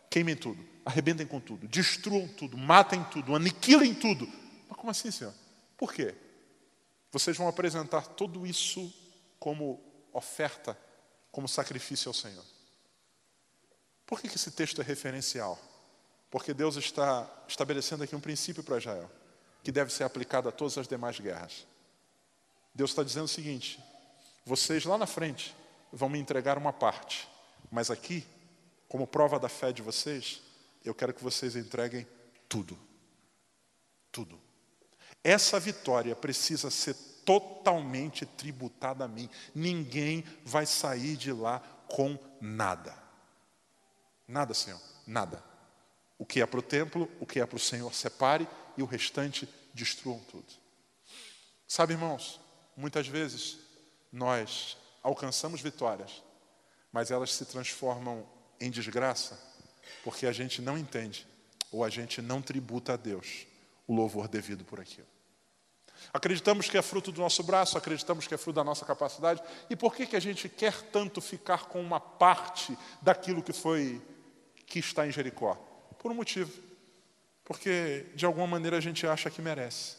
Queimem 0.09 0.35
tudo, 0.35 0.63
arrebentem 0.85 1.25
com 1.25 1.39
tudo, 1.39 1.67
destruam 1.67 2.27
tudo, 2.27 2.57
matem 2.57 3.03
tudo, 3.05 3.35
aniquilem 3.35 3.93
tudo. 3.93 4.27
Mas 4.67 4.77
como 4.77 4.91
assim, 4.91 5.09
senhor? 5.09 5.33
Por 5.79 5.93
quê? 5.93 6.13
Vocês 7.09 7.37
vão 7.37 7.47
apresentar 7.47 8.05
tudo 8.05 8.45
isso 8.45 8.93
como 9.39 9.81
oferta, 10.11 10.77
como 11.31 11.47
sacrifício 11.47 12.09
ao 12.09 12.13
Senhor. 12.13 12.43
Por 14.05 14.19
que 14.19 14.27
esse 14.27 14.51
texto 14.51 14.81
é 14.81 14.83
referencial? 14.83 15.57
Porque 16.29 16.53
Deus 16.53 16.75
está 16.75 17.27
estabelecendo 17.47 18.03
aqui 18.03 18.13
um 18.13 18.19
princípio 18.19 18.61
para 18.61 18.77
Israel, 18.77 19.09
que 19.63 19.71
deve 19.71 19.93
ser 19.93 20.03
aplicado 20.03 20.49
a 20.49 20.51
todas 20.51 20.77
as 20.77 20.87
demais 20.87 21.17
guerras. 21.17 21.65
Deus 22.75 22.91
está 22.91 23.01
dizendo 23.01 23.25
o 23.25 23.29
seguinte: 23.29 23.81
vocês 24.45 24.83
lá 24.83 24.97
na 24.97 25.07
frente 25.07 25.55
vão 25.93 26.09
me 26.09 26.19
entregar 26.19 26.57
uma 26.57 26.73
parte, 26.73 27.25
mas 27.71 27.89
aqui, 27.89 28.27
como 28.89 29.07
prova 29.07 29.39
da 29.39 29.47
fé 29.47 29.71
de 29.71 29.81
vocês, 29.81 30.41
eu 30.83 30.93
quero 30.93 31.13
que 31.13 31.23
vocês 31.23 31.55
entreguem 31.55 32.05
tudo. 32.49 32.77
Tudo. 34.11 34.38
Essa 35.23 35.59
vitória 35.59 36.15
precisa 36.15 36.71
ser 36.71 36.95
totalmente 37.25 38.25
tributada 38.25 39.05
a 39.05 39.07
mim. 39.07 39.29
Ninguém 39.53 40.23
vai 40.43 40.65
sair 40.65 41.15
de 41.15 41.31
lá 41.31 41.59
com 41.87 42.17
nada. 42.39 42.95
Nada, 44.27 44.53
Senhor, 44.53 44.81
nada. 45.05 45.43
O 46.17 46.25
que 46.25 46.41
é 46.41 46.45
para 46.45 46.59
o 46.59 46.63
templo, 46.63 47.09
o 47.19 47.25
que 47.25 47.39
é 47.39 47.45
para 47.45 47.55
o 47.55 47.59
Senhor, 47.59 47.93
separe 47.93 48.47
e 48.77 48.83
o 48.83 48.85
restante 48.85 49.47
destruam 49.73 50.19
tudo. 50.31 50.47
Sabe, 51.67 51.93
irmãos, 51.93 52.39
muitas 52.75 53.07
vezes 53.07 53.59
nós 54.11 54.77
alcançamos 55.03 55.61
vitórias, 55.61 56.23
mas 56.91 57.11
elas 57.11 57.33
se 57.33 57.45
transformam 57.45 58.27
em 58.59 58.71
desgraça 58.71 59.39
porque 60.03 60.25
a 60.25 60.31
gente 60.31 60.61
não 60.61 60.77
entende 60.77 61.27
ou 61.71 61.83
a 61.83 61.89
gente 61.89 62.21
não 62.21 62.41
tributa 62.41 62.93
a 62.93 62.97
Deus 62.97 63.45
o 63.89 63.95
louvor 63.95 64.27
devido 64.27 64.63
por 64.63 64.79
aquilo. 64.79 65.07
Acreditamos 66.13 66.69
que 66.69 66.77
é 66.77 66.81
fruto 66.81 67.11
do 67.11 67.19
nosso 67.19 67.43
braço, 67.43 67.77
acreditamos 67.77 68.27
que 68.27 68.33
é 68.33 68.37
fruto 68.37 68.55
da 68.55 68.63
nossa 68.63 68.85
capacidade. 68.85 69.41
E 69.69 69.75
por 69.75 69.95
que, 69.95 70.05
que 70.05 70.15
a 70.15 70.19
gente 70.19 70.47
quer 70.47 70.79
tanto 70.91 71.19
ficar 71.19 71.65
com 71.65 71.81
uma 71.81 71.99
parte 71.99 72.77
daquilo 73.01 73.41
que 73.41 73.51
foi 73.51 73.99
que 74.65 74.79
está 74.79 75.07
em 75.07 75.11
Jericó? 75.11 75.55
Por 75.97 76.11
um 76.11 76.15
motivo. 76.15 76.51
Porque, 77.43 78.05
de 78.15 78.25
alguma 78.25 78.45
maneira, 78.45 78.77
a 78.77 78.81
gente 78.81 79.05
acha 79.07 79.29
que 79.29 79.41
merece. 79.41 79.97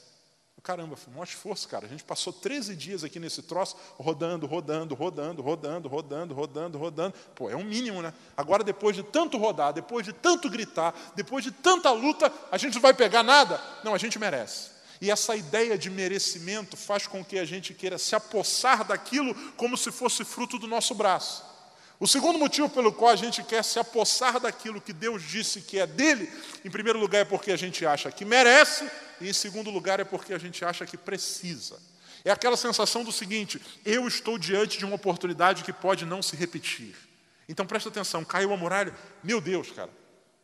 Caramba, 0.63 0.95
foi 0.95 1.13
um 1.15 1.23
esforço, 1.25 1.67
cara. 1.69 1.87
A 1.87 1.89
gente 1.89 2.05
passou 2.05 2.33
13 2.33 2.77
dias 2.77 3.03
aqui 3.03 3.19
nesse 3.19 3.43
troço, 3.43 3.77
rodando, 3.97 4.47
rodando, 4.47 4.95
rodando, 4.95 5.43
rodando, 5.43 5.89
rodando, 5.89 6.35
rodando, 6.35 6.79
rodando. 6.79 7.15
Pô, 7.35 7.49
é 7.49 7.57
um 7.57 7.65
mínimo, 7.65 8.03
né? 8.03 8.13
Agora, 8.37 8.63
depois 8.63 8.95
de 8.95 9.03
tanto 9.03 9.39
rodar, 9.39 9.73
depois 9.73 10.05
de 10.05 10.13
tanto 10.13 10.51
gritar, 10.51 10.95
depois 11.17 11.43
de 11.43 11.51
tanta 11.51 11.91
luta, 11.91 12.33
a 12.53 12.59
gente 12.59 12.75
não 12.75 12.83
vai 12.83 12.93
pegar 12.93 13.23
nada? 13.23 13.61
Não, 13.83 13.95
a 13.95 13.99
gente 13.99 14.19
merece. 14.19 14.71
E 15.01 15.11
essa 15.11 15.35
ideia 15.35 15.79
de 15.79 15.89
merecimento 15.89 16.77
faz 16.77 17.07
com 17.07 17.25
que 17.25 17.39
a 17.39 17.45
gente 17.45 17.73
queira 17.73 17.97
se 17.97 18.15
apossar 18.15 18.85
daquilo 18.85 19.35
como 19.53 19.77
se 19.77 19.91
fosse 19.91 20.25
fruto 20.25 20.59
do 20.59 20.67
nosso 20.67 20.95
braço. 20.95 21.50
O 22.01 22.07
segundo 22.07 22.39
motivo 22.39 22.67
pelo 22.71 22.91
qual 22.91 23.11
a 23.11 23.17
gente 23.17 23.43
quer 23.43 23.63
se 23.63 23.79
apossar 23.79 24.41
daquilo 24.41 24.81
que 24.81 24.91
Deus 24.91 25.23
disse 25.23 25.61
que 25.61 25.79
é 25.79 25.87
dele, 25.87 26.33
em 26.65 26.71
primeiro 26.71 26.99
lugar 26.99 27.21
é 27.21 27.25
porque 27.27 27.53
a 27.53 27.57
gente 27.57 27.85
acha 27.85 28.11
que 28.11 28.25
merece, 28.25 28.91
e 29.21 29.29
em 29.29 29.33
segundo 29.35 29.69
lugar 29.71 30.01
é 30.01 30.05
porque 30.05 30.33
a 30.33 30.39
gente 30.39 30.65
acha 30.65 30.87
que 30.87 30.97
precisa. 30.97 31.79
É 32.25 32.31
aquela 32.31 32.57
sensação 32.57 33.05
do 33.05 33.13
seguinte: 33.13 33.61
eu 33.85 34.09
estou 34.09 34.39
diante 34.39 34.79
de 34.79 34.85
uma 34.87 34.97
oportunidade 34.97 35.63
que 35.63 35.75
pode 35.75 36.07
não 36.07 36.23
se 36.23 36.35
repetir. 36.37 36.97
Então 37.47 37.67
presta 37.67 37.91
atenção, 37.91 38.25
caiu 38.25 38.55
a 38.55 38.57
muralha, 38.57 38.97
meu 39.23 39.39
Deus, 39.39 39.71
cara, 39.71 39.91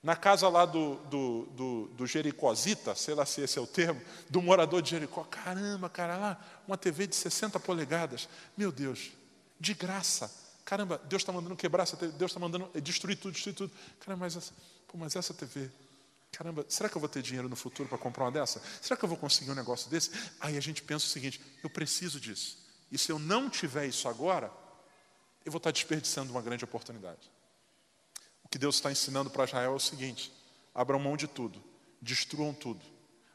na 0.03 0.15
casa 0.15 0.51
lá 0.51 0.67
do, 0.67 0.97
do, 1.07 1.49
do, 1.53 1.87
do 1.89 2.07
Jericozita, 2.07 2.95
sei 2.95 3.15
lá 3.15 3.25
se 3.25 3.41
esse 3.41 3.59
é 3.59 3.63
o 3.63 3.67
termo, 3.67 4.03
do 4.29 4.43
morador 4.43 4.83
de 4.83 4.91
Jericó. 4.91 5.25
Caramba, 5.25 5.89
cara, 5.89 6.19
lá, 6.19 6.45
uma 6.69 6.77
TV 6.77 7.07
de 7.07 7.17
60 7.17 7.59
polegadas. 7.61 8.29
Meu 8.59 8.71
Deus, 8.71 9.11
de 9.59 9.73
graça. 9.73 10.46
Caramba, 10.67 11.01
Deus 11.05 11.23
está 11.23 11.33
mandando 11.33 11.55
quebrar 11.55 11.85
essa 11.85 11.97
TV, 11.97 12.13
Deus 12.19 12.33
está 12.33 12.41
mandando 12.41 12.69
destruir 12.81 13.17
tudo, 13.17 13.33
destruir 13.33 13.55
tudo. 13.55 13.73
Caramba, 14.01 14.25
mas 14.25 14.37
essa, 14.37 14.53
pô, 14.89 14.99
mas 14.99 15.15
essa 15.15 15.33
TV, 15.33 15.71
caramba, 16.33 16.67
será 16.69 16.89
que 16.89 16.97
eu 16.97 17.01
vou 17.01 17.09
ter 17.09 17.23
dinheiro 17.23 17.49
no 17.49 17.55
futuro 17.55 17.89
para 17.89 17.97
comprar 17.97 18.25
uma 18.25 18.33
dessa? 18.33 18.61
Será 18.83 18.97
que 18.97 19.05
eu 19.05 19.09
vou 19.09 19.17
conseguir 19.17 19.53
um 19.53 19.55
negócio 19.55 19.89
desse? 19.89 20.11
Aí 20.41 20.57
a 20.57 20.61
gente 20.61 20.83
pensa 20.83 21.07
o 21.07 21.09
seguinte: 21.09 21.41
eu 21.63 21.71
preciso 21.71 22.19
disso. 22.19 22.59
E 22.91 22.99
se 22.99 23.13
eu 23.13 23.19
não 23.19 23.49
tiver 23.49 23.87
isso 23.87 24.09
agora, 24.09 24.53
eu 25.45 25.53
vou 25.53 25.59
estar 25.59 25.71
desperdiçando 25.71 26.33
uma 26.33 26.43
grande 26.43 26.65
oportunidade. 26.65 27.31
O 28.43 28.49
que 28.49 28.59
Deus 28.59 28.75
está 28.75 28.91
ensinando 28.91 29.31
para 29.31 29.45
Israel 29.45 29.73
é 29.73 29.77
o 29.77 29.79
seguinte: 29.79 30.33
abram 30.75 30.99
mão 30.99 31.17
de 31.17 31.29
tudo, 31.29 31.63
destruam 32.03 32.53
tudo. 32.53 32.85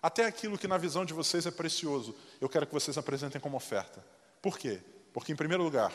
Até 0.04 0.26
aquilo 0.26 0.58
que 0.58 0.68
na 0.68 0.78
visão 0.78 1.06
de 1.06 1.14
vocês 1.14 1.46
é 1.46 1.52
precioso, 1.52 2.14
eu 2.42 2.50
quero 2.50 2.68
que 2.68 2.74
vocês 2.74 2.98
apresentem 2.98 3.40
como 3.40 3.56
oferta. 3.56 4.06
Por 4.42 4.58
quê? 4.58 4.82
Porque, 5.14 5.32
em 5.32 5.36
primeiro 5.36 5.64
lugar, 5.64 5.94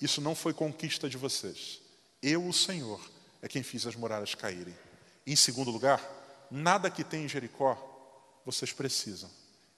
isso 0.00 0.20
não 0.20 0.34
foi 0.34 0.52
conquista 0.52 1.08
de 1.08 1.16
vocês. 1.16 1.80
Eu, 2.22 2.46
o 2.46 2.52
Senhor, 2.52 3.00
é 3.42 3.48
quem 3.48 3.62
fiz 3.62 3.86
as 3.86 3.94
muralhas 3.94 4.34
caírem. 4.34 4.74
Em 5.26 5.36
segundo 5.36 5.70
lugar, 5.70 6.02
nada 6.50 6.90
que 6.90 7.04
tem 7.04 7.24
em 7.24 7.28
Jericó 7.28 7.90
vocês 8.44 8.72
precisam. 8.72 9.30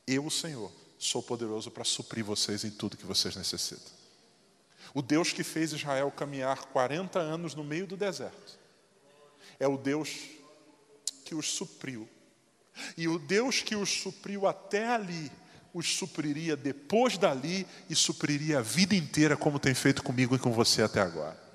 Eu, 0.06 0.26
o 0.26 0.30
Senhor, 0.30 0.72
sou 0.98 1.22
poderoso 1.22 1.70
para 1.70 1.84
suprir 1.84 2.24
vocês 2.24 2.64
em 2.64 2.70
tudo 2.70 2.96
que 2.96 3.06
vocês 3.06 3.36
necessitam. 3.36 3.92
O 4.94 5.02
Deus 5.02 5.32
que 5.32 5.44
fez 5.44 5.72
Israel 5.72 6.10
caminhar 6.10 6.66
40 6.66 7.18
anos 7.18 7.54
no 7.54 7.64
meio 7.64 7.86
do 7.86 7.96
deserto 7.96 8.58
é 9.58 9.66
o 9.66 9.76
Deus 9.76 10.10
que 11.24 11.34
os 11.34 11.50
supriu. 11.50 12.08
E 12.96 13.08
o 13.08 13.18
Deus 13.18 13.62
que 13.62 13.74
os 13.74 13.90
supriu 13.90 14.46
até 14.46 14.86
ali, 14.86 15.30
os 15.76 15.96
supriria 15.96 16.56
depois 16.56 17.18
dali 17.18 17.66
e 17.90 17.94
supriria 17.94 18.60
a 18.60 18.62
vida 18.62 18.94
inteira, 18.94 19.36
como 19.36 19.58
tem 19.58 19.74
feito 19.74 20.02
comigo 20.02 20.34
e 20.34 20.38
com 20.38 20.50
você 20.50 20.82
até 20.82 21.02
agora. 21.02 21.45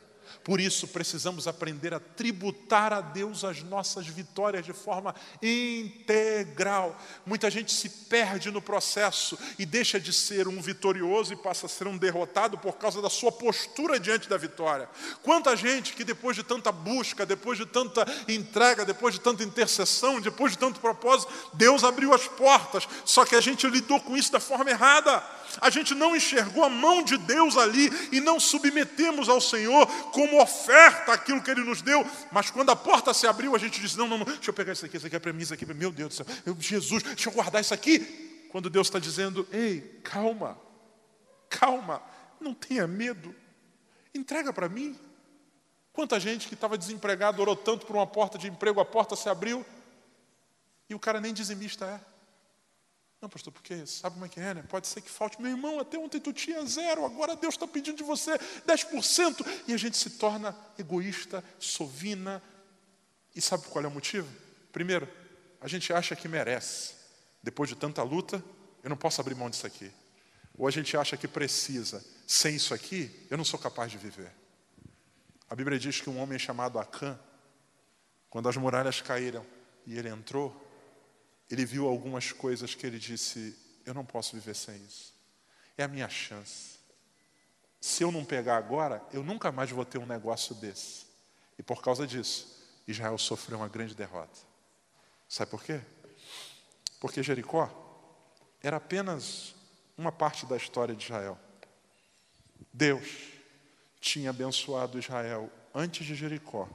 Por 0.44 0.60
isso, 0.60 0.88
precisamos 0.88 1.48
aprender 1.48 1.94
a 1.94 2.00
tributar 2.00 2.94
a 2.94 3.02
Deus 3.02 3.44
as 3.44 3.62
nossas 3.64 4.08
vitórias 4.08 4.66
de 4.66 4.74
forma 4.74 5.14
integral. 5.42 7.00
Muita 7.26 7.50
gente 7.50 7.72
se 7.72 7.90
perde 7.90 8.52
no 8.52 8.62
processo 8.62 9.38
e 9.58 9.66
deixa 9.66 10.00
de 10.00 10.12
ser 10.12 10.48
um 10.48 10.62
vitorioso 10.62 11.34
e 11.34 11.36
passa 11.36 11.66
a 11.66 11.70
ser 11.70 11.88
um 11.88 11.98
derrotado 11.98 12.58
por 12.58 12.78
causa 12.78 13.02
da 13.02 13.10
sua 13.10 13.32
postura 13.32 14.00
diante 14.00 14.28
da 14.28 14.38
vitória. 14.38 14.90
Quanta 15.24 15.56
gente 15.56 15.94
que 15.94 16.04
depois 16.04 16.36
de 16.36 16.44
tanta 16.44 16.72
busca, 16.72 17.26
depois 17.26 17.58
de 17.58 17.66
tanta 17.66 18.06
entrega, 18.28 18.86
depois 18.86 19.14
de 19.14 19.22
tanta 19.22 19.44
intercessão, 19.44 20.20
depois 20.20 20.54
de 20.54 20.58
tanto 20.58 20.80
propósito, 20.80 21.32
Deus 21.54 21.84
abriu 21.84 22.14
as 22.14 22.28
portas, 22.28 22.88
só 23.06 23.26
que 23.26 23.36
a 23.36 23.42
gente 23.42 23.68
lidou 23.68 24.00
com 24.00 24.18
isso 24.18 24.32
da 24.32 24.40
forma 24.40 24.70
errada. 24.70 25.41
A 25.60 25.70
gente 25.70 25.94
não 25.94 26.16
enxergou 26.16 26.64
a 26.64 26.70
mão 26.70 27.04
de 27.04 27.18
Deus 27.18 27.58
ali 27.58 27.90
e 28.12 28.22
não 28.22 28.40
submetemos 28.40 29.28
ao 29.28 29.42
Senhor 29.42 29.86
como 30.12 30.42
oferta 30.42 31.12
aquilo 31.12 31.42
que 31.42 31.52
Ele 31.52 31.64
nos 31.64 31.82
deu. 31.82 32.06
Mas 32.32 32.50
quando 32.50 32.70
a 32.70 32.76
porta 32.76 33.14
se 33.14 33.28
abriu, 33.28 33.56
a 33.56 33.60
gente 33.60 33.82
disse: 33.82 33.98
Não, 33.98 34.08
não, 34.08 34.20
não, 34.20 34.26
deixa 34.26 34.50
eu 34.50 34.54
pegar 34.54 34.74
isso 34.74 34.86
aqui, 34.86 34.98
isso 34.98 35.08
aqui 35.08 35.16
é 35.16 35.20
para 35.20 35.34
mim, 35.34 35.42
isso 35.42 35.54
aqui 35.54 35.66
Meu 35.74 35.92
Deus 35.92 36.10
do 36.10 36.16
céu, 36.16 36.26
eu, 36.46 36.56
Jesus, 36.60 37.04
deixa 37.04 37.30
eu 37.30 37.34
guardar 37.34 37.62
isso 37.62 37.74
aqui. 37.74 38.00
Quando 38.52 38.70
Deus 38.70 38.88
está 38.88 39.00
dizendo: 39.00 39.48
Ei, 39.52 40.00
calma, 40.04 40.60
calma, 41.50 42.02
não 42.40 42.54
tenha 42.54 42.88
medo, 42.88 43.34
entrega 44.14 44.54
para 44.54 44.70
mim. 44.70 44.98
Quanta 45.94 46.20
gente 46.20 46.48
que 46.48 46.54
estava 46.54 46.78
desempregado 46.78 47.42
orou 47.42 47.56
tanto 47.56 47.86
por 47.86 47.96
uma 47.96 48.08
porta 48.08 48.38
de 48.38 48.48
emprego, 48.48 48.80
a 48.80 48.86
porta 48.86 49.16
se 49.16 49.28
abriu 49.28 49.66
e 50.90 50.96
o 50.96 51.00
cara 51.00 51.20
nem 51.22 51.34
dizimista 51.34 51.86
é. 51.86 52.11
Não, 53.22 53.30
pastor, 53.30 53.54
porque 53.54 53.86
sabe 53.86 54.16
como 54.16 54.26
é 54.26 54.30
que 54.30 54.40
é, 54.40 54.56
né? 54.56 54.64
Pode 54.68 54.88
ser 54.88 55.00
que 55.00 55.10
falte. 55.10 55.40
Meu 55.40 55.52
irmão, 55.52 55.80
até 55.80 55.96
ontem 55.96 56.20
tu 56.20 56.34
tinha 56.34 56.66
zero, 56.66 57.06
agora 57.06 57.36
Deus 57.36 57.54
está 57.54 57.68
pedindo 57.68 57.98
de 57.98 58.04
você 58.04 58.32
10%. 58.66 59.46
E 59.68 59.74
a 59.74 59.78
gente 59.78 59.96
se 59.96 60.12
torna 60.12 60.58
egoísta, 60.78 61.44
sovina. 61.60 62.42
E 63.36 63.42
sabe 63.42 63.68
qual 63.68 63.86
é 63.86 63.88
o 63.88 63.92
motivo? 63.92 64.28
Primeiro, 64.72 65.08
a 65.62 65.68
gente 65.68 65.94
acha 65.94 66.16
que 66.16 66.28
merece. 66.28 66.96
Depois 67.44 67.70
de 67.70 67.76
tanta 67.76 68.02
luta, 68.02 68.44
eu 68.84 68.90
não 68.90 68.98
posso 68.98 69.22
abrir 69.22 69.36
mão 69.36 69.52
disso 69.52 69.68
aqui. 69.68 69.92
Ou 70.58 70.68
a 70.68 70.72
gente 70.72 70.98
acha 70.98 71.16
que 71.16 71.28
precisa. 71.28 72.04
Sem 72.26 72.56
isso 72.56 72.74
aqui, 72.74 73.28
eu 73.30 73.38
não 73.38 73.46
sou 73.46 73.60
capaz 73.60 73.92
de 73.92 74.00
viver. 74.00 74.32
A 75.48 75.56
Bíblia 75.56 75.78
diz 75.78 76.02
que 76.02 76.10
um 76.10 76.20
homem 76.20 76.40
chamado 76.40 76.80
Acã, 76.80 77.20
quando 78.32 78.50
as 78.50 78.58
muralhas 78.58 79.00
caíram 79.00 79.46
e 79.86 79.96
ele 79.96 80.10
entrou, 80.10 80.71
ele 81.52 81.66
viu 81.66 81.88
algumas 81.88 82.32
coisas 82.32 82.74
que 82.74 82.86
ele 82.86 82.98
disse: 82.98 83.58
Eu 83.86 83.94
não 83.94 84.06
posso 84.06 84.36
viver 84.36 84.56
sem 84.56 84.76
isso. 84.78 85.14
É 85.78 85.84
a 85.84 85.88
minha 85.88 86.08
chance. 86.10 86.80
Se 87.80 88.04
eu 88.04 88.12
não 88.12 88.24
pegar 88.24 88.58
agora, 88.58 89.04
eu 89.12 89.24
nunca 89.24 89.52
mais 89.52 89.70
vou 89.72 89.84
ter 89.84 89.98
um 89.98 90.06
negócio 90.06 90.56
desse. 90.56 91.08
E 91.58 91.64
por 91.64 91.82
causa 91.82 92.06
disso, 92.06 92.64
Israel 92.88 93.18
sofreu 93.18 93.58
uma 93.58 93.68
grande 93.68 93.96
derrota. 93.96 94.40
Sabe 95.28 95.50
por 95.50 95.64
quê? 95.64 95.82
Porque 97.00 97.24
Jericó 97.24 97.70
era 98.62 98.78
apenas 98.78 99.56
uma 99.98 100.12
parte 100.12 100.46
da 100.46 100.56
história 100.56 100.96
de 100.96 101.04
Israel. 101.04 101.38
Deus 102.72 103.32
tinha 104.00 104.30
abençoado 104.30 105.00
Israel 105.00 105.52
antes 105.74 106.06
de 106.06 106.16
Jericó. 106.16 106.70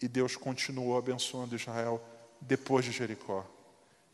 E 0.00 0.08
Deus 0.08 0.36
continuou 0.36 0.96
abençoando 0.96 1.54
Israel 1.54 2.02
depois 2.40 2.84
de 2.84 2.92
Jericó. 2.92 3.46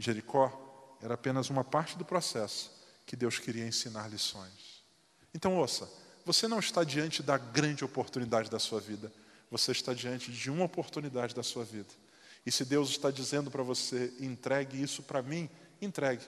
Jericó 0.00 0.96
era 1.02 1.14
apenas 1.14 1.50
uma 1.50 1.64
parte 1.64 1.96
do 1.96 2.04
processo 2.04 2.70
que 3.06 3.16
Deus 3.16 3.38
queria 3.38 3.66
ensinar 3.66 4.08
lições. 4.08 4.82
Então, 5.34 5.56
ouça, 5.56 5.88
você 6.24 6.46
não 6.46 6.58
está 6.58 6.84
diante 6.84 7.22
da 7.22 7.36
grande 7.38 7.84
oportunidade 7.84 8.50
da 8.50 8.58
sua 8.58 8.80
vida, 8.80 9.12
você 9.50 9.72
está 9.72 9.92
diante 9.92 10.30
de 10.30 10.50
uma 10.50 10.64
oportunidade 10.64 11.34
da 11.34 11.42
sua 11.42 11.64
vida. 11.64 11.88
E 12.44 12.52
se 12.52 12.64
Deus 12.64 12.90
está 12.90 13.10
dizendo 13.10 13.50
para 13.50 13.62
você, 13.62 14.12
entregue 14.20 14.82
isso 14.82 15.02
para 15.02 15.22
mim, 15.22 15.48
entregue, 15.80 16.24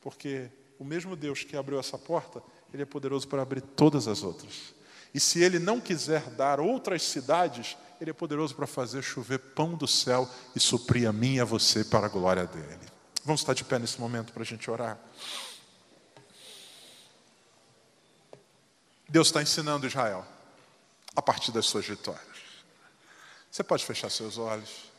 porque 0.00 0.50
o 0.78 0.84
mesmo 0.84 1.14
Deus 1.14 1.44
que 1.44 1.56
abriu 1.56 1.78
essa 1.78 1.98
porta, 1.98 2.42
Ele 2.72 2.82
é 2.82 2.86
poderoso 2.86 3.28
para 3.28 3.42
abrir 3.42 3.60
todas 3.60 4.08
as 4.08 4.22
outras. 4.22 4.74
E 5.14 5.20
se 5.20 5.42
Ele 5.42 5.58
não 5.58 5.80
quiser 5.80 6.22
dar 6.30 6.58
outras 6.58 7.02
cidades, 7.02 7.76
Ele 8.00 8.10
é 8.10 8.14
poderoso 8.14 8.54
para 8.54 8.66
fazer 8.66 9.02
chover 9.02 9.38
pão 9.38 9.74
do 9.74 9.86
céu 9.86 10.28
e 10.56 10.60
suprir 10.60 11.08
a 11.08 11.12
mim 11.12 11.34
e 11.34 11.40
a 11.40 11.44
você 11.44 11.84
para 11.84 12.06
a 12.06 12.10
glória 12.10 12.46
dEle. 12.46 12.91
Vamos 13.24 13.40
estar 13.40 13.54
de 13.54 13.64
pé 13.64 13.78
nesse 13.78 14.00
momento 14.00 14.32
para 14.32 14.42
a 14.42 14.46
gente 14.46 14.68
orar. 14.70 14.98
Deus 19.08 19.28
está 19.28 19.42
ensinando 19.42 19.86
Israel 19.86 20.26
a 21.14 21.22
partir 21.22 21.52
das 21.52 21.66
suas 21.66 21.86
vitórias. 21.86 22.26
Você 23.50 23.62
pode 23.62 23.84
fechar 23.84 24.10
seus 24.10 24.38
olhos. 24.38 24.90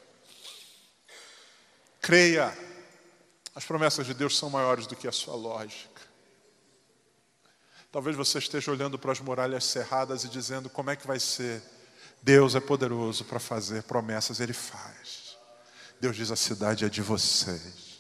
Creia, 2.00 2.56
as 3.56 3.66
promessas 3.66 4.06
de 4.06 4.14
Deus 4.14 4.38
são 4.38 4.50
maiores 4.50 4.86
do 4.86 4.96
que 4.96 5.08
a 5.08 5.12
sua 5.12 5.36
lógica. 5.36 6.02
Talvez 7.92 8.16
você 8.16 8.38
esteja 8.38 8.72
olhando 8.72 8.98
para 8.98 9.12
as 9.12 9.20
muralhas 9.20 9.66
cerradas 9.66 10.24
e 10.24 10.30
dizendo: 10.30 10.70
como 10.70 10.92
é 10.92 10.96
que 10.96 11.08
vai 11.08 11.20
ser? 11.20 11.62
Deus 12.22 12.56
é 12.56 12.60
poderoso 12.60 13.26
para 13.26 13.40
fazer 13.40 13.84
promessas, 13.84 14.40
Ele 14.40 14.54
faz. 14.54 15.38
Deus 16.00 16.16
diz: 16.16 16.32
a 16.32 16.36
cidade 16.36 16.86
é 16.86 16.90
de 16.90 17.02
vocês. 17.02 17.93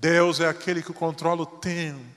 Deus 0.00 0.38
é 0.38 0.48
aquele 0.48 0.80
que 0.80 0.92
controla 0.92 1.42
o 1.42 1.46
tempo. 1.46 2.08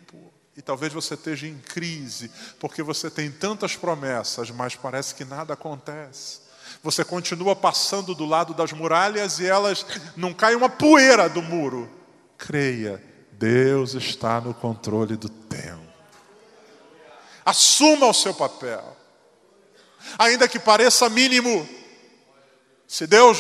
E 0.56 0.62
talvez 0.62 0.94
você 0.94 1.16
esteja 1.16 1.48
em 1.48 1.58
crise, 1.58 2.30
porque 2.60 2.84
você 2.84 3.10
tem 3.10 3.32
tantas 3.32 3.76
promessas, 3.76 4.52
mas 4.52 4.76
parece 4.76 5.16
que 5.16 5.26
nada 5.26 5.54
acontece. 5.54 6.42
Você 6.84 7.04
continua 7.04 7.56
passando 7.56 8.14
do 8.14 8.26
lado 8.26 8.54
das 8.54 8.72
muralhas 8.72 9.40
e 9.40 9.48
elas 9.48 9.86
não 10.16 10.34
caem 10.34 10.56
uma 10.56 10.70
poeira 10.70 11.28
do 11.28 11.42
muro. 11.42 11.90
Creia, 12.38 13.04
Deus 13.32 13.94
está 13.96 14.40
no 14.40 14.54
controle 14.54 15.16
do 15.16 15.30
tempo. 15.30 15.82
Assuma 17.44 18.08
o 18.08 18.14
seu 18.14 18.34
papel. 18.34 18.96
Ainda 20.20 20.48
que 20.48 20.60
pareça 20.60 21.10
mínimo. 21.10 21.68
Se 22.88 23.08
Deus 23.08 23.40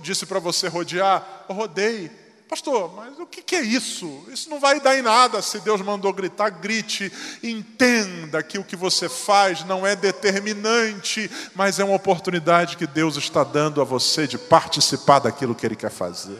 disse 0.00 0.26
para 0.26 0.40
você 0.40 0.68
rodear, 0.68 1.44
rodeie 1.48 2.25
Pastor, 2.48 2.94
mas 2.94 3.18
o 3.18 3.26
que 3.26 3.56
é 3.56 3.60
isso? 3.60 4.24
Isso 4.28 4.48
não 4.48 4.60
vai 4.60 4.80
dar 4.80 4.96
em 4.96 5.02
nada. 5.02 5.42
Se 5.42 5.58
Deus 5.60 5.80
mandou 5.80 6.12
gritar, 6.12 6.48
grite. 6.50 7.12
Entenda 7.42 8.40
que 8.40 8.56
o 8.56 8.64
que 8.64 8.76
você 8.76 9.08
faz 9.08 9.64
não 9.64 9.84
é 9.84 9.96
determinante, 9.96 11.28
mas 11.56 11.80
é 11.80 11.84
uma 11.84 11.96
oportunidade 11.96 12.76
que 12.76 12.86
Deus 12.86 13.16
está 13.16 13.42
dando 13.42 13.80
a 13.80 13.84
você 13.84 14.28
de 14.28 14.38
participar 14.38 15.18
daquilo 15.18 15.56
que 15.56 15.66
Ele 15.66 15.74
quer 15.74 15.90
fazer. 15.90 16.38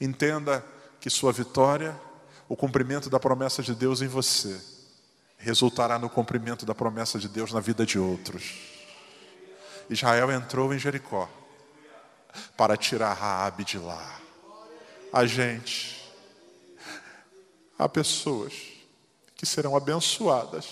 Entenda 0.00 0.64
que 1.00 1.10
sua 1.10 1.32
vitória, 1.32 1.98
o 2.48 2.54
cumprimento 2.54 3.10
da 3.10 3.18
promessa 3.18 3.64
de 3.64 3.74
Deus 3.74 4.00
em 4.00 4.06
você, 4.06 4.60
resultará 5.38 5.98
no 5.98 6.08
cumprimento 6.08 6.64
da 6.64 6.74
promessa 6.74 7.18
de 7.18 7.28
Deus 7.28 7.52
na 7.52 7.58
vida 7.58 7.84
de 7.84 7.98
outros. 7.98 8.54
Israel 9.90 10.30
entrou 10.30 10.72
em 10.72 10.78
Jericó 10.78 11.28
para 12.56 12.76
tirar 12.76 13.12
Raabe 13.12 13.64
de 13.64 13.78
lá. 13.78 14.25
A 15.16 15.24
gente, 15.24 15.96
há 17.78 17.88
pessoas 17.88 18.52
que 19.34 19.46
serão 19.46 19.74
abençoadas 19.74 20.66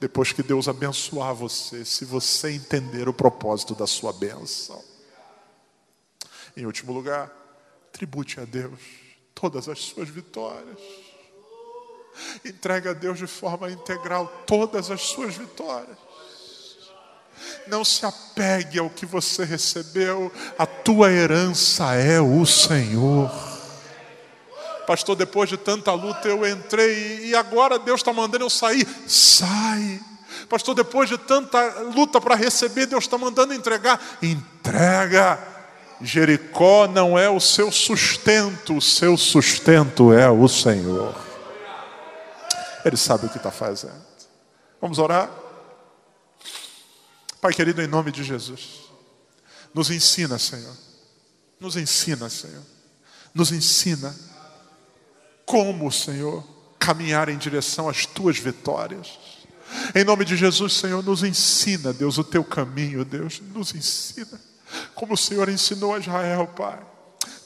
depois 0.00 0.32
que 0.32 0.42
Deus 0.42 0.66
abençoar 0.66 1.32
você, 1.36 1.84
se 1.84 2.04
você 2.04 2.50
entender 2.50 3.08
o 3.08 3.14
propósito 3.14 3.76
da 3.76 3.86
sua 3.86 4.12
bênção. 4.12 4.82
Em 6.56 6.66
último 6.66 6.92
lugar, 6.92 7.30
tribute 7.92 8.40
a 8.40 8.44
Deus 8.44 8.80
todas 9.36 9.68
as 9.68 9.78
suas 9.78 10.08
vitórias. 10.08 10.80
Entregue 12.44 12.88
a 12.88 12.92
Deus 12.92 13.18
de 13.18 13.28
forma 13.28 13.70
integral 13.70 14.26
todas 14.48 14.90
as 14.90 15.00
suas 15.02 15.36
vitórias. 15.36 15.96
Não 17.68 17.84
se 17.84 18.04
apegue 18.04 18.80
ao 18.80 18.90
que 18.90 19.06
você 19.06 19.44
recebeu, 19.44 20.32
a 20.58 20.66
tua 20.66 21.12
herança 21.12 21.94
é 21.94 22.20
o 22.20 22.44
Senhor. 22.44 23.49
Pastor, 24.90 25.14
depois 25.14 25.48
de 25.48 25.56
tanta 25.56 25.92
luta 25.92 26.26
eu 26.26 26.44
entrei 26.44 27.26
e 27.26 27.34
agora 27.36 27.78
Deus 27.78 28.00
está 28.00 28.12
mandando 28.12 28.44
eu 28.44 28.50
sair. 28.50 28.84
Sai. 29.06 30.00
Pastor, 30.48 30.74
depois 30.74 31.08
de 31.08 31.16
tanta 31.16 31.82
luta 31.94 32.20
para 32.20 32.34
receber, 32.34 32.86
Deus 32.86 33.04
está 33.04 33.16
mandando 33.16 33.54
entregar. 33.54 34.02
Entrega. 34.20 35.38
Jericó 36.00 36.88
não 36.88 37.16
é 37.16 37.30
o 37.30 37.38
seu 37.38 37.70
sustento, 37.70 38.78
o 38.78 38.80
seu 38.80 39.16
sustento 39.16 40.12
é 40.12 40.28
o 40.28 40.48
Senhor. 40.48 41.14
Ele 42.84 42.96
sabe 42.96 43.26
o 43.26 43.28
que 43.28 43.36
está 43.36 43.52
fazendo. 43.52 44.04
Vamos 44.80 44.98
orar? 44.98 45.30
Pai 47.40 47.52
querido, 47.52 47.80
em 47.80 47.86
nome 47.86 48.10
de 48.10 48.24
Jesus, 48.24 48.90
nos 49.72 49.88
ensina, 49.88 50.36
Senhor. 50.36 50.74
Nos 51.60 51.76
ensina, 51.76 52.28
Senhor. 52.28 52.64
Nos 53.32 53.52
ensina 53.52 54.12
como, 55.50 55.90
Senhor, 55.90 56.44
caminhar 56.78 57.28
em 57.28 57.36
direção 57.36 57.88
às 57.88 58.06
tuas 58.06 58.38
vitórias. 58.38 59.18
Em 59.92 60.04
nome 60.04 60.24
de 60.24 60.36
Jesus, 60.36 60.74
Senhor, 60.74 61.02
nos 61.02 61.24
ensina, 61.24 61.92
Deus, 61.92 62.18
o 62.18 62.24
teu 62.24 62.44
caminho, 62.44 63.04
Deus, 63.04 63.42
nos 63.52 63.74
ensina. 63.74 64.40
Como 64.94 65.14
o 65.14 65.18
Senhor 65.18 65.48
ensinou 65.48 65.92
a 65.92 65.98
Israel, 65.98 66.46
Pai. 66.54 66.78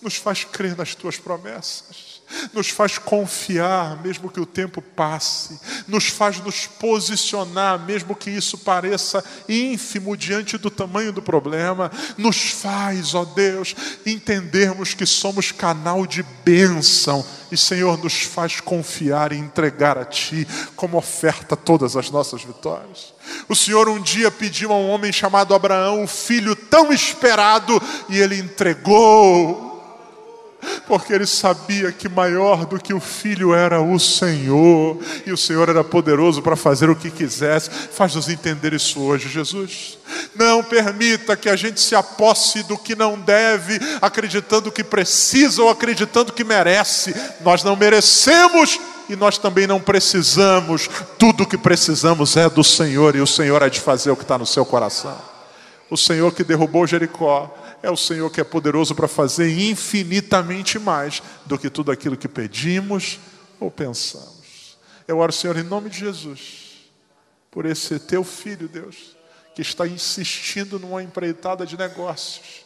Nos 0.02 0.16
faz 0.16 0.44
crer 0.44 0.76
nas 0.76 0.94
tuas 0.94 1.16
promessas 1.16 2.13
nos 2.52 2.70
faz 2.70 2.98
confiar, 2.98 4.02
mesmo 4.02 4.30
que 4.30 4.40
o 4.40 4.46
tempo 4.46 4.80
passe, 4.80 5.58
nos 5.86 6.08
faz 6.08 6.38
nos 6.38 6.66
posicionar, 6.66 7.78
mesmo 7.84 8.14
que 8.14 8.30
isso 8.30 8.58
pareça 8.58 9.24
ínfimo 9.48 10.16
diante 10.16 10.58
do 10.58 10.70
tamanho 10.70 11.12
do 11.12 11.22
problema, 11.22 11.90
nos 12.16 12.50
faz, 12.50 13.14
ó 13.14 13.24
Deus, 13.24 13.74
entendermos 14.06 14.94
que 14.94 15.06
somos 15.06 15.52
canal 15.52 16.06
de 16.06 16.22
bênção 16.44 17.24
e, 17.50 17.56
Senhor, 17.56 17.96
nos 18.02 18.22
faz 18.22 18.60
confiar 18.60 19.32
e 19.32 19.36
entregar 19.36 19.96
a 19.96 20.04
Ti 20.04 20.46
como 20.74 20.96
oferta 20.96 21.56
todas 21.56 21.96
as 21.96 22.10
nossas 22.10 22.42
vitórias. 22.42 23.14
O 23.48 23.54
Senhor 23.54 23.88
um 23.88 24.00
dia 24.00 24.30
pediu 24.30 24.72
a 24.72 24.76
um 24.76 24.90
homem 24.90 25.12
chamado 25.12 25.54
Abraão 25.54 26.02
o 26.02 26.08
filho 26.08 26.54
tão 26.56 26.92
esperado 26.92 27.80
e 28.08 28.18
ele 28.18 28.38
entregou 28.38 29.73
porque 30.86 31.12
ele 31.12 31.26
sabia 31.26 31.92
que 31.92 32.08
maior 32.08 32.66
do 32.66 32.78
que 32.78 32.94
o 32.94 33.00
filho 33.00 33.54
era 33.54 33.80
o 33.80 33.98
Senhor, 33.98 34.98
e 35.26 35.32
o 35.32 35.36
Senhor 35.36 35.68
era 35.68 35.82
poderoso 35.82 36.42
para 36.42 36.56
fazer 36.56 36.90
o 36.90 36.96
que 36.96 37.10
quisesse. 37.10 37.70
Faz-nos 37.70 38.28
entender 38.28 38.72
isso 38.72 39.00
hoje, 39.00 39.28
Jesus. 39.28 39.98
Não 40.34 40.62
permita 40.62 41.36
que 41.36 41.48
a 41.48 41.56
gente 41.56 41.80
se 41.80 41.94
aposse 41.94 42.62
do 42.64 42.76
que 42.76 42.94
não 42.94 43.18
deve, 43.18 43.78
acreditando 44.00 44.72
que 44.72 44.84
precisa 44.84 45.62
ou 45.62 45.70
acreditando 45.70 46.32
que 46.32 46.44
merece. 46.44 47.14
Nós 47.40 47.62
não 47.62 47.76
merecemos 47.76 48.78
e 49.08 49.16
nós 49.16 49.38
também 49.38 49.66
não 49.66 49.80
precisamos. 49.80 50.88
Tudo 51.18 51.44
o 51.44 51.46
que 51.46 51.58
precisamos 51.58 52.36
é 52.36 52.48
do 52.48 52.64
Senhor, 52.64 53.16
e 53.16 53.20
o 53.20 53.26
Senhor 53.26 53.62
é 53.62 53.70
de 53.70 53.80
fazer 53.80 54.10
o 54.10 54.16
que 54.16 54.22
está 54.22 54.38
no 54.38 54.46
seu 54.46 54.64
coração. 54.64 55.16
O 55.90 55.96
Senhor 55.96 56.32
que 56.32 56.42
derrubou 56.42 56.86
Jericó 56.86 57.54
é 57.84 57.90
o 57.90 57.96
Senhor 57.98 58.30
que 58.30 58.40
é 58.40 58.44
poderoso 58.44 58.94
para 58.94 59.06
fazer 59.06 59.50
infinitamente 59.58 60.78
mais 60.78 61.22
do 61.44 61.58
que 61.58 61.68
tudo 61.68 61.92
aquilo 61.92 62.16
que 62.16 62.26
pedimos 62.26 63.20
ou 63.60 63.70
pensamos. 63.70 64.78
Eu 65.06 65.18
oro, 65.18 65.30
Senhor, 65.30 65.54
em 65.58 65.62
nome 65.62 65.90
de 65.90 65.98
Jesus, 65.98 66.88
por 67.50 67.66
esse 67.66 67.98
teu 67.98 68.24
filho, 68.24 68.68
Deus, 68.68 69.14
que 69.54 69.60
está 69.60 69.86
insistindo 69.86 70.78
numa 70.78 71.02
empreitada 71.02 71.66
de 71.66 71.76
negócios, 71.76 72.64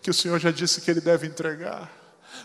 que 0.00 0.08
o 0.08 0.14
Senhor 0.14 0.38
já 0.38 0.52
disse 0.52 0.80
que 0.80 0.88
ele 0.88 1.00
deve 1.00 1.26
entregar 1.26 1.99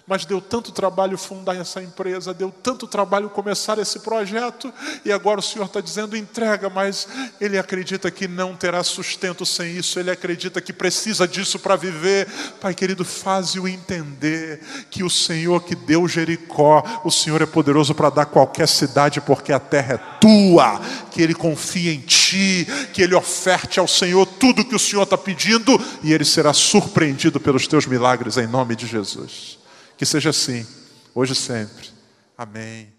mas 0.08 0.24
deu 0.24 0.40
tanto 0.40 0.72
trabalho 0.72 1.18
fundar 1.18 1.56
essa 1.56 1.82
empresa, 1.82 2.34
deu 2.34 2.54
tanto 2.64 2.86
trabalho 2.88 3.30
começar 3.30 3.80
esse 3.80 4.00
projeto, 4.00 4.72
e 5.04 5.12
agora 5.12 5.40
o 5.40 5.44
Senhor 5.44 5.66
está 5.66 5.82
dizendo 5.82 6.16
entrega, 6.16 6.70
mas 6.70 7.08
ele 7.42 7.58
acredita 7.58 8.12
que 8.12 8.28
não 8.28 8.56
terá 8.56 8.84
sustento 8.84 9.46
sem 9.46 9.76
isso, 9.76 10.00
ele 10.00 10.12
acredita 10.12 10.62
que 10.62 10.72
precisa 10.72 11.28
disso 11.28 11.58
para 11.58 11.76
viver. 11.76 12.28
Pai 12.62 12.76
querido, 12.76 13.04
faze-o 13.04 13.68
entender 13.68 14.62
que 14.92 15.04
o 15.04 15.10
Senhor 15.10 15.64
que 15.64 15.76
deu 15.76 16.08
Jericó, 16.08 16.84
o 17.04 17.10
Senhor 17.10 17.42
é 17.42 17.46
poderoso 17.46 17.96
para 17.96 18.10
dar 18.12 18.26
qualquer 18.26 18.68
cidade, 18.68 19.20
porque 19.22 19.52
a 19.52 19.60
terra 19.60 19.96
é 19.96 20.20
tua, 20.20 20.80
que 21.12 21.22
ele 21.22 21.34
confie 21.34 21.90
em 21.90 22.02
ti, 22.02 22.68
que 22.94 23.02
ele 23.02 23.16
oferte 23.16 23.80
ao 23.80 23.88
Senhor 23.88 24.26
tudo 24.26 24.66
que 24.66 24.76
o 24.76 24.80
Senhor 24.80 25.04
está 25.04 25.18
pedindo, 25.18 25.80
e 26.04 26.14
ele 26.14 26.26
será 26.26 26.54
surpreendido 26.54 27.40
pelos 27.40 27.68
teus 27.68 27.88
milagres, 27.88 28.38
em 28.38 28.46
nome 28.46 28.76
de 28.76 28.86
Jesus. 28.86 29.55
Que 29.98 30.06
seja 30.06 30.30
assim, 30.30 30.66
hoje 31.14 31.34
e 31.34 31.36
sempre. 31.36 31.90
Amém. 32.38 32.94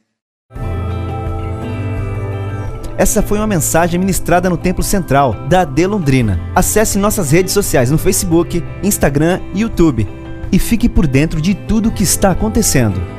Essa 2.99 3.22
foi 3.22 3.36
uma 3.36 3.47
mensagem 3.47 4.01
ministrada 4.01 4.49
no 4.49 4.57
Templo 4.57 4.82
Central 4.82 5.34
da 5.49 5.61
AD 5.61 5.86
Londrina. 5.86 6.40
Acesse 6.55 6.99
nossas 6.99 7.30
redes 7.30 7.53
sociais 7.53 7.90
no 7.90 7.99
Facebook, 7.99 8.62
Instagram 8.82 9.40
e 9.55 9.61
YouTube 9.61 10.09
e 10.51 10.59
fique 10.59 10.88
por 10.88 11.07
dentro 11.07 11.40
de 11.40 11.55
tudo 11.55 11.90
o 11.90 11.92
que 11.92 12.03
está 12.03 12.30
acontecendo. 12.30 13.15